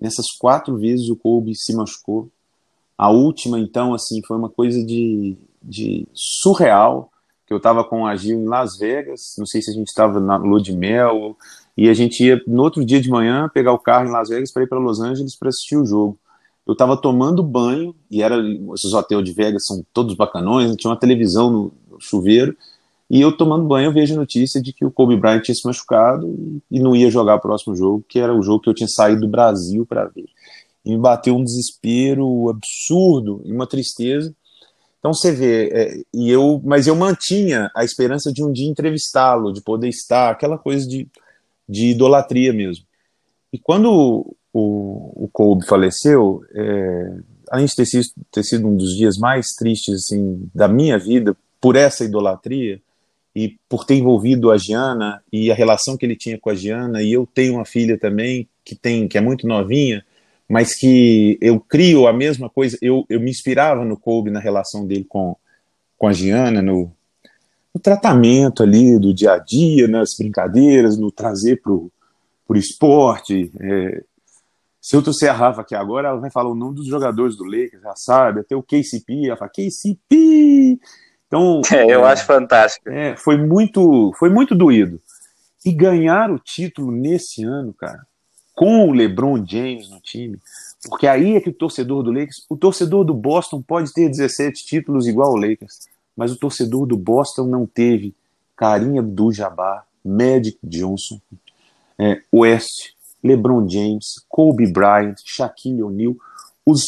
Nessas 0.00 0.24
quatro 0.38 0.78
vezes 0.78 1.10
o 1.10 1.16
Kobe 1.16 1.54
se 1.54 1.74
machucou. 1.76 2.30
A 2.96 3.10
última, 3.10 3.60
então, 3.60 3.92
assim, 3.92 4.22
foi 4.26 4.38
uma 4.38 4.48
coisa 4.48 4.82
de, 4.82 5.36
de 5.62 6.08
surreal, 6.14 7.10
que 7.46 7.52
eu 7.52 7.58
estava 7.58 7.84
com 7.84 8.06
a 8.06 8.16
Gil 8.16 8.40
em 8.40 8.48
Las 8.48 8.78
Vegas, 8.78 9.34
não 9.36 9.44
sei 9.44 9.60
se 9.60 9.70
a 9.70 9.74
gente 9.74 9.88
estava 9.88 10.18
na 10.18 10.38
lua 10.38 10.62
de 10.62 10.74
mel, 10.74 11.36
e 11.80 11.88
a 11.88 11.94
gente 11.94 12.24
ia 12.24 12.40
no 12.46 12.62
outro 12.62 12.84
dia 12.84 13.00
de 13.00 13.08
manhã 13.08 13.48
pegar 13.52 13.72
o 13.72 13.78
carro 13.78 14.08
em 14.08 14.12
Las 14.12 14.28
Vegas 14.28 14.52
para 14.52 14.62
ir 14.62 14.68
para 14.68 14.78
Los 14.78 15.00
Angeles 15.00 15.36
para 15.36 15.48
assistir 15.48 15.76
o 15.76 15.86
jogo 15.86 16.18
eu 16.70 16.72
estava 16.72 16.96
tomando 16.96 17.42
banho, 17.42 17.94
e 18.08 18.22
era 18.22 18.36
esses 18.74 18.92
hotéis 18.92 19.24
de 19.24 19.32
Vegas 19.32 19.66
são 19.66 19.84
todos 19.92 20.14
bacanões, 20.14 20.74
tinha 20.76 20.90
uma 20.90 20.98
televisão 20.98 21.50
no 21.50 21.72
chuveiro, 21.98 22.56
e 23.10 23.20
eu 23.20 23.36
tomando 23.36 23.64
banho 23.64 23.86
eu 23.86 23.92
vejo 23.92 24.14
a 24.14 24.18
notícia 24.18 24.62
de 24.62 24.72
que 24.72 24.84
o 24.84 24.90
Kobe 24.90 25.16
Bryant 25.16 25.42
tinha 25.42 25.54
se 25.54 25.66
machucado 25.66 26.28
e, 26.28 26.76
e 26.76 26.80
não 26.80 26.94
ia 26.94 27.10
jogar 27.10 27.34
o 27.34 27.40
próximo 27.40 27.74
jogo, 27.74 28.04
que 28.08 28.20
era 28.20 28.32
o 28.32 28.40
jogo 28.40 28.62
que 28.62 28.70
eu 28.70 28.74
tinha 28.74 28.88
saído 28.88 29.22
do 29.22 29.28
Brasil 29.28 29.84
para 29.84 30.04
ver. 30.04 30.28
E 30.84 30.90
me 30.90 30.98
bateu 30.98 31.36
um 31.36 31.42
desespero 31.42 32.48
absurdo 32.48 33.42
e 33.44 33.52
uma 33.52 33.66
tristeza. 33.66 34.32
Então 35.00 35.12
você 35.12 35.32
vê, 35.32 35.70
é, 35.72 36.02
e 36.14 36.30
eu, 36.30 36.60
mas 36.64 36.86
eu 36.86 36.94
mantinha 36.94 37.68
a 37.74 37.84
esperança 37.84 38.32
de 38.32 38.44
um 38.44 38.52
dia 38.52 38.70
entrevistá-lo, 38.70 39.52
de 39.52 39.60
poder 39.60 39.88
estar, 39.88 40.30
aquela 40.30 40.56
coisa 40.56 40.86
de, 40.86 41.08
de 41.70 41.90
idolatria 41.90 42.52
mesmo. 42.52 42.84
E 43.52 43.58
quando 43.58 44.36
o, 44.52 45.24
o 45.24 45.28
Kobe 45.32 45.64
faleceu, 45.64 46.42
é, 46.52 47.12
além 47.50 47.66
de 47.66 47.76
ter 47.76 47.86
sido, 47.86 48.04
ter 48.30 48.42
sido 48.42 48.66
um 48.66 48.76
dos 48.76 48.96
dias 48.96 49.16
mais 49.16 49.46
tristes 49.56 49.94
assim, 49.94 50.48
da 50.54 50.66
minha 50.66 50.98
vida, 50.98 51.36
por 51.60 51.76
essa 51.76 52.04
idolatria, 52.04 52.80
e 53.34 53.56
por 53.68 53.84
ter 53.84 53.94
envolvido 53.94 54.50
a 54.50 54.56
Giana 54.56 55.22
e 55.32 55.52
a 55.52 55.54
relação 55.54 55.96
que 55.96 56.04
ele 56.04 56.16
tinha 56.16 56.38
com 56.38 56.50
a 56.50 56.54
Giana, 56.54 57.00
e 57.02 57.12
eu 57.12 57.28
tenho 57.32 57.54
uma 57.54 57.64
filha 57.64 57.96
também 57.96 58.48
que 58.64 58.74
tem 58.74 59.06
que 59.06 59.16
é 59.16 59.20
muito 59.20 59.46
novinha, 59.46 60.04
mas 60.48 60.74
que 60.74 61.38
eu 61.40 61.60
crio 61.60 62.08
a 62.08 62.12
mesma 62.12 62.50
coisa, 62.50 62.76
eu, 62.82 63.06
eu 63.08 63.20
me 63.20 63.30
inspirava 63.30 63.84
no 63.84 63.96
Kobe 63.96 64.30
na 64.30 64.40
relação 64.40 64.84
dele 64.84 65.04
com, 65.08 65.36
com 65.96 66.08
a 66.08 66.12
Giana, 66.12 66.60
no, 66.60 66.92
no 67.74 67.80
tratamento 67.80 68.62
ali 68.62 68.98
do 68.98 69.14
dia 69.14 69.32
a 69.32 69.38
dia, 69.38 69.86
nas 69.86 70.14
brincadeiras, 70.16 70.96
no 70.96 71.10
trazer 71.10 71.60
para 71.62 71.72
o 71.72 71.90
esporte, 72.56 73.52
é, 73.60 74.02
se 74.80 74.96
eu 74.96 75.02
trouxer 75.02 75.30
a 75.30 75.34
Rafa 75.34 75.60
aqui 75.60 75.74
agora, 75.74 76.08
ela 76.08 76.20
vai 76.20 76.30
falar 76.30 76.50
o 76.50 76.54
nome 76.54 76.76
dos 76.76 76.86
jogadores 76.86 77.36
do 77.36 77.44
Lakers, 77.44 77.82
já 77.82 77.94
sabe, 77.94 78.40
até 78.40 78.56
o 78.56 78.62
KCP, 78.62 79.26
ela 79.26 79.36
fala 79.36 79.50
KCP! 79.50 80.80
Então, 81.26 81.60
é, 81.70 81.84
eu 81.84 82.06
é, 82.06 82.10
acho 82.10 82.24
fantástico. 82.24 82.88
É, 82.88 83.14
foi 83.14 83.36
muito, 83.36 84.12
foi 84.18 84.30
muito 84.30 84.54
doído. 84.54 85.00
E 85.64 85.70
ganhar 85.72 86.30
o 86.30 86.38
título 86.38 86.90
nesse 86.90 87.44
ano, 87.44 87.74
cara, 87.74 88.06
com 88.54 88.88
o 88.88 88.92
LeBron 88.92 89.44
James 89.46 89.90
no 89.90 90.00
time, 90.00 90.38
porque 90.88 91.06
aí 91.06 91.36
é 91.36 91.40
que 91.40 91.50
o 91.50 91.54
torcedor 91.54 92.02
do 92.02 92.10
Lakers, 92.10 92.46
o 92.48 92.56
torcedor 92.56 93.04
do 93.04 93.12
Boston 93.12 93.60
pode 93.60 93.92
ter 93.92 94.08
17 94.08 94.64
títulos 94.64 95.06
igual 95.06 95.28
ao 95.28 95.36
Lakers, 95.36 95.89
mas 96.16 96.32
o 96.32 96.38
torcedor 96.38 96.86
do 96.86 96.96
Boston 96.96 97.46
não 97.46 97.66
teve 97.66 98.14
Karim 98.56 98.98
Abdul-Jabbar, 98.98 99.86
Magic 100.04 100.58
Johnson, 100.62 101.20
é, 101.98 102.22
West, 102.32 102.94
LeBron 103.22 103.68
James, 103.68 104.06
Kobe 104.28 104.70
Bryant, 104.72 105.16
Shaquille 105.24 105.82
O'Neal, 105.82 106.16
os 106.64 106.80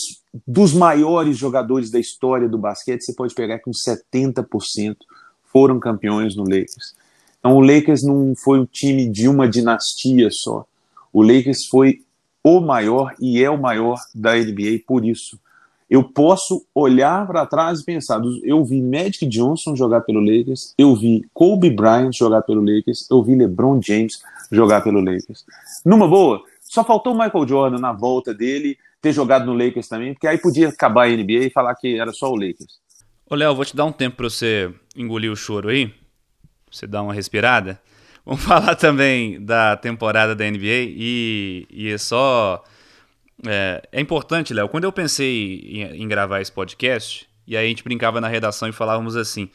dos 0.46 0.72
maiores 0.72 1.36
jogadores 1.36 1.90
da 1.90 1.98
história 1.98 2.48
do 2.48 2.56
basquete, 2.56 3.02
você 3.02 3.14
pode 3.14 3.34
pegar 3.34 3.58
que 3.58 3.68
uns 3.68 3.78
70% 3.86 4.96
foram 5.52 5.78
campeões 5.78 6.34
no 6.34 6.44
Lakers. 6.44 6.94
Então 7.38 7.56
o 7.56 7.60
Lakers 7.60 8.02
não 8.02 8.34
foi 8.34 8.58
um 8.60 8.64
time 8.64 9.08
de 9.08 9.28
uma 9.28 9.48
dinastia 9.48 10.28
só. 10.30 10.64
O 11.12 11.22
Lakers 11.22 11.66
foi 11.70 12.00
o 12.42 12.60
maior 12.60 13.14
e 13.20 13.42
é 13.42 13.50
o 13.50 13.60
maior 13.60 13.98
da 14.14 14.34
NBA 14.34 14.80
por 14.86 15.04
isso. 15.04 15.38
Eu 15.92 16.02
posso 16.02 16.64
olhar 16.74 17.26
para 17.26 17.44
trás 17.44 17.80
e 17.80 17.84
pensar, 17.84 18.18
eu 18.42 18.64
vi 18.64 18.80
Magic 18.80 19.26
Johnson 19.26 19.76
jogar 19.76 20.00
pelo 20.00 20.20
Lakers, 20.20 20.72
eu 20.78 20.96
vi 20.96 21.22
Kobe 21.34 21.68
Bryant 21.68 22.12
jogar 22.14 22.40
pelo 22.40 22.62
Lakers, 22.64 23.06
eu 23.10 23.22
vi 23.22 23.34
LeBron 23.34 23.78
James 23.82 24.22
jogar 24.50 24.80
pelo 24.80 25.00
Lakers. 25.00 25.44
Numa 25.84 26.08
boa, 26.08 26.42
só 26.62 26.82
faltou 26.82 27.12
o 27.12 27.18
Michael 27.18 27.46
Jordan 27.46 27.78
na 27.78 27.92
volta 27.92 28.32
dele 28.32 28.78
ter 29.02 29.12
jogado 29.12 29.44
no 29.44 29.52
Lakers 29.52 29.86
também, 29.86 30.14
porque 30.14 30.26
aí 30.26 30.38
podia 30.38 30.70
acabar 30.70 31.08
a 31.08 31.10
NBA 31.10 31.44
e 31.44 31.50
falar 31.50 31.74
que 31.74 31.98
era 31.98 32.10
só 32.10 32.30
o 32.30 32.36
Lakers. 32.36 32.80
Ô, 33.28 33.34
Léo, 33.34 33.54
vou 33.54 33.66
te 33.66 33.76
dar 33.76 33.84
um 33.84 33.92
tempo 33.92 34.16
para 34.16 34.30
você 34.30 34.72
engolir 34.96 35.30
o 35.30 35.36
choro 35.36 35.68
aí, 35.68 35.92
você 36.70 36.86
dar 36.86 37.02
uma 37.02 37.12
respirada. 37.12 37.78
Vamos 38.24 38.40
falar 38.48 38.76
também 38.76 39.44
da 39.44 39.76
temporada 39.76 40.34
da 40.34 40.50
NBA 40.50 40.88
e, 40.96 41.66
e 41.70 41.90
é 41.90 41.98
só. 41.98 42.64
É, 43.46 43.82
é 43.92 44.00
importante, 44.00 44.54
Léo. 44.54 44.68
Quando 44.68 44.84
eu 44.84 44.92
pensei 44.92 45.60
em, 45.64 46.02
em, 46.02 46.08
gravar 46.08 46.40
esse 46.40 46.52
podcast, 46.52 47.28
e 47.46 47.56
aí 47.56 47.66
a 47.66 47.68
gente 47.68 47.82
brincava 47.82 48.20
na 48.20 48.28
redação 48.28 48.68
e 48.68 48.72
falávamos 48.72 49.16
assim: 49.16 49.50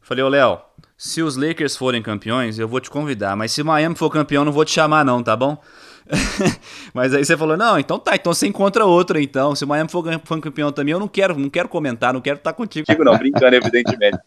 Falei, 0.00 0.24
ô 0.24 0.28
Léo, 0.28 0.60
se 0.96 1.22
os 1.22 1.36
Lakers 1.36 1.76
forem 1.76 2.02
campeões, 2.02 2.58
eu 2.58 2.68
vou 2.68 2.80
te 2.80 2.88
convidar, 2.88 3.36
mas 3.36 3.52
se 3.52 3.62
o 3.62 3.64
Miami 3.64 3.96
for 3.96 4.10
campeão, 4.10 4.44
não 4.44 4.52
vou 4.52 4.64
te 4.64 4.72
chamar, 4.72 5.04
não, 5.04 5.22
tá 5.22 5.36
bom? 5.36 5.60
mas 6.94 7.12
aí 7.12 7.24
você 7.24 7.36
falou, 7.36 7.56
não, 7.56 7.78
então 7.78 7.98
tá, 7.98 8.14
então 8.14 8.32
você 8.32 8.46
encontra 8.46 8.84
outro, 8.86 9.20
então. 9.20 9.54
Se 9.56 9.64
o 9.64 9.68
Miami 9.68 9.90
for, 9.90 10.04
for 10.24 10.40
campeão 10.40 10.70
também, 10.70 10.92
eu 10.92 11.00
não 11.00 11.08
quero, 11.08 11.38
não 11.38 11.50
quero 11.50 11.68
comentar, 11.68 12.14
não 12.14 12.20
quero 12.20 12.38
estar 12.38 12.52
contigo. 12.52 12.86
Digo 12.88 13.04
não, 13.04 13.18
brincando, 13.18 13.56
evidentemente. 13.56 14.18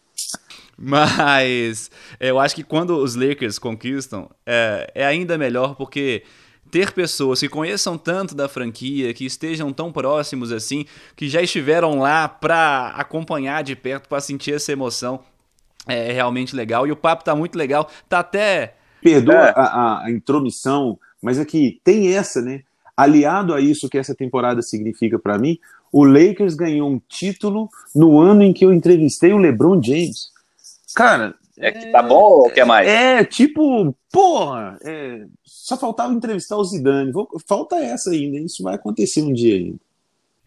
Mas 0.80 1.90
eu 2.18 2.38
acho 2.38 2.54
que 2.54 2.64
quando 2.64 2.96
os 2.96 3.14
Lakers 3.14 3.58
conquistam, 3.58 4.30
é, 4.46 4.90
é 4.94 5.06
ainda 5.06 5.36
melhor 5.36 5.74
porque 5.74 6.22
ter 6.70 6.92
pessoas 6.92 7.40
que 7.40 7.48
conheçam 7.48 7.98
tanto 7.98 8.34
da 8.34 8.48
franquia, 8.48 9.12
que 9.12 9.24
estejam 9.24 9.72
tão 9.72 9.92
próximos 9.92 10.52
assim, 10.52 10.84
que 11.16 11.28
já 11.28 11.42
estiveram 11.42 11.98
lá 11.98 12.28
para 12.28 12.88
acompanhar 12.96 13.62
de 13.62 13.74
perto, 13.74 14.08
para 14.08 14.20
sentir 14.20 14.54
essa 14.54 14.72
emoção, 14.72 15.20
é 15.86 16.12
realmente 16.12 16.54
legal. 16.54 16.86
E 16.86 16.92
o 16.92 16.96
papo 16.96 17.24
tá 17.24 17.34
muito 17.34 17.56
legal, 17.56 17.90
tá 18.08 18.20
até. 18.20 18.74
Perdoa 19.02 19.48
é. 19.48 19.52
a, 19.56 20.04
a 20.04 20.10
intromissão, 20.10 20.98
mas 21.22 21.38
aqui 21.38 21.78
é 21.78 21.80
tem 21.84 22.14
essa, 22.14 22.40
né? 22.40 22.62
Aliado 22.96 23.54
a 23.54 23.60
isso 23.60 23.88
que 23.88 23.98
essa 23.98 24.14
temporada 24.14 24.62
significa 24.62 25.18
para 25.18 25.38
mim, 25.38 25.58
o 25.92 26.04
Lakers 26.04 26.54
ganhou 26.54 26.88
um 26.88 27.00
título 27.08 27.68
no 27.94 28.20
ano 28.20 28.42
em 28.42 28.52
que 28.52 28.64
eu 28.64 28.72
entrevistei 28.72 29.32
o 29.32 29.38
LeBron 29.38 29.82
James. 29.82 30.30
Cara. 30.94 31.34
É 31.60 31.70
que 31.70 31.92
tá 31.92 32.02
bom 32.02 32.42
ou 32.42 32.50
quer 32.50 32.64
mais? 32.64 32.88
É, 32.88 33.22
tipo, 33.22 33.94
porra, 34.10 34.78
é, 34.82 35.24
só 35.44 35.76
faltava 35.76 36.12
entrevistar 36.12 36.56
o 36.56 36.64
Zidane. 36.64 37.12
Vou, 37.12 37.28
falta 37.46 37.76
essa 37.76 38.10
ainda, 38.10 38.38
isso 38.38 38.62
vai 38.62 38.74
acontecer 38.74 39.22
um 39.22 39.32
dia 39.32 39.56
ainda. 39.56 39.78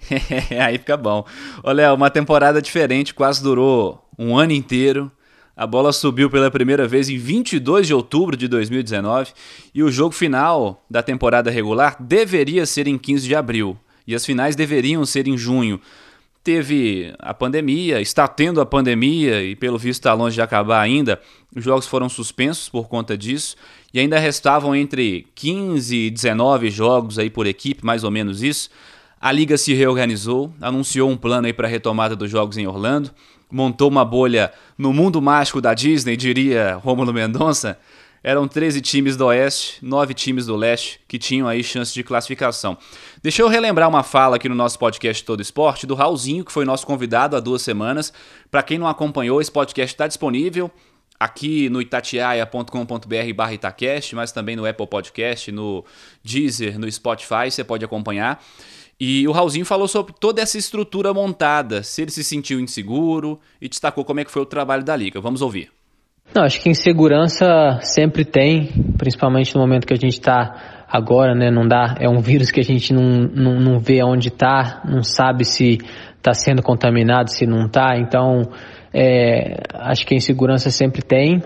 Aí 0.66 0.78
fica 0.78 0.98
bom. 0.98 1.26
Olha, 1.64 1.94
uma 1.94 2.10
temporada 2.10 2.62
diferente, 2.62 3.14
quase 3.14 3.42
durou 3.42 4.04
um 4.18 4.38
ano 4.38 4.54
inteiro. 4.54 5.12
A 5.56 5.68
bola 5.68 5.94
subiu 5.94 6.32
pela 6.32 6.50
primeira 6.50 6.88
vez 6.88 7.10
em 7.10 7.18
22 7.18 7.86
de 7.86 7.94
outubro 7.94 8.36
de 8.36 8.48
2019 8.48 9.34
e 9.74 9.84
o 9.84 9.92
jogo 9.92 10.14
final 10.14 10.84
da 10.90 11.04
temporada 11.04 11.52
regular 11.52 11.96
deveria 12.00 12.66
ser 12.66 12.88
em 12.88 12.98
15 12.98 13.28
de 13.28 13.36
abril 13.36 13.78
e 14.08 14.16
as 14.16 14.26
finais 14.26 14.56
deveriam 14.56 15.06
ser 15.06 15.28
em 15.28 15.38
junho. 15.38 15.80
Teve 16.44 17.14
a 17.20 17.34
pandemia, 17.34 18.02
está 18.02 18.28
tendo 18.28 18.60
a 18.60 18.66
pandemia 18.66 19.42
e 19.44 19.56
pelo 19.56 19.78
visto 19.78 20.00
está 20.00 20.14
longe 20.14 20.36
de 20.36 20.42
acabar 20.42 20.82
ainda. 20.82 21.22
Os 21.56 21.64
jogos 21.64 21.88
foram 21.88 22.10
suspensos 22.10 22.68
por 22.68 22.90
conta 22.90 23.18
disso 23.18 23.56
e 23.94 24.00
ainda 24.00 24.20
restavam 24.20 24.76
entre 24.76 25.26
15 25.36 25.96
e 25.96 26.10
19 26.10 26.70
jogos 26.70 27.18
aí 27.18 27.30
por 27.30 27.48
equipe, 27.48 27.86
mais 27.86 28.04
ou 28.04 28.12
menos 28.12 28.44
isso. 28.44 28.70
A 29.22 29.32
liga 29.32 29.58
se 29.58 29.74
reorganizou, 29.74 30.54
anunciou 30.60 31.10
um 31.10 31.16
plano 31.16 31.48
aí 31.48 31.54
para 31.54 31.68
a 31.68 31.72
retomada 31.72 32.16
dos 32.16 32.30
jogos 32.30 32.58
em 32.58 32.68
Orlando 32.68 33.12
montou 33.54 33.88
uma 33.88 34.04
bolha 34.04 34.52
no 34.76 34.92
mundo 34.92 35.22
mágico 35.22 35.62
da 35.62 35.76
Disney, 35.76 36.18
diria 36.18 36.76
Rômulo 36.84 37.14
Mendonça, 37.14 37.78
eram 38.24 38.48
13 38.48 38.82
times 38.82 39.16
do 39.16 39.26
Oeste, 39.26 39.78
9 39.82 40.14
times 40.14 40.48
do 40.48 40.56
Leste 40.56 41.00
que 41.08 41.20
tinham 41.20 41.48
aí 41.48 41.64
chance 41.64 41.94
de 41.94 42.04
classificação. 42.04 42.78
Deixa 43.24 43.42
eu 43.42 43.48
relembrar 43.48 43.88
uma 43.88 44.04
fala 44.04 44.36
aqui 44.36 44.50
no 44.50 44.54
nosso 44.54 44.78
podcast 44.78 45.24
Todo 45.24 45.42
Esporte 45.42 45.88
do 45.88 45.96
Raulzinho, 45.96 46.44
que 46.44 46.52
foi 46.52 46.66
nosso 46.66 46.86
convidado 46.86 47.38
há 47.38 47.40
duas 47.40 47.62
semanas. 47.62 48.12
Para 48.52 48.62
quem 48.62 48.78
não 48.78 48.86
acompanhou, 48.86 49.40
esse 49.40 49.50
podcast 49.50 49.94
está 49.94 50.08
disponível 50.08 50.70
aqui 51.18 51.70
no 51.70 51.82
itatiaia.com.br 51.82 53.34
barra 53.34 53.54
Itacast, 53.54 54.14
mas 54.14 54.34
também 54.34 54.58
no 54.58 54.66
Apple 54.66 54.86
Podcast, 54.88 55.54
no 55.54 55.86
Deezer, 56.22 56.78
no 56.78 56.92
Spotify, 56.92 57.50
você 57.50 57.64
pode 57.64 57.86
acompanhar. 57.86 58.44
E 59.00 59.26
o 59.26 59.32
Raulzinho 59.32 59.66
falou 59.66 59.88
sobre 59.88 60.14
toda 60.20 60.42
essa 60.42 60.58
estrutura 60.58 61.14
montada, 61.14 61.82
se 61.82 62.02
ele 62.02 62.12
se 62.12 62.26
sentiu 62.26 62.60
inseguro 62.60 63.40
e 63.62 63.70
destacou 63.70 64.04
como 64.04 64.20
é 64.20 64.26
que 64.26 64.32
foi 64.32 64.42
o 64.42 64.46
trabalho 64.46 64.84
da 64.84 64.98
liga. 64.98 65.22
Vamos 65.22 65.42
ouvir. 65.42 65.72
Não, 66.36 66.44
acho 66.44 66.60
que 66.60 66.70
insegurança 66.70 67.80
sempre 67.84 68.26
tem, 68.26 68.68
principalmente 68.98 69.56
no 69.56 69.62
momento 69.62 69.88
que 69.88 69.94
a 69.94 69.98
gente 69.98 70.20
está 70.20 70.73
agora, 70.94 71.34
né? 71.34 71.50
Não 71.50 71.68
dá, 71.68 71.96
é 72.00 72.08
um 72.08 72.20
vírus 72.20 72.52
que 72.52 72.60
a 72.60 72.64
gente 72.64 72.94
não, 72.94 73.28
não, 73.34 73.60
não 73.60 73.80
vê 73.80 74.04
onde 74.04 74.28
está, 74.28 74.82
não 74.86 75.02
sabe 75.02 75.44
se 75.44 75.80
está 76.18 76.34
sendo 76.34 76.62
contaminado, 76.62 77.32
se 77.32 77.46
não 77.46 77.66
está. 77.66 77.98
Então, 77.98 78.44
é, 78.94 79.64
acho 79.74 80.06
que 80.06 80.14
a 80.14 80.18
insegurança 80.18 80.70
sempre 80.70 81.02
tem 81.02 81.42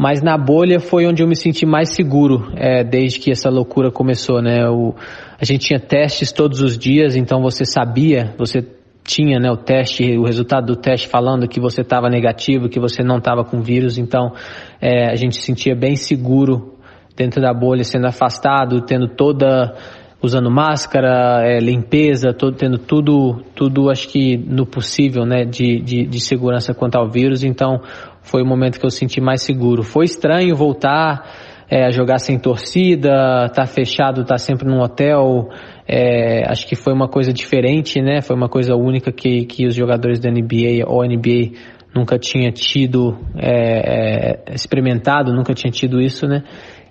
mas 0.00 0.22
na 0.22 0.38
bolha 0.38 0.78
foi 0.78 1.08
onde 1.08 1.24
eu 1.24 1.26
me 1.26 1.34
senti 1.34 1.66
mais 1.66 1.88
seguro 1.88 2.52
é, 2.54 2.84
desde 2.84 3.18
que 3.18 3.32
essa 3.32 3.50
loucura 3.50 3.90
começou, 3.90 4.40
né? 4.40 4.64
O, 4.68 4.94
a 5.40 5.44
gente 5.44 5.66
tinha 5.66 5.80
testes 5.80 6.30
todos 6.30 6.60
os 6.60 6.78
dias, 6.78 7.16
então 7.16 7.42
você 7.42 7.64
sabia, 7.64 8.32
você 8.38 8.64
tinha 9.02 9.40
né, 9.40 9.50
o 9.50 9.56
teste, 9.56 10.16
o 10.16 10.22
resultado 10.22 10.66
do 10.66 10.76
teste 10.76 11.08
falando 11.08 11.48
que 11.48 11.58
você 11.58 11.80
estava 11.80 12.08
negativo, 12.08 12.68
que 12.68 12.78
você 12.78 13.02
não 13.02 13.18
estava 13.18 13.42
com 13.42 13.60
vírus, 13.60 13.98
então 13.98 14.34
é, 14.80 15.10
a 15.10 15.16
gente 15.16 15.34
se 15.34 15.42
sentia 15.42 15.74
bem 15.74 15.96
seguro 15.96 16.77
dentro 17.18 17.42
da 17.42 17.52
bolha, 17.52 17.82
sendo 17.82 18.06
afastado, 18.06 18.80
tendo 18.80 19.08
toda 19.08 19.74
usando 20.22 20.50
máscara, 20.50 21.42
é, 21.44 21.58
limpeza, 21.58 22.32
todo, 22.32 22.56
tendo 22.56 22.78
tudo, 22.78 23.42
tudo 23.54 23.90
acho 23.90 24.08
que 24.08 24.36
no 24.36 24.66
possível, 24.66 25.24
né, 25.24 25.44
de, 25.44 25.80
de, 25.80 26.06
de 26.06 26.20
segurança 26.20 26.72
quanto 26.74 26.96
ao 26.96 27.08
vírus. 27.08 27.44
Então 27.44 27.80
foi 28.22 28.42
o 28.42 28.46
momento 28.46 28.78
que 28.78 28.86
eu 28.86 28.90
senti 28.90 29.20
mais 29.20 29.42
seguro. 29.42 29.82
Foi 29.82 30.04
estranho 30.04 30.56
voltar 30.56 31.24
é, 31.70 31.84
a 31.86 31.90
jogar 31.90 32.18
sem 32.18 32.38
torcida, 32.38 33.46
estar 33.46 33.50
tá 33.52 33.66
fechado, 33.66 34.22
estar 34.22 34.34
tá 34.34 34.38
sempre 34.38 34.66
num 34.66 34.80
hotel. 34.80 35.50
É, 35.86 36.48
acho 36.50 36.66
que 36.66 36.74
foi 36.74 36.92
uma 36.92 37.08
coisa 37.08 37.32
diferente, 37.32 38.00
né? 38.00 38.20
Foi 38.20 38.34
uma 38.34 38.48
coisa 38.48 38.74
única 38.74 39.12
que, 39.12 39.44
que 39.44 39.66
os 39.66 39.74
jogadores 39.74 40.18
da 40.18 40.30
NBA 40.30 40.84
ou 40.86 41.04
NBA 41.04 41.52
nunca 41.94 42.18
tinha 42.18 42.50
tido 42.50 43.18
é, 43.36 44.42
é, 44.50 44.54
experimentado, 44.54 45.32
nunca 45.32 45.54
tinha 45.54 45.70
tido 45.70 46.00
isso, 46.00 46.26
né? 46.26 46.42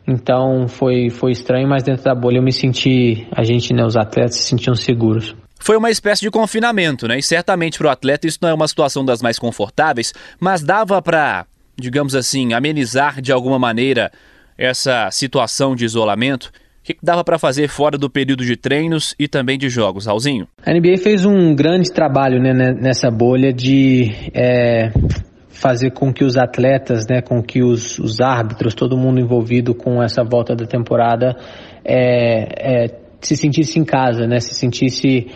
Então 0.07 0.67
foi, 0.67 1.09
foi 1.09 1.31
estranho, 1.31 1.67
mas 1.67 1.83
dentro 1.83 2.03
da 2.03 2.15
bolha 2.15 2.37
eu 2.37 2.43
me 2.43 2.53
senti, 2.53 3.27
a 3.35 3.43
gente, 3.43 3.73
né, 3.73 3.83
os 3.85 3.97
atletas 3.97 4.35
se 4.35 4.43
sentiam 4.43 4.73
seguros. 4.73 5.35
Foi 5.59 5.75
uma 5.75 5.89
espécie 5.89 6.21
de 6.21 6.31
confinamento, 6.31 7.07
né? 7.07 7.17
E 7.17 7.23
certamente 7.23 7.77
para 7.77 7.87
o 7.87 7.89
atleta 7.89 8.27
isso 8.27 8.39
não 8.41 8.49
é 8.49 8.53
uma 8.53 8.67
situação 8.67 9.03
das 9.03 9.21
mais 9.21 9.37
confortáveis, 9.37 10.13
mas 10.39 10.63
dava 10.63 11.01
para, 11.01 11.45
digamos 11.75 12.15
assim, 12.15 12.53
amenizar 12.53 13.21
de 13.21 13.31
alguma 13.31 13.59
maneira 13.59 14.11
essa 14.57 15.09
situação 15.11 15.75
de 15.75 15.83
isolamento. 15.83 16.45
O 16.45 16.51
que 16.83 16.97
dava 17.03 17.21
para 17.21 17.37
fazer 17.37 17.67
fora 17.67 17.97
do 17.97 18.09
período 18.09 18.45
de 18.45 18.55
treinos 18.55 19.13
e 19.19 19.27
também 19.27 19.57
de 19.57 19.67
jogos, 19.67 20.05
Raulzinho? 20.05 20.47
A 20.65 20.71
NBA 20.73 20.97
fez 21.03 21.25
um 21.25 21.53
grande 21.53 21.91
trabalho 21.91 22.41
né, 22.41 22.53
nessa 22.53 23.11
bolha 23.11 23.51
de 23.51 24.09
é, 24.33 24.89
fazer 25.59 25.91
com 25.91 26.13
que 26.13 26.23
os 26.23 26.37
atletas, 26.37 27.05
né, 27.09 27.21
com 27.21 27.41
que 27.41 27.63
os, 27.63 27.97
os, 27.99 28.21
árbitros, 28.21 28.75
todo 28.75 28.97
mundo 28.97 29.19
envolvido 29.19 29.73
com 29.73 30.01
essa 30.03 30.23
volta 30.23 30.55
da 30.55 30.65
temporada 30.65 31.35
é, 31.83 32.85
é, 32.85 32.99
se 33.19 33.35
sentisse 33.35 33.79
em 33.79 33.83
casa, 33.83 34.27
né, 34.27 34.39
se 34.39 34.53
sentisse 34.53 35.27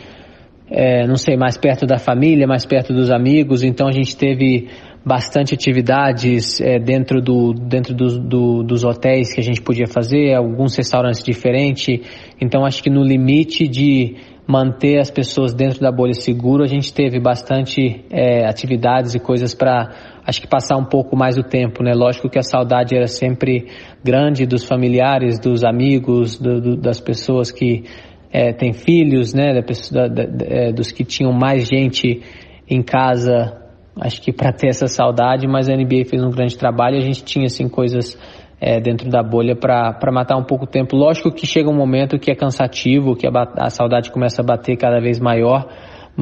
é, 0.69 1.05
não 1.05 1.17
sei, 1.17 1.35
mais 1.35 1.57
perto 1.57 1.85
da 1.85 1.97
família, 1.97 2.47
mais 2.47 2.65
perto 2.65 2.93
dos 2.93 3.11
amigos. 3.11 3.61
Então 3.61 3.87
a 3.87 3.91
gente 3.91 4.15
teve 4.15 4.69
bastante 5.03 5.53
atividades 5.53 6.61
é, 6.61 6.79
dentro, 6.79 7.21
do, 7.21 7.53
dentro 7.53 7.93
do, 7.93 8.19
do, 8.19 8.63
dos 8.63 8.83
hotéis 8.83 9.33
que 9.33 9.41
a 9.41 9.43
gente 9.43 9.61
podia 9.61 9.87
fazer, 9.87 10.33
alguns 10.33 10.75
restaurantes 10.77 11.23
diferentes. 11.23 11.99
Então 12.39 12.63
acho 12.63 12.81
que 12.81 12.89
no 12.89 13.03
limite 13.03 13.67
de 13.67 14.15
manter 14.47 14.99
as 14.99 15.11
pessoas 15.11 15.53
dentro 15.53 15.79
da 15.79 15.91
bolha 15.91 16.13
seguro, 16.13 16.63
a 16.63 16.67
gente 16.67 16.93
teve 16.93 17.19
bastante 17.19 18.03
é, 18.09 18.45
atividades 18.45 19.13
e 19.13 19.19
coisas 19.19 19.53
para 19.53 19.89
acho 20.25 20.41
que 20.41 20.47
passar 20.47 20.77
um 20.77 20.85
pouco 20.85 21.15
mais 21.15 21.37
o 21.37 21.43
tempo, 21.43 21.83
né? 21.83 21.93
Lógico 21.93 22.29
que 22.29 22.39
a 22.39 22.43
saudade 22.43 22.95
era 22.95 23.07
sempre 23.07 23.67
grande 24.03 24.45
dos 24.45 24.65
familiares, 24.65 25.39
dos 25.39 25.63
amigos, 25.63 26.39
do, 26.39 26.61
do, 26.61 26.77
das 26.77 26.99
pessoas 26.99 27.51
que 27.51 27.83
é, 28.31 28.53
tem 28.53 28.71
filhos, 28.71 29.33
né, 29.33 29.53
da 29.53 29.61
pessoa, 29.61 30.07
da, 30.07 30.25
da, 30.25 30.45
é, 30.45 30.71
dos 30.71 30.91
que 30.91 31.03
tinham 31.03 31.33
mais 31.33 31.67
gente 31.67 32.21
em 32.69 32.81
casa, 32.81 33.57
acho 33.99 34.21
que 34.21 34.31
para 34.31 34.53
ter 34.53 34.67
essa 34.67 34.87
saudade, 34.87 35.45
mas 35.47 35.67
a 35.67 35.75
NBA 35.75 36.05
fez 36.05 36.23
um 36.23 36.29
grande 36.29 36.57
trabalho 36.57 36.97
a 36.97 37.01
gente 37.01 37.23
tinha 37.23 37.47
assim 37.47 37.67
coisas 37.67 38.17
é, 38.61 38.79
dentro 38.79 39.09
da 39.09 39.21
bolha 39.23 39.55
para 39.55 40.11
matar 40.11 40.37
um 40.37 40.43
pouco 40.43 40.65
o 40.65 40.67
tempo. 40.67 40.95
Lógico 40.95 41.31
que 41.31 41.47
chega 41.47 41.69
um 41.69 41.75
momento 41.75 42.19
que 42.19 42.31
é 42.31 42.35
cansativo, 42.35 43.15
que 43.15 43.27
a, 43.27 43.31
a 43.57 43.69
saudade 43.69 44.11
começa 44.11 44.41
a 44.41 44.45
bater 44.45 44.77
cada 44.77 45.01
vez 45.01 45.19
maior, 45.19 45.67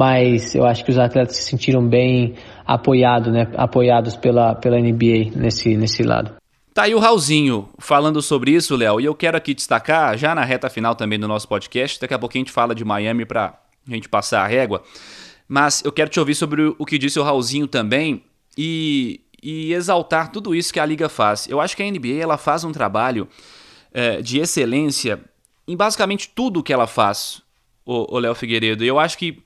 mas 0.00 0.54
eu 0.54 0.64
acho 0.64 0.82
que 0.82 0.90
os 0.90 0.98
atletas 0.98 1.36
se 1.36 1.42
sentiram 1.42 1.86
bem 1.86 2.34
apoiados, 2.66 3.30
né, 3.30 3.46
apoiados 3.54 4.16
pela, 4.16 4.54
pela 4.54 4.80
NBA 4.80 5.30
nesse, 5.36 5.76
nesse 5.76 6.02
lado. 6.02 6.36
Tá 6.72 6.84
aí 6.84 6.94
o 6.94 6.98
Raulzinho 6.98 7.68
falando 7.78 8.22
sobre 8.22 8.52
isso, 8.52 8.74
Léo, 8.76 8.98
e 8.98 9.04
eu 9.04 9.14
quero 9.14 9.36
aqui 9.36 9.52
destacar, 9.52 10.16
já 10.16 10.34
na 10.34 10.42
reta 10.42 10.70
final 10.70 10.94
também 10.94 11.18
do 11.18 11.28
nosso 11.28 11.46
podcast, 11.46 12.00
daqui 12.00 12.14
a 12.14 12.18
pouquinho 12.18 12.44
a 12.44 12.46
gente 12.46 12.54
fala 12.54 12.74
de 12.74 12.82
Miami 12.82 13.26
pra 13.26 13.60
gente 13.86 14.08
passar 14.08 14.42
a 14.42 14.46
régua, 14.46 14.82
mas 15.46 15.84
eu 15.84 15.92
quero 15.92 16.08
te 16.08 16.18
ouvir 16.18 16.34
sobre 16.34 16.74
o 16.78 16.86
que 16.86 16.96
disse 16.96 17.20
o 17.20 17.22
Raulzinho 17.22 17.66
também 17.66 18.24
e, 18.56 19.20
e 19.42 19.74
exaltar 19.74 20.32
tudo 20.32 20.54
isso 20.54 20.72
que 20.72 20.80
a 20.80 20.86
liga 20.86 21.10
faz. 21.10 21.46
Eu 21.46 21.60
acho 21.60 21.76
que 21.76 21.82
a 21.82 21.90
NBA 21.90 22.22
ela 22.22 22.38
faz 22.38 22.64
um 22.64 22.72
trabalho 22.72 23.28
é, 23.92 24.22
de 24.22 24.38
excelência 24.38 25.20
em 25.68 25.76
basicamente 25.76 26.30
tudo 26.34 26.62
que 26.62 26.72
ela 26.72 26.86
faz, 26.86 27.42
o 27.84 28.18
Léo 28.18 28.34
Figueiredo. 28.34 28.82
E 28.82 28.88
eu 28.88 28.98
acho 28.98 29.18
que 29.18 29.42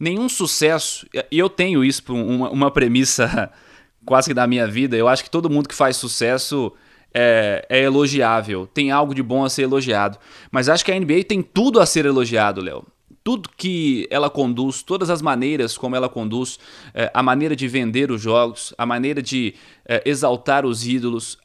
nenhum 0.00 0.28
sucesso, 0.28 1.06
e 1.30 1.38
eu 1.38 1.50
tenho 1.50 1.84
isso 1.84 2.02
por 2.02 2.14
uma, 2.14 2.48
uma 2.48 2.70
premissa 2.70 3.52
quase 4.06 4.28
que 4.28 4.34
da 4.34 4.46
minha 4.46 4.66
vida, 4.66 4.96
eu 4.96 5.06
acho 5.06 5.22
que 5.22 5.30
todo 5.30 5.50
mundo 5.50 5.68
que 5.68 5.74
faz 5.74 5.96
sucesso 5.96 6.72
é, 7.12 7.66
é, 7.68 7.82
elogiável, 7.82 8.66
tem 8.66 8.90
algo 8.90 9.14
de 9.14 9.22
bom 9.22 9.44
a 9.44 9.50
ser 9.50 9.62
elogiado. 9.62 10.18
Mas 10.50 10.68
acho 10.68 10.84
que 10.84 10.90
a 10.90 10.98
NBA 10.98 11.24
tem 11.24 11.42
tudo 11.42 11.80
a 11.80 11.86
ser 11.86 12.06
elogiado, 12.06 12.62
Léo. 12.62 12.84
Tudo 13.22 13.50
que 13.54 14.08
ela 14.10 14.30
conduz, 14.30 14.82
todas 14.82 15.10
as 15.10 15.20
maneiras 15.20 15.76
como 15.76 15.94
ela 15.94 16.08
conduz, 16.08 16.58
é, 16.94 17.10
a 17.12 17.22
maneira 17.22 17.54
de 17.54 17.68
vender 17.68 18.10
os 18.10 18.22
jogos, 18.22 18.72
a 18.78 18.86
maneira 18.86 19.20
de 19.20 19.54
é, 19.86 20.02
exaltar 20.06 20.64
os 20.64 20.86
ídolos. 20.86 21.38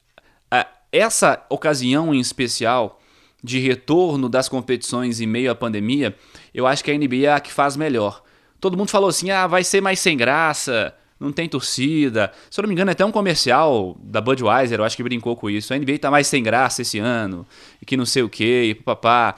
Essa 0.92 1.46
ocasião 1.50 2.14
em 2.16 2.20
especial 2.22 3.02
de 3.44 3.60
retorno 3.60 4.30
das 4.30 4.48
competições 4.48 5.20
em 5.20 5.28
meio 5.28 5.52
à 5.52 5.56
pandemia, 5.56 6.16
eu 6.54 6.66
acho 6.66 6.82
que 6.82 6.90
a 6.90 6.98
NBA 6.98 7.26
é 7.26 7.34
a 7.34 7.40
que 7.42 7.52
faz 7.52 7.76
melhor. 7.76 8.24
Todo 8.60 8.78
mundo 8.78 8.90
falou 8.90 9.10
assim: 9.10 9.30
ah, 9.32 9.48
vai 9.48 9.64
ser 9.64 9.82
mais 9.82 10.00
sem 10.00 10.18
graça, 10.18 10.94
não 11.20 11.32
tem 11.32 11.48
torcida. 11.48 12.32
Se 12.50 12.60
eu 12.60 12.64
não 12.64 12.68
me 12.68 12.74
engano, 12.74 12.92
é 12.92 12.94
até 12.94 13.06
um 13.06 13.12
comercial 13.12 13.96
da 14.02 14.22
Budweiser, 14.22 14.80
eu 14.80 14.84
acho 14.84 14.96
que 14.96 15.04
brincou 15.04 15.36
com 15.36 15.50
isso. 15.50 15.74
A 15.74 15.78
NBA 15.78 16.00
tá 16.00 16.12
mais 16.12 16.28
sem 16.28 16.44
graça 16.44 16.82
esse 16.82 17.00
ano, 17.00 17.46
e 17.82 17.86
que 17.86 17.98
não 17.98 18.06
sei 18.06 18.24
o 18.24 18.30
que, 18.30 18.64
e 18.64 18.76
papá. 18.76 19.36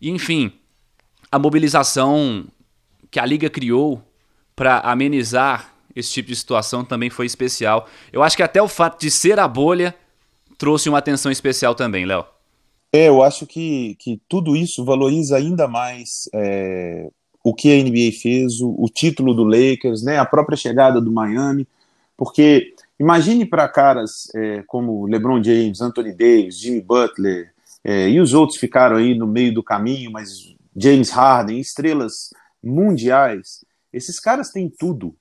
E, 0.00 0.10
enfim, 0.10 0.52
a 1.30 1.38
mobilização 1.38 2.46
que 3.10 3.18
a 3.18 3.26
liga 3.26 3.48
criou 3.48 4.02
para 4.54 4.78
amenizar 4.80 5.72
esse 5.94 6.12
tipo 6.12 6.28
de 6.28 6.36
situação 6.36 6.84
também 6.84 7.10
foi 7.10 7.26
especial. 7.26 7.88
Eu 8.12 8.22
acho 8.22 8.36
que 8.36 8.42
até 8.42 8.60
o 8.60 8.68
fato 8.68 9.00
de 9.00 9.10
ser 9.10 9.38
a 9.38 9.48
bolha 9.48 9.94
trouxe 10.58 10.88
uma 10.88 10.98
atenção 10.98 11.32
especial 11.32 11.74
também, 11.74 12.04
Léo. 12.04 12.24
É, 12.92 13.08
eu 13.08 13.22
acho 13.22 13.46
que, 13.46 13.96
que 13.98 14.20
tudo 14.28 14.56
isso 14.56 14.84
valoriza 14.84 15.36
ainda 15.36 15.66
mais 15.66 16.28
é, 16.34 17.08
o 17.48 17.54
que 17.54 17.72
a 17.72 17.80
NBA 17.80 18.10
fez, 18.20 18.60
o, 18.60 18.74
o 18.76 18.88
título 18.88 19.32
do 19.32 19.44
Lakers, 19.44 20.02
né, 20.02 20.18
a 20.18 20.24
própria 20.24 20.56
chegada 20.56 21.00
do 21.00 21.12
Miami, 21.12 21.64
porque 22.16 22.74
imagine 22.98 23.46
para 23.46 23.68
caras 23.68 24.26
é, 24.34 24.64
como 24.66 25.06
LeBron 25.06 25.40
James, 25.40 25.80
Anthony 25.80 26.12
Davis, 26.12 26.58
Jimmy 26.58 26.80
Butler, 26.80 27.52
é, 27.84 28.10
e 28.10 28.20
os 28.20 28.34
outros 28.34 28.58
ficaram 28.58 28.96
aí 28.96 29.14
no 29.14 29.28
meio 29.28 29.54
do 29.54 29.62
caminho, 29.62 30.10
mas 30.10 30.56
James 30.76 31.10
Harden, 31.10 31.60
estrelas 31.60 32.30
mundiais, 32.60 33.64
esses 33.92 34.18
caras 34.18 34.50
têm 34.50 34.68
tudo, 34.68 35.14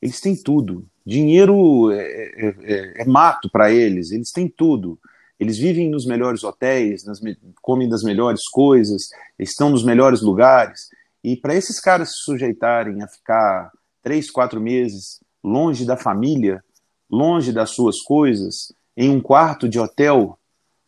eles 0.00 0.20
têm 0.20 0.40
tudo. 0.40 0.86
Dinheiro 1.04 1.90
é, 1.90 2.04
é, 2.04 2.54
é, 2.62 3.02
é 3.02 3.04
mato 3.04 3.50
para 3.50 3.72
eles, 3.72 4.12
eles 4.12 4.30
têm 4.30 4.46
tudo. 4.46 4.96
Eles 5.40 5.58
vivem 5.58 5.90
nos 5.90 6.06
melhores 6.06 6.44
hotéis, 6.44 7.04
nas, 7.04 7.20
comem 7.60 7.88
das 7.88 8.04
melhores 8.04 8.48
coisas, 8.48 9.08
estão 9.36 9.70
nos 9.70 9.84
melhores 9.84 10.22
lugares. 10.22 10.88
E 11.24 11.34
para 11.34 11.54
esses 11.54 11.80
caras 11.80 12.10
se 12.10 12.24
sujeitarem 12.24 13.02
a 13.02 13.08
ficar 13.08 13.72
três, 14.02 14.30
quatro 14.30 14.60
meses 14.60 15.20
longe 15.42 15.86
da 15.86 15.96
família, 15.96 16.62
longe 17.10 17.50
das 17.50 17.70
suas 17.70 18.02
coisas, 18.02 18.74
em 18.94 19.08
um 19.08 19.22
quarto 19.22 19.66
de 19.66 19.80
hotel, 19.80 20.38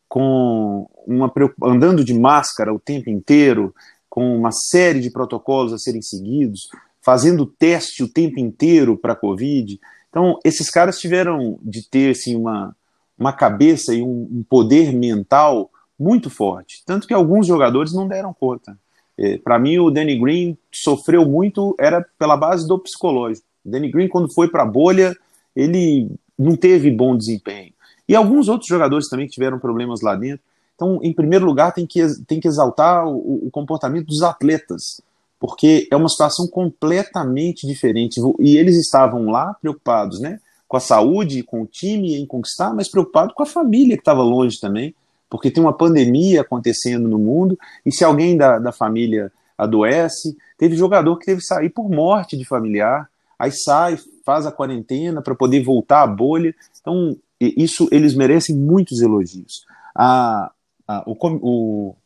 com 0.07 0.87
uma 1.07 1.33
andando 1.65 2.05
de 2.05 2.13
máscara 2.13 2.73
o 2.73 2.79
tempo 2.79 3.09
inteiro, 3.09 3.75
com 4.11 4.37
uma 4.37 4.53
série 4.53 5.01
de 5.01 5.11
protocolos 5.11 5.73
a 5.73 5.79
serem 5.79 6.03
seguidos, 6.03 6.69
fazendo 7.01 7.47
teste 7.47 8.03
o 8.03 8.09
tempo 8.09 8.39
inteiro 8.39 8.97
para 8.97 9.15
a 9.15 9.17
Covid. 9.17 9.81
Então, 10.11 10.39
esses 10.45 10.69
caras 10.69 10.99
tiveram 10.99 11.59
de 11.63 11.89
ter 11.89 12.11
assim, 12.11 12.37
uma, 12.37 12.77
uma 13.19 13.33
cabeça 13.33 13.95
e 13.95 14.03
um, 14.03 14.29
um 14.31 14.45
poder 14.47 14.93
mental 14.93 15.71
muito 15.99 16.29
forte. 16.29 16.83
Tanto 16.85 17.07
que 17.07 17.15
alguns 17.15 17.47
jogadores 17.47 17.95
não 17.95 18.07
deram 18.07 18.35
conta. 18.35 18.79
É, 19.19 19.39
para 19.39 19.59
mim, 19.59 19.79
o 19.79 19.91
Danny 19.91 20.19
Green 20.19 20.59
sofreu 20.73 21.25
muito, 21.27 21.75
era 21.79 22.05
pela 22.19 22.37
base 22.37 22.67
do 22.67 22.79
psicológico. 22.79 23.47
O 23.65 23.71
Danny 23.71 23.91
Green, 23.91 24.09
quando 24.09 24.33
foi 24.33 24.49
para 24.49 24.63
a 24.63 24.67
bolha, 24.67 25.17
ele 25.55 26.11
não 26.39 26.57
teve 26.57 26.91
bom 26.91 27.17
desempenho. 27.17 27.73
E 28.09 28.15
alguns 28.15 28.49
outros 28.49 28.69
jogadores 28.69 29.09
também 29.09 29.27
tiveram 29.27 29.59
problemas 29.59 30.01
lá 30.01 30.15
dentro. 30.15 30.41
Então, 30.75 31.01
em 31.03 31.13
primeiro 31.13 31.47
lugar, 31.47 31.73
tem 31.73 31.87
que, 31.87 32.01
tem 32.27 32.39
que 32.39 32.47
exaltar 32.47 33.07
o, 33.07 33.47
o 33.47 33.51
comportamento 33.51 34.07
dos 34.07 34.23
atletas 34.23 35.01
porque 35.39 35.87
é 35.91 35.97
uma 35.97 36.09
situação 36.09 36.47
completamente 36.47 37.67
diferente. 37.67 38.21
E 38.39 38.57
eles 38.57 38.77
estavam 38.77 39.27
lá 39.27 39.55
preocupados, 39.61 40.21
né? 40.21 40.41
Com 40.67 40.77
a 40.77 40.81
saúde, 40.81 41.43
com 41.43 41.63
o 41.63 41.67
time 41.67 42.17
em 42.17 42.27
conquistar, 42.27 42.75
mas 42.75 42.89
preocupados 42.89 43.35
com 43.35 43.43
a 43.43 43.47
família 43.47 43.97
que 43.97 44.01
estava 44.01 44.23
longe 44.23 44.59
também, 44.59 44.95
porque 45.29 45.51
tem 45.51 45.63
uma 45.63 45.77
pandemia 45.77 46.43
acontecendo 46.43 47.09
no 47.09 47.19
mundo, 47.19 47.59
e 47.85 47.93
se 47.93 48.05
alguém 48.05 48.37
da, 48.37 48.59
da 48.59 48.73
família 48.73 49.33
adoece, 49.57 50.37
teve 50.59 50.77
jogador 50.77 51.17
que 51.19 51.27
teve 51.27 51.41
que 51.41 51.47
sair 51.47 51.71
por 51.71 51.89
morte 51.89 52.37
de 52.37 52.45
familiar, 52.45 53.09
aí 53.39 53.51
sai, 53.53 53.99
faz 54.25 54.47
a 54.47 54.53
quarentena 54.53 55.23
para 55.23 55.35
poder 55.35 55.63
voltar 55.63 56.03
à 56.03 56.07
bolha. 56.07 56.55
Então, 56.81 57.17
isso 57.41 57.89
eles 57.91 58.15
merecem 58.15 58.57
muitos 58.57 59.01
elogios. 59.01 59.65
A, 59.95 60.51
a, 60.87 61.03
o, 61.07 61.17
o, 61.43 61.97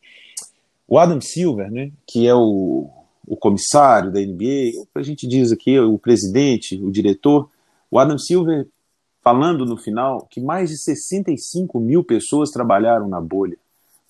o 0.88 0.98
Adam 0.98 1.20
Silver, 1.20 1.70
né, 1.70 1.90
que 2.06 2.26
é 2.26 2.34
o, 2.34 2.88
o 3.26 3.36
comissário 3.36 4.10
da 4.10 4.20
NBA, 4.20 4.72
a 4.94 5.02
gente 5.02 5.26
diz 5.26 5.52
aqui, 5.52 5.78
o 5.78 5.98
presidente, 5.98 6.80
o 6.82 6.90
diretor, 6.90 7.48
o 7.90 7.98
Adam 7.98 8.18
Silver 8.18 8.66
falando 9.22 9.64
no 9.66 9.76
final 9.76 10.26
que 10.30 10.40
mais 10.40 10.70
de 10.70 10.78
65 10.78 11.78
mil 11.78 12.02
pessoas 12.02 12.50
trabalharam 12.50 13.08
na 13.08 13.20
bolha, 13.20 13.56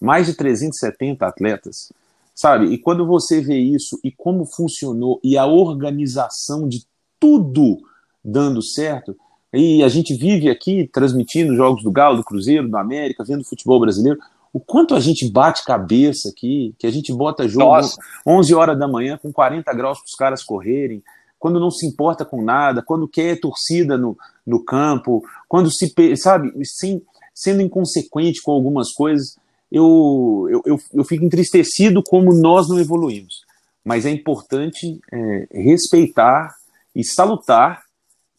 mais 0.00 0.26
de 0.26 0.34
370 0.34 1.26
atletas, 1.26 1.92
sabe? 2.34 2.66
E 2.66 2.78
quando 2.78 3.06
você 3.06 3.40
vê 3.40 3.58
isso 3.58 3.98
e 4.02 4.10
como 4.10 4.44
funcionou 4.44 5.20
e 5.22 5.36
a 5.36 5.46
organização 5.46 6.68
de 6.68 6.86
tudo 7.18 7.78
dando 8.24 8.62
certo, 8.62 9.16
e 9.52 9.82
a 9.82 9.88
gente 9.88 10.14
vive 10.14 10.48
aqui 10.48 10.88
transmitindo 10.92 11.56
jogos 11.56 11.82
do 11.82 11.90
Galo, 11.90 12.16
do 12.16 12.24
Cruzeiro, 12.24 12.68
do 12.68 12.76
América, 12.76 13.24
vendo 13.24 13.44
futebol 13.44 13.80
brasileiro, 13.80 14.18
o 14.52 14.60
quanto 14.60 14.94
a 14.94 15.00
gente 15.00 15.28
bate 15.28 15.64
cabeça 15.64 16.28
aqui, 16.28 16.74
que 16.78 16.86
a 16.86 16.90
gente 16.90 17.12
bota 17.12 17.48
jogo 17.48 17.66
Nossa. 17.66 18.00
11 18.26 18.54
horas 18.54 18.78
da 18.78 18.88
manhã 18.88 19.18
com 19.20 19.32
40 19.32 19.72
graus 19.74 19.98
para 19.98 20.06
os 20.06 20.14
caras 20.14 20.42
correrem, 20.42 21.02
quando 21.40 21.58
não 21.58 21.70
se 21.70 21.86
importa 21.86 22.24
com 22.24 22.42
nada, 22.42 22.82
quando 22.82 23.08
quer 23.08 23.40
torcida 23.40 23.96
no, 23.96 24.16
no 24.46 24.62
campo, 24.62 25.24
quando 25.48 25.70
se, 25.70 25.92
sabe, 26.16 26.52
sem, 26.64 27.02
sendo 27.34 27.62
inconsequente 27.62 28.42
com 28.42 28.52
algumas 28.52 28.92
coisas, 28.92 29.36
eu, 29.72 30.46
eu, 30.50 30.62
eu, 30.66 30.78
eu 30.92 31.04
fico 31.04 31.24
entristecido 31.24 32.02
como 32.02 32.34
nós 32.34 32.68
não 32.68 32.78
evoluímos. 32.78 33.46
Mas 33.82 34.04
é 34.04 34.10
importante 34.10 35.00
é, 35.10 35.48
respeitar 35.50 36.54
e 36.94 37.02
salutar, 37.02 37.84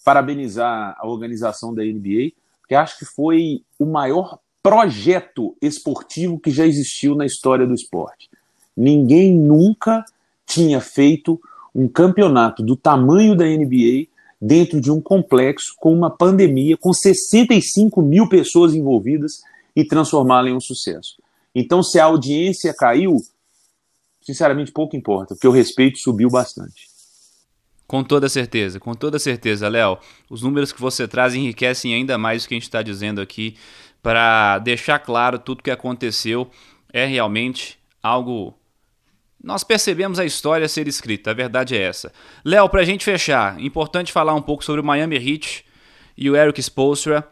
parabenizar 0.06 0.96
a 1.00 1.08
organização 1.08 1.74
da 1.74 1.84
NBA, 1.84 2.34
porque 2.60 2.76
acho 2.76 3.00
que 3.00 3.06
foi 3.06 3.64
o 3.80 3.86
maior 3.86 4.38
projeto 4.62 5.56
esportivo 5.60 6.40
que 6.40 6.52
já 6.52 6.68
existiu 6.68 7.16
na 7.16 7.26
história 7.26 7.66
do 7.66 7.74
esporte. 7.74 8.30
Ninguém 8.78 9.36
nunca 9.36 10.06
tinha 10.46 10.80
feito 10.80 11.42
um 11.74 11.88
campeonato 11.88 12.64
do 12.64 12.76
tamanho 12.76 13.36
da 13.36 13.46
NBA 13.46 14.08
dentro 14.42 14.82
de 14.82 14.92
um 14.92 15.00
complexo 15.00 15.74
com 15.78 15.94
uma 15.94 16.10
pandemia, 16.10 16.76
com 16.76 16.92
65 16.92 18.02
mil 18.02 18.28
pessoas 18.28 18.74
envolvidas 18.74 19.42
e 19.76 19.86
transformá-la 19.86 20.50
em 20.50 20.56
um 20.56 20.60
sucesso. 20.60 21.22
Então, 21.54 21.84
se 21.84 22.00
a 22.00 22.06
audiência 22.06 22.74
caiu, 22.74 23.18
sinceramente 24.22 24.72
pouco 24.72 24.96
importa, 24.96 25.36
porque 25.36 25.48
o 25.48 25.52
respeito 25.52 26.00
subiu 26.00 26.30
bastante. 26.30 26.90
Com 27.92 28.04
toda 28.04 28.30
certeza, 28.30 28.80
com 28.80 28.94
toda 28.94 29.20
certeza, 29.20 29.68
Léo. 29.68 29.98
Os 30.30 30.42
números 30.42 30.72
que 30.72 30.80
você 30.80 31.08
traz 31.08 31.36
enriquecem 31.36 31.94
ainda 31.94 32.18
mais 32.18 32.46
o 32.46 32.48
que 32.48 32.54
a 32.54 32.58
gente 32.58 32.64
está 32.64 32.82
dizendo 32.82 33.20
aqui 33.20 33.58
para 34.02 34.60
deixar 34.60 34.98
claro 35.00 35.38
tudo 35.38 35.60
o 35.60 35.64
que 35.64 35.70
aconteceu. 35.70 36.50
É 36.94 37.06
realmente 37.06 37.78
algo. 38.02 38.54
Nós 39.44 39.64
percebemos 39.64 40.20
a 40.20 40.26
história 40.26 40.68
ser 40.68 40.88
escrita, 40.88 41.32
a 41.32 41.34
verdade 41.34 41.76
é 41.76 41.82
essa. 41.82 42.12
Léo, 42.46 42.70
para 42.70 42.82
a 42.82 42.86
gente 42.86 43.04
fechar, 43.04 43.60
importante 43.60 44.12
falar 44.12 44.36
um 44.36 44.42
pouco 44.42 44.64
sobre 44.64 44.82
o 44.82 44.84
Miami 44.84 45.16
Heat 45.16 45.66
e 46.16 46.30
o 46.30 46.36
Eric 46.36 46.60
Spoelstra. 46.60 47.28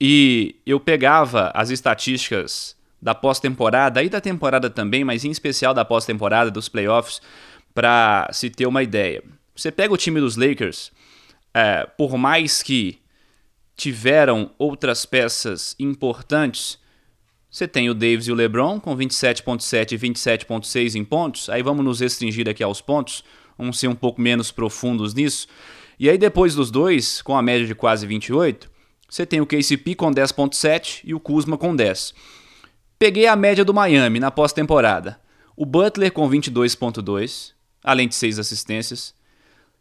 E 0.00 0.56
eu 0.66 0.78
pegava 0.78 1.50
as 1.54 1.70
estatísticas 1.70 2.76
da 3.00 3.14
pós-temporada 3.14 4.02
e 4.02 4.08
da 4.08 4.20
temporada 4.20 4.68
também, 4.68 5.04
mas 5.04 5.24
em 5.24 5.30
especial 5.30 5.72
da 5.72 5.84
pós-temporada, 5.84 6.50
dos 6.50 6.68
playoffs, 6.68 7.22
para 7.72 8.28
se 8.32 8.50
ter 8.50 8.66
uma 8.66 8.82
ideia. 8.82 9.22
Você 9.54 9.70
pega 9.70 9.94
o 9.94 9.96
time 9.96 10.20
dos 10.20 10.36
Lakers, 10.36 10.90
é, 11.52 11.86
por 11.96 12.18
mais 12.18 12.62
que 12.62 12.98
tiveram 13.76 14.50
outras 14.58 15.04
peças 15.06 15.74
importantes. 15.78 16.78
Você 17.54 17.68
tem 17.68 17.88
o 17.88 17.94
Davis 17.94 18.26
e 18.26 18.32
o 18.32 18.34
LeBron 18.34 18.80
com 18.80 18.96
27.7 18.96 19.92
e 19.92 19.96
27.6 19.96 20.96
em 20.96 21.04
pontos. 21.04 21.48
Aí 21.48 21.62
vamos 21.62 21.84
nos 21.84 22.00
restringir 22.00 22.48
aqui 22.48 22.64
aos 22.64 22.80
pontos, 22.80 23.22
vamos 23.56 23.78
ser 23.78 23.86
um 23.86 23.94
pouco 23.94 24.20
menos 24.20 24.50
profundos 24.50 25.14
nisso. 25.14 25.46
E 25.96 26.10
aí 26.10 26.18
depois 26.18 26.56
dos 26.56 26.68
dois, 26.68 27.22
com 27.22 27.36
a 27.36 27.40
média 27.40 27.64
de 27.64 27.72
quase 27.72 28.08
28, 28.08 28.68
você 29.08 29.24
tem 29.24 29.40
o 29.40 29.46
KCP 29.46 29.94
com 29.94 30.10
10.7 30.10 31.02
e 31.04 31.14
o 31.14 31.20
Kuzma 31.20 31.56
com 31.56 31.76
10. 31.76 32.12
Peguei 32.98 33.28
a 33.28 33.36
média 33.36 33.64
do 33.64 33.72
Miami 33.72 34.18
na 34.18 34.32
pós-temporada. 34.32 35.20
O 35.56 35.64
Butler 35.64 36.10
com 36.10 36.28
22.2, 36.28 37.52
além 37.84 38.08
de 38.08 38.16
6 38.16 38.40
assistências. 38.40 39.14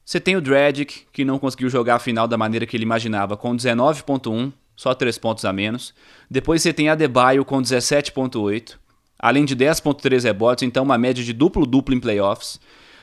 Você 0.06 0.20
tem 0.20 0.36
o 0.36 0.42
Dragic, 0.42 1.08
que 1.12 1.26
não 1.26 1.40
conseguiu 1.40 1.72
jogar 1.72 1.96
a 1.96 2.00
final 2.00 2.28
da 2.28 2.38
maneira 2.38 2.68
que 2.68 2.78
ele 2.78 2.84
imaginava, 2.84 3.36
com 3.36 3.58
19.1, 3.58 4.54
só 4.76 4.94
3 4.94 5.18
pontos 5.18 5.46
a 5.46 5.54
menos. 5.54 5.94
Depois 6.30 6.62
você 6.62 6.74
tem 6.74 6.90
Adebayo 6.90 7.46
com 7.46 7.62
17.8, 7.62 8.76
além 9.20 9.46
de 9.46 9.56
10.3 9.56 10.24
rebotes, 10.24 10.64
então 10.64 10.84
uma 10.84 10.98
média 10.98 11.24
de 11.24 11.34
duplo-duplo 11.34 11.96
em 11.96 12.00
playoffs. 12.00 12.60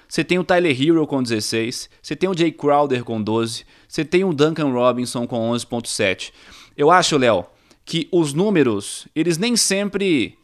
Você 0.09 0.25
tem 0.25 0.39
o 0.39 0.45
Tyler 0.45 0.77
Hero 0.77 1.07
com 1.07 1.23
16, 1.23 1.89
você 2.03 2.17
tem 2.17 2.29
o 2.29 2.37
Jay 2.37 2.51
Crowder 2.51 3.05
com 3.05 3.23
12, 3.23 3.65
você 3.87 4.05
tem 4.05 4.25
o 4.25 4.33
Duncan 4.33 4.73
Robinson 4.73 5.27
com 5.27 5.51
11.7. 5.53 6.33
Eu 6.77 6.91
acho, 6.91 7.17
Léo, 7.17 7.47
que 7.85 8.09
os 8.11 8.33
números, 8.33 9.07
eles 9.15 9.39
nem 9.39 9.57
sempre 9.57 10.37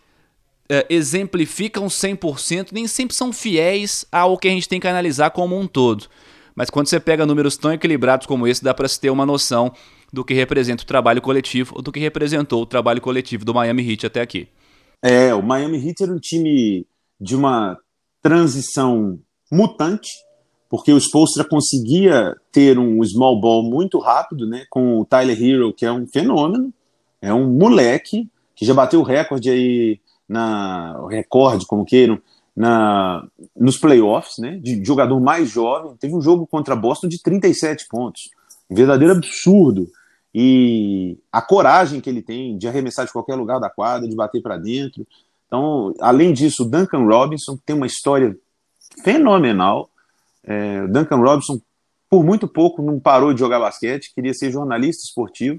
é, 0.68 0.86
exemplificam 0.88 1.86
100%, 1.86 2.68
nem 2.72 2.86
sempre 2.86 3.14
são 3.14 3.32
fiéis 3.32 4.04
ao 4.10 4.38
que 4.38 4.48
a 4.48 4.50
gente 4.50 4.68
tem 4.68 4.80
que 4.80 4.88
analisar 4.88 5.30
como 5.30 5.58
um 5.58 5.66
todo. 5.66 6.06
Mas 6.54 6.70
quando 6.70 6.86
você 6.86 6.98
pega 6.98 7.26
números 7.26 7.56
tão 7.56 7.72
equilibrados 7.72 8.26
como 8.26 8.46
esse, 8.46 8.64
dá 8.64 8.72
para 8.72 8.88
se 8.88 9.00
ter 9.00 9.10
uma 9.10 9.26
noção 9.26 9.72
do 10.12 10.24
que 10.24 10.34
representa 10.34 10.82
o 10.82 10.86
trabalho 10.86 11.20
coletivo 11.20 11.74
ou 11.76 11.82
do 11.82 11.92
que 11.92 12.00
representou 12.00 12.62
o 12.62 12.66
trabalho 12.66 13.00
coletivo 13.00 13.44
do 13.44 13.54
Miami 13.54 13.90
Heat 13.90 14.06
até 14.06 14.20
aqui. 14.20 14.48
É, 15.02 15.34
o 15.34 15.42
Miami 15.42 15.78
Heat 15.78 16.02
era 16.02 16.12
um 16.12 16.18
time 16.18 16.86
de 17.20 17.36
uma 17.36 17.78
transição 18.22 19.18
mutante, 19.50 20.10
porque 20.68 20.92
o 20.92 20.98
Spolstra 20.98 21.44
conseguia 21.44 22.34
ter 22.50 22.78
um 22.78 23.02
small 23.04 23.40
ball 23.40 23.62
muito 23.62 23.98
rápido, 23.98 24.46
né, 24.46 24.64
com 24.68 24.98
o 24.98 25.04
Tyler 25.04 25.40
Hero, 25.40 25.72
que 25.72 25.86
é 25.86 25.92
um 25.92 26.06
fenômeno, 26.06 26.72
é 27.20 27.32
um 27.32 27.48
moleque 27.48 28.28
que 28.54 28.64
já 28.64 28.74
bateu 28.74 29.00
o 29.00 29.04
recorde 29.04 29.50
aí 29.50 30.00
na 30.28 31.06
recorde, 31.08 31.66
como 31.66 31.84
queiram, 31.84 32.20
na, 32.56 33.26
nos 33.54 33.76
playoffs, 33.76 34.38
né, 34.38 34.58
de 34.62 34.82
jogador 34.84 35.20
mais 35.20 35.50
jovem. 35.50 35.94
Teve 35.96 36.14
um 36.14 36.22
jogo 36.22 36.46
contra 36.46 36.74
Boston 36.74 37.06
de 37.06 37.22
37 37.22 37.86
pontos. 37.88 38.30
Um 38.70 38.74
verdadeiro 38.74 39.14
absurdo. 39.14 39.88
E 40.34 41.18
a 41.32 41.40
coragem 41.40 42.00
que 42.00 42.10
ele 42.10 42.20
tem 42.20 42.58
de 42.58 42.68
arremessar 42.68 43.06
de 43.06 43.12
qualquer 43.12 43.36
lugar 43.36 43.58
da 43.58 43.70
quadra, 43.70 44.08
de 44.08 44.14
bater 44.14 44.42
para 44.42 44.58
dentro. 44.58 45.06
Então, 45.46 45.94
além 45.98 46.32
disso, 46.32 46.64
o 46.64 46.68
Duncan 46.68 47.06
Robinson 47.06 47.56
tem 47.64 47.74
uma 47.74 47.86
história 47.86 48.36
fenomenal. 49.02 49.88
É, 50.44 50.82
o 50.82 50.88
Duncan 50.88 51.16
Robinson, 51.16 51.58
por 52.10 52.22
muito 52.22 52.46
pouco, 52.46 52.82
não 52.82 53.00
parou 53.00 53.32
de 53.32 53.40
jogar 53.40 53.60
basquete, 53.60 54.12
queria 54.14 54.34
ser 54.34 54.50
jornalista 54.50 55.04
esportivo. 55.04 55.58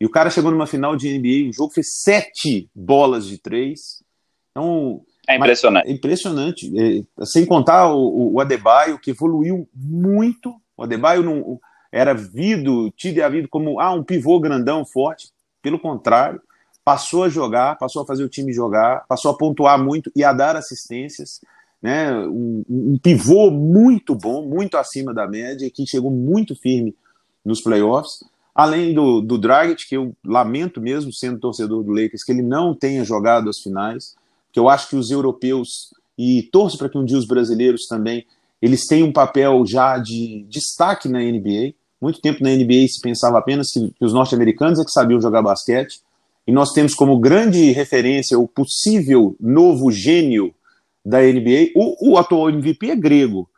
E 0.00 0.06
o 0.06 0.10
cara 0.10 0.30
chegou 0.30 0.50
numa 0.50 0.66
final 0.66 0.94
de 0.94 1.18
NBA, 1.18 1.50
o 1.50 1.52
jogo 1.52 1.72
fez 1.72 1.86
sete 2.02 2.68
bolas 2.74 3.26
de 3.26 3.38
três. 3.38 4.02
Então, 4.50 5.02
é 5.26 5.36
impressionante. 5.36 5.88
É 5.88 5.92
impressionante. 5.92 6.72
É, 6.78 7.24
sem 7.24 7.44
contar 7.46 7.92
o, 7.92 8.34
o 8.34 8.40
Adebayo, 8.40 8.98
que 8.98 9.10
evoluiu 9.10 9.68
muito. 9.74 10.54
O 10.76 10.84
Adebayo 10.84 11.22
não 11.22 11.58
era 11.94 12.12
vido, 12.12 12.90
tido 12.96 13.18
e 13.18 13.22
havido 13.22 13.48
como 13.48 13.78
ah, 13.78 13.92
um 13.92 14.02
pivô 14.02 14.40
grandão, 14.40 14.84
forte. 14.84 15.28
Pelo 15.62 15.78
contrário, 15.78 16.42
passou 16.84 17.22
a 17.22 17.28
jogar, 17.28 17.78
passou 17.78 18.02
a 18.02 18.04
fazer 18.04 18.24
o 18.24 18.28
time 18.28 18.52
jogar, 18.52 19.04
passou 19.06 19.30
a 19.30 19.36
pontuar 19.36 19.80
muito 19.80 20.10
e 20.14 20.24
a 20.24 20.32
dar 20.32 20.56
assistências. 20.56 21.40
Né? 21.80 22.12
Um, 22.26 22.64
um 22.68 22.98
pivô 22.98 23.48
muito 23.48 24.12
bom, 24.12 24.44
muito 24.44 24.76
acima 24.76 25.14
da 25.14 25.28
média, 25.28 25.70
que 25.70 25.86
chegou 25.86 26.10
muito 26.10 26.56
firme 26.56 26.96
nos 27.44 27.60
playoffs. 27.60 28.24
Além 28.52 28.92
do, 28.92 29.20
do 29.20 29.38
Dragic, 29.38 29.88
que 29.88 29.96
eu 29.96 30.16
lamento 30.24 30.80
mesmo, 30.80 31.12
sendo 31.12 31.38
torcedor 31.38 31.84
do 31.84 31.92
Lakers, 31.92 32.24
que 32.24 32.32
ele 32.32 32.42
não 32.42 32.74
tenha 32.74 33.04
jogado 33.04 33.48
as 33.48 33.60
finais, 33.60 34.16
que 34.52 34.58
eu 34.58 34.68
acho 34.68 34.88
que 34.88 34.96
os 34.96 35.12
europeus, 35.12 35.94
e 36.18 36.42
torço 36.50 36.76
para 36.76 36.88
que 36.88 36.98
um 36.98 37.04
dia 37.04 37.18
os 37.18 37.26
brasileiros 37.26 37.86
também, 37.86 38.26
eles 38.60 38.84
têm 38.86 39.04
um 39.04 39.12
papel 39.12 39.64
já 39.64 39.96
de 39.96 40.44
destaque 40.48 41.08
na 41.08 41.20
NBA. 41.20 41.74
Muito 42.04 42.20
tempo 42.20 42.44
na 42.44 42.50
NBA 42.50 42.86
se 42.86 43.00
pensava 43.00 43.38
apenas 43.38 43.70
que, 43.70 43.80
que 43.80 44.04
os 44.04 44.12
norte-americanos 44.12 44.78
é 44.78 44.84
que 44.84 44.90
sabiam 44.90 45.18
jogar 45.18 45.40
basquete, 45.40 46.02
e 46.46 46.52
nós 46.52 46.70
temos 46.74 46.94
como 46.94 47.18
grande 47.18 47.72
referência 47.72 48.38
o 48.38 48.46
possível 48.46 49.34
novo 49.40 49.90
gênio 49.90 50.54
da 51.02 51.22
NBA. 51.22 51.70
O, 51.74 52.10
o 52.12 52.18
atual 52.18 52.50
MVP 52.50 52.90
é 52.90 52.94
grego, 52.94 53.48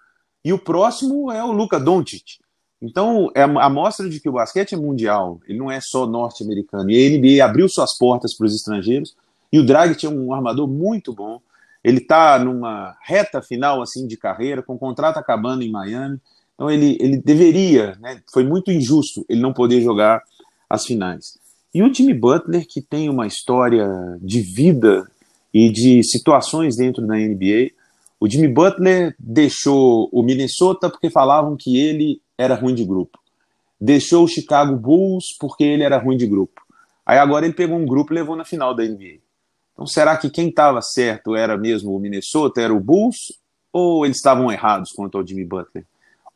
e 0.44 0.53
o 0.53 0.59
próximo 0.61 1.32
é 1.32 1.42
o 1.42 1.51
Luka 1.51 1.80
Doncic. 1.80 2.38
Então, 2.80 3.32
é 3.34 3.42
a 3.42 3.68
mostra 3.68 4.09
de 4.09 4.20
que 4.20 4.28
o 4.28 4.32
basquete 4.34 4.74
é 4.74 4.78
mundial, 4.78 5.40
ele 5.49 5.59
não 5.59 5.68
é 5.68 5.80
só 5.80 6.07
norte-americano. 6.07 6.88
E 6.88 7.05
a 7.05 7.18
NBA 7.18 7.44
abriu 7.44 7.68
suas 7.68 7.99
portas 7.99 8.32
para 8.32 8.47
os 8.47 8.55
estrangeiros, 8.55 9.16
e 9.53 9.59
o 9.59 9.66
Draghi 9.66 10.07
é 10.07 10.09
um 10.09 10.32
armador 10.32 10.68
muito 10.68 11.12
bom. 11.12 11.40
Ele 11.82 11.99
está 11.99 12.38
numa 12.38 12.97
reta 13.03 13.42
final 13.42 13.82
assim 13.82 14.07
de 14.07 14.16
carreira, 14.16 14.62
com 14.62 14.74
o 14.74 14.78
contrato 14.78 15.16
acabando 15.16 15.64
em 15.64 15.70
Miami. 15.72 16.20
Então, 16.57 16.70
ele, 16.70 16.96
ele 16.98 17.18
deveria, 17.18 17.96
né, 18.00 18.20
foi 18.32 18.42
muito 18.42 18.72
injusto 18.72 19.24
ele 19.28 19.40
não 19.40 19.52
poder 19.52 19.80
jogar 19.80 20.22
as 20.68 20.84
finais. 20.84 21.38
E 21.72 21.82
o 21.82 21.92
Jimmy 21.92 22.14
Butler, 22.14 22.66
que 22.66 22.80
tem 22.80 23.09
uma 23.11 23.26
história 23.26 23.86
de 24.20 24.40
vida 24.40 25.07
e 25.52 25.70
de 25.70 26.02
situações 26.02 26.76
dentro 26.76 27.07
da 27.07 27.14
NBA, 27.14 27.70
o 28.18 28.28
Jimmy 28.28 28.48
Butler 28.48 29.14
deixou 29.18 30.09
o 30.11 30.22
Minnesota 30.22 30.88
porque 30.88 31.11
falavam 31.11 31.54
que 31.54 31.78
ele 31.78 32.20
era 32.38 32.54
ruim 32.54 32.74
de 32.74 32.84
grupo. 32.84 33.18
Deixou 33.78 34.24
o 34.24 34.28
Chicago 34.28 34.74
Bulls 34.74 35.36
porque 35.38 35.64
ele 35.64 35.82
era 35.82 35.98
ruim 35.98 36.16
de 36.16 36.26
grupo. 36.26 36.62
Aí 37.04 37.18
agora 37.18 37.44
ele 37.44 37.54
pegou 37.54 37.76
um 37.76 37.84
grupo 37.84 38.12
e 38.12 38.16
levou 38.16 38.34
na 38.34 38.44
final 38.44 38.74
da 38.74 38.82
NBA. 38.82 39.18
Então 39.74 39.86
será 39.86 40.16
que 40.16 40.30
quem 40.30 40.48
estava 40.48 40.80
certo 40.80 41.36
era 41.36 41.59
mesmo 41.59 41.94
o 41.94 42.00
Minnesota, 42.00 42.62
era 42.62 42.72
o 42.72 42.80
Bulls? 42.80 43.38
Ou 43.70 44.07
eles 44.07 44.16
estavam 44.16 44.50
errados 44.50 44.90
quanto 44.92 45.18
ao 45.18 45.26
Jimmy 45.26 45.44
Butler? 45.44 45.84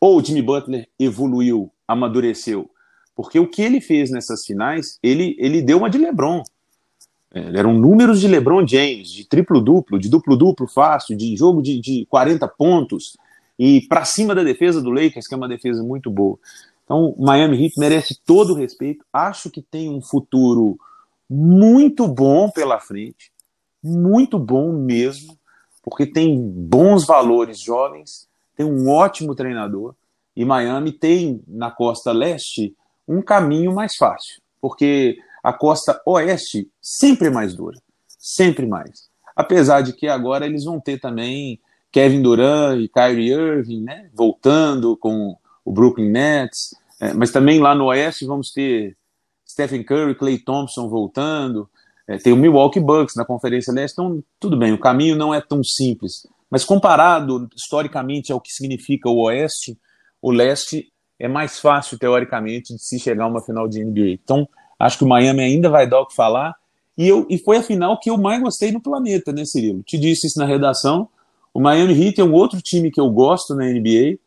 Ou 0.00 0.18
o 0.18 0.24
Jimmy 0.24 0.40
Butler 0.40 0.88
evoluiu, 0.98 1.70
amadureceu? 1.86 2.70
Porque 3.14 3.38
o 3.38 3.46
que 3.46 3.60
ele 3.60 3.80
fez 3.80 4.10
nessas 4.10 4.46
finais, 4.46 4.98
ele, 5.02 5.36
ele 5.38 5.60
deu 5.60 5.76
uma 5.76 5.90
de 5.90 5.98
LeBron. 5.98 6.42
É, 7.32 7.58
eram 7.58 7.74
números 7.74 8.18
de 8.20 8.26
LeBron 8.26 8.66
James, 8.66 9.10
de 9.10 9.24
triplo-duplo, 9.24 9.98
de 9.98 10.08
duplo-duplo 10.08 10.66
fácil, 10.66 11.16
de 11.16 11.36
jogo 11.36 11.60
de, 11.60 11.78
de 11.78 12.06
40 12.06 12.48
pontos, 12.48 13.16
e 13.58 13.82
para 13.82 14.06
cima 14.06 14.34
da 14.34 14.42
defesa 14.42 14.80
do 14.80 14.90
Lakers, 14.90 15.28
que 15.28 15.34
é 15.34 15.36
uma 15.36 15.48
defesa 15.48 15.82
muito 15.82 16.10
boa. 16.10 16.38
Então, 16.82 17.14
Miami 17.18 17.62
Heat 17.62 17.78
merece 17.78 18.18
todo 18.24 18.54
o 18.54 18.56
respeito. 18.56 19.04
Acho 19.12 19.50
que 19.50 19.60
tem 19.60 19.90
um 19.90 20.00
futuro 20.00 20.78
muito 21.28 22.08
bom 22.08 22.50
pela 22.50 22.80
frente, 22.80 23.30
muito 23.84 24.38
bom 24.38 24.72
mesmo, 24.72 25.38
porque 25.82 26.06
tem 26.06 26.40
bons 26.40 27.06
valores 27.06 27.60
jovens, 27.60 28.29
tem 28.60 28.66
um 28.66 28.90
ótimo 28.90 29.34
treinador, 29.34 29.94
e 30.36 30.44
Miami 30.44 30.92
tem 30.92 31.42
na 31.48 31.70
costa 31.70 32.12
leste 32.12 32.76
um 33.08 33.22
caminho 33.22 33.74
mais 33.74 33.96
fácil, 33.96 34.38
porque 34.60 35.16
a 35.42 35.50
costa 35.50 35.98
oeste 36.04 36.68
sempre 36.78 37.28
é 37.28 37.30
mais 37.30 37.54
dura, 37.54 37.78
sempre 38.18 38.66
mais. 38.66 39.08
Apesar 39.34 39.80
de 39.80 39.94
que 39.94 40.06
agora 40.06 40.44
eles 40.44 40.64
vão 40.64 40.78
ter 40.78 41.00
também 41.00 41.58
Kevin 41.90 42.20
Durant 42.20 42.78
e 42.78 42.88
Kyrie 42.88 43.32
Irving, 43.32 43.82
né, 43.82 44.10
voltando 44.12 44.94
com 44.94 45.34
o 45.64 45.72
Brooklyn 45.72 46.10
Nets, 46.10 46.74
é, 47.00 47.14
mas 47.14 47.30
também 47.30 47.60
lá 47.60 47.74
no 47.74 47.86
Oeste 47.86 48.26
vamos 48.26 48.52
ter 48.52 48.94
Stephen 49.48 49.82
Curry, 49.82 50.14
Clay 50.14 50.38
Thompson 50.38 50.86
voltando, 50.86 51.66
é, 52.06 52.18
tem 52.18 52.34
o 52.34 52.36
Milwaukee 52.36 52.78
Bucks 52.78 53.16
na 53.16 53.24
Conferência 53.24 53.72
Leste, 53.72 53.94
então 53.94 54.22
tudo 54.38 54.54
bem, 54.54 54.70
o 54.74 54.78
caminho 54.78 55.16
não 55.16 55.32
é 55.32 55.40
tão 55.40 55.64
simples, 55.64 56.26
mas 56.50 56.64
comparado 56.64 57.48
historicamente 57.54 58.32
ao 58.32 58.40
que 58.40 58.52
significa 58.52 59.08
o 59.08 59.22
Oeste, 59.22 59.78
o 60.20 60.30
Leste 60.30 60.92
é 61.18 61.28
mais 61.28 61.58
fácil 61.60 61.98
teoricamente 61.98 62.74
de 62.74 62.82
se 62.82 62.98
chegar 62.98 63.24
a 63.24 63.28
uma 63.28 63.42
final 63.42 63.68
de 63.68 63.84
NBA. 63.84 64.18
Então 64.22 64.48
acho 64.78 64.98
que 64.98 65.04
o 65.04 65.08
Miami 65.08 65.42
ainda 65.42 65.68
vai 65.68 65.88
dar 65.88 66.00
o 66.00 66.06
que 66.06 66.14
falar 66.14 66.54
e, 67.00 67.08
eu, 67.08 67.26
e 67.30 67.38
foi 67.38 67.56
a 67.56 67.62
final 67.62 67.98
que 67.98 68.10
eu 68.10 68.18
mais 68.18 68.42
gostei 68.42 68.70
no 68.70 68.80
planeta, 68.80 69.32
né, 69.32 69.44
Cirilo? 69.46 69.82
Te 69.82 69.96
disse 69.96 70.26
isso 70.26 70.38
na 70.38 70.44
redação. 70.44 71.08
O 71.54 71.58
Miami 71.58 71.94
Heat 71.94 72.20
é 72.20 72.24
um 72.24 72.34
outro 72.34 72.60
time 72.60 72.90
que 72.90 73.00
eu 73.00 73.10
gosto 73.10 73.54
na 73.54 73.64
NBA, 73.64 74.18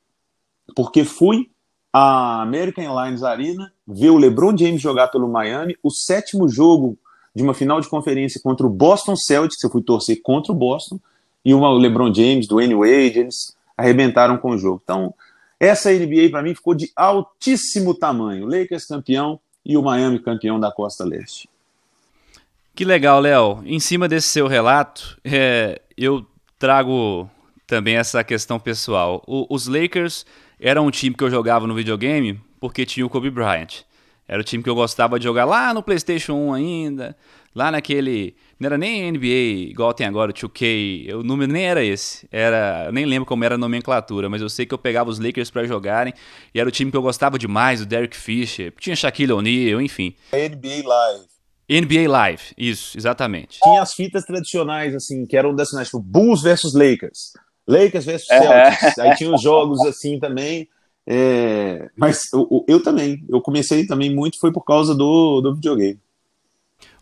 porque 0.76 1.04
fui 1.04 1.52
à 1.94 2.42
American 2.42 2.84
Airlines 2.84 3.22
Arena 3.22 3.72
ver 3.88 4.10
o 4.10 4.18
LeBron 4.18 4.58
James 4.58 4.82
jogar 4.82 5.10
pelo 5.10 5.28
Miami, 5.28 5.78
o 5.84 5.92
sétimo 5.92 6.50
jogo 6.50 6.98
de 7.36 7.44
uma 7.44 7.54
final 7.54 7.80
de 7.80 7.88
conferência 7.88 8.42
contra 8.42 8.66
o 8.66 8.70
Boston 8.72 9.16
Celtics, 9.16 9.64
eu 9.64 9.70
fui 9.70 9.84
torcer 9.84 10.20
contra 10.24 10.52
o 10.52 10.56
Boston, 10.56 11.00
e 11.44 11.54
o 11.54 11.78
LeBron 11.78 12.14
James, 12.14 12.48
do 12.48 12.56
Wade, 12.56 13.20
eles 13.20 13.56
arrebentaram 13.78 14.38
com 14.38 14.52
o 14.52 14.58
jogo. 14.58 14.82
Então, 14.84 15.14
essa 15.60 15.92
NBA 15.92 16.30
para 16.30 16.42
mim 16.42 16.56
ficou 16.56 16.74
de 16.74 16.92
altíssimo 16.96 17.94
tamanho. 17.94 18.46
Lakers 18.46 18.86
campeão 18.86 19.40
e 19.66 19.78
o 19.78 19.82
Miami 19.82 20.20
campeão 20.20 20.60
da 20.60 20.72
Costa 20.72 21.04
Leste. 21.04 21.50
Que 22.76 22.84
legal, 22.84 23.20
Léo. 23.20 23.62
Em 23.66 23.80
cima 23.80 24.08
desse 24.08 24.28
seu 24.28 24.48
relato, 24.48 25.18
é, 25.24 25.82
eu 25.98 26.26
trago 26.58 27.30
também 27.68 27.96
essa 27.96 28.24
questão 28.24 28.60
pessoal. 28.60 29.24
O, 29.28 29.46
os 29.54 29.68
Lakers 29.68 30.26
eram 30.60 30.88
um 30.88 30.92
time 30.92 31.16
que 31.16 31.24
eu 31.24 31.30
jogava 31.30 31.68
no 31.68 31.76
videogame 31.76 32.40
porque 32.60 32.86
tinha 32.86 33.06
o 33.06 33.10
Kobe 33.10 33.30
Bryant. 33.30 33.84
Era 34.28 34.42
o 34.42 34.44
time 34.44 34.64
que 34.64 34.70
eu 34.70 34.76
gostava 34.76 35.20
de 35.20 35.26
jogar 35.26 35.46
lá 35.46 35.74
no 35.74 35.84
PlayStation 35.84 36.34
1 36.34 36.54
ainda, 36.54 37.18
lá 37.56 37.72
naquele. 37.72 38.36
Não 38.60 38.68
era 38.68 38.78
nem 38.78 39.12
NBA 39.12 39.70
igual 39.72 39.94
tem 39.94 40.08
agora, 40.08 40.32
o 40.32 40.34
2K. 40.34 41.14
O 41.14 41.24
número 41.24 41.52
nem 41.52 41.66
era 41.66 41.84
esse. 41.84 42.28
Era, 42.32 42.86
eu 42.88 42.92
nem 42.92 43.06
lembro 43.06 43.26
como 43.26 43.44
era 43.44 43.56
a 43.56 43.58
nomenclatura, 43.58 44.30
mas 44.30 44.42
eu 44.42 44.50
sei 44.50 44.66
que 44.66 44.74
eu 44.74 44.78
pegava 44.78 45.10
os 45.10 45.20
Lakers 45.20 45.50
para 45.50 45.66
jogarem 45.66 46.14
e 46.54 46.60
era 46.60 46.68
o 46.68 46.72
time 46.72 46.90
que 46.92 46.98
eu 46.98 47.02
gostava 47.02 47.38
demais, 47.38 47.82
o 47.82 47.86
Derek 47.86 48.16
Fisher. 48.16 48.74
Tinha 48.80 48.96
Shaquille 48.96 49.34
O'Neal, 49.34 49.82
enfim. 49.82 50.16
NBA 50.32 50.88
Live. 50.88 51.34
NBA 51.70 52.10
Live, 52.10 52.44
isso, 52.58 52.98
exatamente. 52.98 53.60
Tinha 53.62 53.82
as 53.82 53.94
fitas 53.94 54.26
tradicionais, 54.26 54.94
assim, 54.94 55.26
que 55.26 55.36
eram 55.36 55.56
das 55.56 55.70
finais, 55.70 55.88
tipo 55.88 56.00
Bulls 56.00 56.42
versus 56.42 56.74
Lakers, 56.74 57.34
Lakers 57.68 58.06
versus 58.06 58.28
Celtics. 58.28 59.00
Aí 59.00 59.16
tinha 59.16 59.34
os 59.34 59.42
jogos 59.42 59.80
assim 59.86 60.20
também. 60.20 60.68
É... 61.08 61.90
Mas 61.98 62.32
eu, 62.34 62.66
eu, 62.68 62.84
também, 62.84 63.26
eu 63.30 63.42
comecei 63.42 63.86
também 63.86 64.14
muito, 64.14 64.40
foi 64.40 64.52
por 64.52 64.64
causa 64.64 64.94
do, 64.94 65.42
do 65.42 65.56
videogame. 65.56 66.00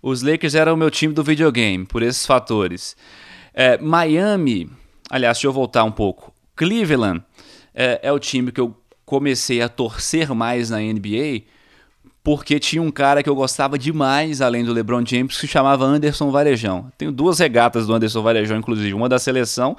Os 0.02 0.22
Lakers 0.22 0.56
eram 0.56 0.74
o 0.74 0.78
meu 0.78 0.90
time 0.90 1.14
do 1.14 1.24
videogame, 1.24 1.86
por 1.86 2.02
esses 2.02 2.26
fatores. 2.26 2.96
É, 3.54 3.78
Miami, 3.78 4.70
aliás, 5.10 5.38
deixa 5.38 5.48
eu 5.48 5.54
voltar 5.54 5.84
um 5.84 5.92
pouco. 5.92 6.34
Cleveland 6.56 7.24
é, 7.74 8.00
é 8.04 8.12
o 8.12 8.20
time 8.20 8.52
que 8.52 8.60
eu 8.60 8.76
comecei 9.06 9.62
a 9.62 9.70
torcer 9.70 10.34
mais 10.34 10.70
na 10.70 10.80
NBA 10.80 11.44
porque 12.24 12.60
tinha 12.60 12.82
um 12.82 12.92
cara 12.92 13.24
que 13.24 13.30
eu 13.30 13.36
gostava 13.36 13.78
demais, 13.78 14.42
além 14.42 14.64
do 14.64 14.72
LeBron 14.72 15.04
James, 15.06 15.36
que 15.36 15.42
se 15.42 15.48
chamava 15.48 15.86
Anderson 15.86 16.30
Varejão. 16.30 16.92
Tenho 16.98 17.12
duas 17.12 17.40
regatas 17.40 17.88
do 17.88 17.94
Anderson 17.94 18.22
Varejão, 18.22 18.58
inclusive, 18.58 18.94
uma 18.94 19.10
da 19.10 19.18
seleção 19.18 19.76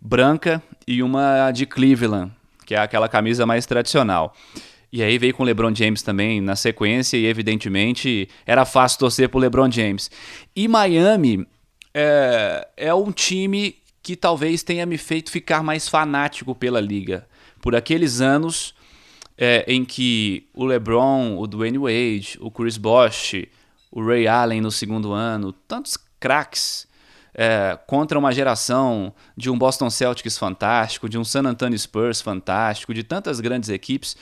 branca 0.00 0.62
e 0.86 1.02
uma 1.02 1.50
de 1.50 1.66
Cleveland, 1.66 2.32
que 2.64 2.74
é 2.74 2.78
aquela 2.78 3.08
camisa 3.08 3.44
mais 3.44 3.66
tradicional. 3.66 4.34
E 4.92 5.02
aí 5.02 5.16
veio 5.16 5.32
com 5.32 5.42
o 5.42 5.46
LeBron 5.46 5.74
James 5.74 6.02
também 6.02 6.40
na 6.40 6.54
sequência 6.54 7.16
e 7.16 7.24
evidentemente 7.24 8.28
era 8.44 8.66
fácil 8.66 8.98
torcer 8.98 9.28
pro 9.28 9.40
LeBron 9.40 9.70
James. 9.70 10.10
E 10.54 10.68
Miami 10.68 11.46
é, 11.94 12.68
é 12.76 12.94
um 12.94 13.10
time 13.10 13.76
que 14.02 14.14
talvez 14.14 14.62
tenha 14.62 14.84
me 14.84 14.98
feito 14.98 15.30
ficar 15.30 15.62
mais 15.62 15.88
fanático 15.88 16.54
pela 16.54 16.80
liga. 16.80 17.26
Por 17.62 17.74
aqueles 17.74 18.20
anos 18.20 18.74
é, 19.38 19.64
em 19.66 19.82
que 19.84 20.46
o 20.52 20.64
LeBron, 20.64 21.38
o 21.38 21.46
Dwayne 21.46 21.78
Wade, 21.78 22.36
o 22.40 22.50
Chris 22.50 22.76
Bosh, 22.76 23.48
o 23.90 24.04
Ray 24.04 24.26
Allen 24.26 24.60
no 24.60 24.70
segundo 24.70 25.12
ano, 25.12 25.52
tantos 25.52 25.96
craques 26.20 26.86
é, 27.34 27.78
contra 27.86 28.18
uma 28.18 28.32
geração 28.32 29.12
de 29.36 29.50
um 29.50 29.58
Boston 29.58 29.88
Celtics 29.88 30.36
fantástico, 30.36 31.08
de 31.08 31.18
um 31.18 31.24
San 31.24 31.42
Antonio 31.44 31.78
Spurs 31.78 32.20
fantástico, 32.20 32.92
de 32.92 33.02
tantas 33.02 33.40
grandes 33.40 33.68
equipes. 33.68 34.16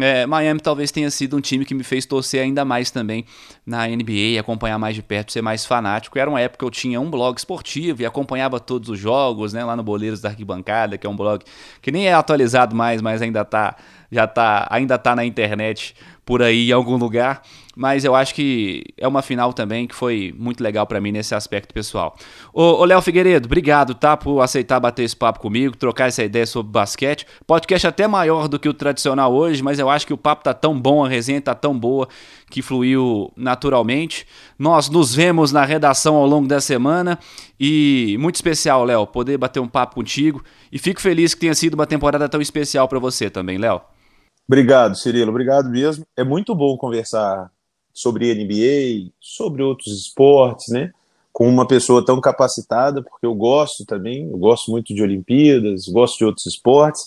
É, 0.00 0.24
Miami 0.24 0.60
talvez 0.60 0.90
tenha 0.90 1.10
sido 1.10 1.36
um 1.36 1.40
time 1.42 1.64
que 1.64 1.74
me 1.74 1.84
fez 1.84 2.06
torcer 2.06 2.42
ainda 2.42 2.64
mais 2.64 2.90
também 2.90 3.26
na 3.66 3.86
NBA, 3.86 4.40
acompanhar 4.40 4.78
mais 4.78 4.94
de 4.94 5.02
perto, 5.02 5.30
ser 5.30 5.42
mais 5.42 5.66
fanático. 5.66 6.18
Era 6.18 6.30
uma 6.30 6.40
época 6.40 6.60
que 6.60 6.64
eu 6.64 6.70
tinha 6.70 6.98
um 6.98 7.10
blog 7.10 7.36
esportivo 7.36 8.00
e 8.00 8.06
acompanhava 8.06 8.58
todos 8.58 8.88
os 8.88 8.98
jogos, 8.98 9.52
né, 9.52 9.62
lá 9.62 9.76
no 9.76 9.82
Boleiros 9.82 10.22
da 10.22 10.30
Arquibancada, 10.30 10.96
que 10.96 11.06
é 11.06 11.10
um 11.10 11.16
blog 11.16 11.44
que 11.82 11.92
nem 11.92 12.06
é 12.06 12.14
atualizado 12.14 12.74
mais, 12.74 13.02
mas 13.02 13.20
ainda 13.20 13.44
tá, 13.44 13.76
já 14.10 14.26
tá, 14.26 14.66
ainda 14.70 14.96
tá 14.96 15.14
na 15.14 15.24
internet 15.24 15.94
por 16.24 16.40
aí 16.42 16.70
em 16.70 16.72
algum 16.72 16.96
lugar, 16.96 17.42
mas 17.76 18.04
eu 18.04 18.14
acho 18.14 18.34
que 18.34 18.84
é 18.96 19.06
uma 19.06 19.22
final 19.22 19.52
também 19.52 19.86
que 19.86 19.94
foi 19.94 20.34
muito 20.38 20.62
legal 20.62 20.86
para 20.86 21.00
mim 21.00 21.12
nesse 21.12 21.34
aspecto 21.34 21.72
pessoal. 21.74 22.16
Ô, 22.52 22.84
Léo 22.84 23.00
Figueiredo, 23.02 23.46
obrigado, 23.46 23.94
tá, 23.94 24.16
por 24.16 24.40
aceitar 24.40 24.78
bater 24.78 25.02
esse 25.02 25.16
papo 25.16 25.40
comigo, 25.40 25.76
trocar 25.76 26.08
essa 26.08 26.22
ideia 26.22 26.46
sobre 26.46 26.72
basquete. 26.72 27.26
Podcast 27.46 27.86
até 27.86 28.06
maior 28.06 28.48
do 28.48 28.58
que 28.58 28.68
o 28.68 28.74
tradicional 28.74 29.34
hoje, 29.34 29.62
mas 29.62 29.78
eu 29.78 29.90
acho 29.90 30.06
que 30.06 30.12
o 30.12 30.18
papo 30.18 30.44
tá 30.44 30.54
tão 30.54 30.78
bom, 30.78 31.04
a 31.04 31.08
resenha 31.08 31.40
tá 31.40 31.54
tão 31.54 31.78
boa 31.78 32.08
que 32.50 32.62
fluiu 32.62 33.32
naturalmente. 33.36 34.26
Nós 34.58 34.88
nos 34.88 35.14
vemos 35.14 35.50
na 35.50 35.64
redação 35.64 36.14
ao 36.16 36.26
longo 36.26 36.46
da 36.46 36.60
semana 36.60 37.18
e 37.58 38.16
muito 38.20 38.36
especial, 38.36 38.84
Léo, 38.84 39.06
poder 39.06 39.38
bater 39.38 39.60
um 39.60 39.68
papo 39.68 39.96
contigo 39.96 40.42
e 40.70 40.78
fico 40.78 41.00
feliz 41.00 41.34
que 41.34 41.40
tenha 41.40 41.54
sido 41.54 41.74
uma 41.74 41.86
temporada 41.86 42.28
tão 42.28 42.40
especial 42.40 42.86
para 42.88 42.98
você 42.98 43.28
também, 43.28 43.58
Léo. 43.58 43.80
Obrigado, 44.46 44.94
Cirilo, 44.96 45.30
obrigado 45.30 45.70
mesmo. 45.70 46.04
É 46.16 46.22
muito 46.22 46.54
bom 46.54 46.76
conversar 46.76 47.50
sobre 47.94 48.34
NBA, 48.34 49.12
sobre 49.20 49.62
outros 49.62 49.96
esportes, 49.96 50.68
né? 50.68 50.92
Com 51.32 51.48
uma 51.48 51.66
pessoa 51.66 52.04
tão 52.04 52.20
capacitada, 52.20 53.02
porque 53.02 53.24
eu 53.24 53.34
gosto 53.34 53.86
também, 53.86 54.28
eu 54.28 54.36
gosto 54.36 54.70
muito 54.70 54.92
de 54.92 55.02
Olimpíadas, 55.02 55.86
gosto 55.88 56.18
de 56.18 56.24
outros 56.24 56.46
esportes. 56.46 57.06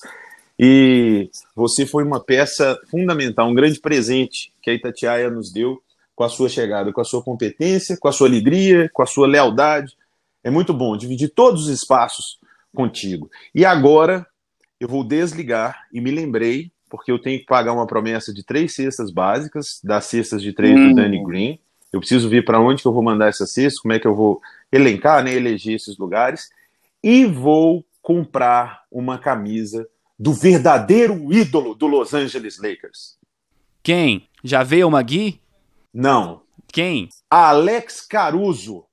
E 0.58 1.30
você 1.56 1.86
foi 1.86 2.04
uma 2.04 2.20
peça 2.20 2.80
fundamental, 2.90 3.50
um 3.50 3.54
grande 3.54 3.80
presente 3.80 4.52
que 4.62 4.70
a 4.70 4.74
Itatiaia 4.74 5.30
nos 5.30 5.52
deu 5.52 5.82
com 6.16 6.24
a 6.24 6.30
sua 6.30 6.50
chegada, 6.50 6.92
com 6.92 7.02
a 7.02 7.06
sua 7.06 7.22
competência, 7.22 7.96
com 7.98 8.08
a 8.08 8.12
sua 8.12 8.28
alegria, 8.28 8.90
com 8.92 9.04
a 9.04 9.06
sua 9.06 9.28
lealdade. 9.28 9.94
É 10.44 10.50
muito 10.50 10.74
bom 10.74 10.98
dividir 10.98 11.30
todos 11.30 11.66
os 11.66 11.70
espaços 11.70 12.40
contigo. 12.74 13.30
E 13.54 13.64
agora 13.64 14.26
eu 14.80 14.88
vou 14.88 15.04
desligar 15.04 15.86
e 15.94 16.02
me 16.02 16.12
lembrei 16.12 16.72
porque 16.90 17.12
eu 17.12 17.20
tenho 17.20 17.40
que 17.40 17.46
pagar 17.46 17.74
uma 17.74 17.88
promessa 17.88 18.34
de 18.34 18.44
três 18.44 18.74
cestas 18.74 19.12
básicas, 19.12 19.80
das 19.84 20.06
cestas 20.06 20.42
de 20.42 20.54
três 20.54 20.78
hum. 20.78 20.90
do 20.90 20.96
Danny 20.96 21.24
Green. 21.24 21.60
Eu 21.92 22.00
preciso 22.00 22.30
ver 22.30 22.44
para 22.44 22.60
onde 22.60 22.82
que 22.82 22.88
eu 22.88 22.94
vou 22.94 23.04
mandar 23.04 23.30
essas 23.30 23.52
cestas, 23.52 23.80
como 23.80 23.94
é 23.94 24.00
que 24.00 24.08
eu 24.08 24.16
vou 24.16 24.42
elencar, 24.72 25.24
né, 25.24 25.34
eleger 25.34 25.76
esses 25.76 25.98
lugares. 25.98 26.50
E 27.04 27.26
vou 27.26 27.86
comprar 28.02 28.84
uma 28.92 29.18
camisa 29.18 29.88
do 30.18 30.34
verdadeiro 30.34 31.32
ídolo 31.32 31.76
do 31.76 31.88
Los 31.88 32.14
Angeles 32.14 32.58
Lakers. 32.58 33.18
Quem? 33.84 34.28
Já 34.44 34.64
veio 34.64 34.88
o 34.88 34.92
Magui? 34.92 35.42
Não. 35.94 36.42
Quem? 36.72 37.10
Alex 37.30 38.02
Caruso. 38.02 38.86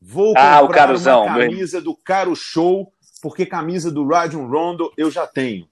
Vou 0.00 0.34
ah, 0.36 0.60
comprar 0.60 0.86
Caruzão, 0.86 1.24
uma 1.24 1.38
camisa 1.38 1.80
do 1.80 1.94
Caro 1.94 2.34
Show, 2.34 2.92
porque 3.20 3.46
camisa 3.46 3.90
do 3.90 4.06
Rajon 4.06 4.48
Rondo 4.48 4.92
eu 4.96 5.10
já 5.10 5.26
tenho. 5.26 5.68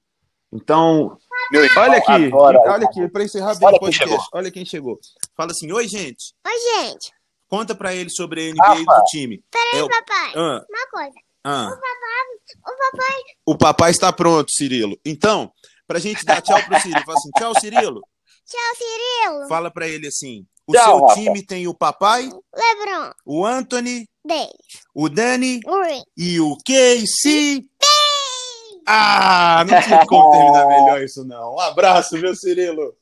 Então, 0.52 1.18
meu 1.50 1.64
irmão, 1.64 1.84
olha 1.84 1.98
aqui, 1.98 2.12
adora. 2.12 2.58
olha 2.66 2.86
aqui, 2.86 3.08
para 3.08 3.24
encerrar 3.24 3.54
bem 3.56 3.68
o 3.68 3.78
podcast. 3.78 4.28
Olha 4.32 4.50
quem 4.50 4.64
chegou. 4.64 4.98
Fala 5.36 5.50
assim: 5.52 5.70
Oi, 5.72 5.88
gente. 5.88 6.34
Oi, 6.46 6.84
gente. 6.84 7.12
Conta 7.48 7.74
pra 7.74 7.94
ele 7.94 8.10
sobre 8.10 8.50
a 8.50 8.52
NBA 8.52 8.84
do 8.84 9.04
time. 9.06 9.42
Peraí, 9.50 9.80
é 9.80 9.84
o... 9.84 9.88
papai. 9.88 10.32
Ah. 10.36 10.64
Uma 10.68 10.86
coisa. 10.90 11.14
Ah. 11.42 11.66
O 11.66 11.80
papai. 11.80 12.62
O 12.66 12.76
papai. 12.76 13.22
O 13.46 13.58
papai 13.58 13.90
está 13.90 14.12
pronto, 14.12 14.52
Cirilo. 14.52 14.96
Então, 15.04 15.50
pra 15.86 15.98
gente 15.98 16.24
dar 16.24 16.40
tchau 16.40 16.62
pro 16.62 16.80
Cirilo, 16.80 17.04
fala 17.04 17.18
assim: 17.18 17.30
tchau, 17.36 17.60
Cirilo. 17.60 18.00
Tchau, 18.46 18.76
Cirilo. 18.76 19.48
Fala 19.48 19.70
pra 19.70 19.88
ele 19.88 20.06
assim: 20.06 20.46
o 20.66 20.72
tchau, 20.72 20.84
seu 20.84 21.06
Rafa. 21.06 21.14
time 21.20 21.42
tem 21.44 21.66
o 21.66 21.74
papai, 21.74 22.28
Lebron, 22.54 23.12
o 23.26 23.44
Anthony, 23.44 24.08
Davis, 24.24 24.84
o 24.94 25.08
Dani 25.08 25.60
Uri. 25.66 26.02
e 26.16 26.38
o 26.40 26.56
Casey. 26.64 27.68
Ah, 28.92 29.64
não 29.68 29.80
tinha 29.80 30.04
como 30.06 30.32
terminar 30.32 30.66
melhor 30.66 31.00
isso, 31.00 31.24
não. 31.24 31.54
Um 31.54 31.60
abraço, 31.60 32.18
meu 32.18 32.34
Cirilo. 32.34 32.92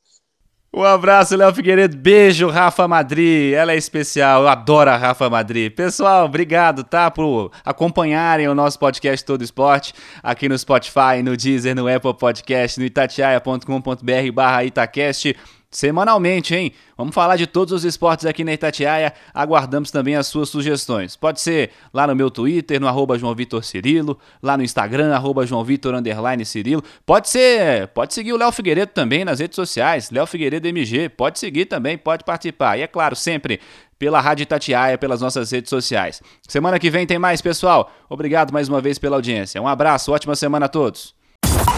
Um 0.71 0.83
abraço, 0.83 1.35
Léo 1.35 1.55
Figueiredo. 1.55 1.97
Beijo, 1.97 2.47
Rafa 2.51 2.87
Madri. 2.87 3.55
Ela 3.55 3.73
é 3.73 3.77
especial. 3.77 4.43
Eu 4.43 4.49
adoro 4.49 4.91
a 4.91 4.97
Rafa 4.97 5.31
Madri. 5.31 5.71
Pessoal, 5.71 6.27
obrigado, 6.27 6.85
tá? 6.85 7.11
Por 7.11 7.51
acompanharem 7.65 8.47
o 8.49 8.55
nosso 8.55 8.79
podcast 8.79 9.25
Todo 9.25 9.43
Esporte 9.43 9.95
aqui 10.23 10.47
no 10.47 10.59
Spotify, 10.59 11.23
no 11.25 11.35
Deezer, 11.35 11.75
no 11.75 11.89
Apple 11.89 12.13
Podcast, 12.13 12.79
no 12.79 12.85
itatiaia.com.br 12.85 14.33
barra 14.35 14.65
Itacast 14.65 15.35
semanalmente, 15.71 16.55
hein? 16.55 16.73
Vamos 16.97 17.15
falar 17.15 17.37
de 17.37 17.47
todos 17.47 17.73
os 17.73 17.85
esportes 17.85 18.27
aqui 18.27 18.43
na 18.43 18.53
Itatiaia. 18.53 19.13
Aguardamos 19.33 19.91
também 19.91 20.17
as 20.17 20.27
suas 20.27 20.49
sugestões. 20.49 21.17
Pode 21.17 21.41
ser 21.41 21.71
lá 21.93 22.07
no 22.07 22.17
meu 22.17 22.31
Twitter, 22.31 22.81
no 22.81 22.89
arroba 22.89 23.19
João 23.19 23.35
Vitor 23.35 23.63
Cirilo, 23.63 24.19
lá 24.43 24.57
no 24.57 24.63
Instagram, 24.63 25.15
arroba 25.15 25.47
João 25.47 25.63
Vitor 25.63 25.95
underline 25.95 26.45
Cirilo. 26.45 26.83
Pode 27.05 27.29
ser, 27.29 27.89
pode 27.89 28.15
seguir 28.15 28.33
o 28.33 28.37
Léo 28.37 28.51
Figueiredo 28.51 28.93
também 28.93 29.25
nas 29.25 29.41
redes 29.41 29.57
sociais, 29.57 30.11
Léo 30.11 30.27
Figueiredo 30.27 30.67
MG. 30.67 31.09
Pode 31.09 31.39
seguir 31.39 31.67
também, 31.67 31.99
pode 31.99 32.25
participar. 32.25 32.79
E 32.79 32.83
é 32.83 32.87
claro, 32.87 33.15
sempre 33.15 33.61
pela 33.99 34.21
Rádio 34.21 34.45
Itatiaia, 34.45 34.97
pelas 34.97 35.21
nossas 35.21 35.51
redes 35.51 35.69
sociais. 35.69 36.23
Semana 36.49 36.79
que 36.79 36.89
vem 36.89 37.07
tem 37.07 37.19
mais, 37.19 37.43
pessoal. 37.43 37.91
Obrigado 38.09 38.53
mais 38.53 38.69
uma 38.69 38.81
vez 38.81 38.99
pela 38.99 39.17
audiência. 39.17 39.61
Um 39.61 39.69
abraço, 39.69 40.13
ótima 40.13 40.37
semana 40.37 40.67
a 40.67 40.69
todos. 40.69 41.15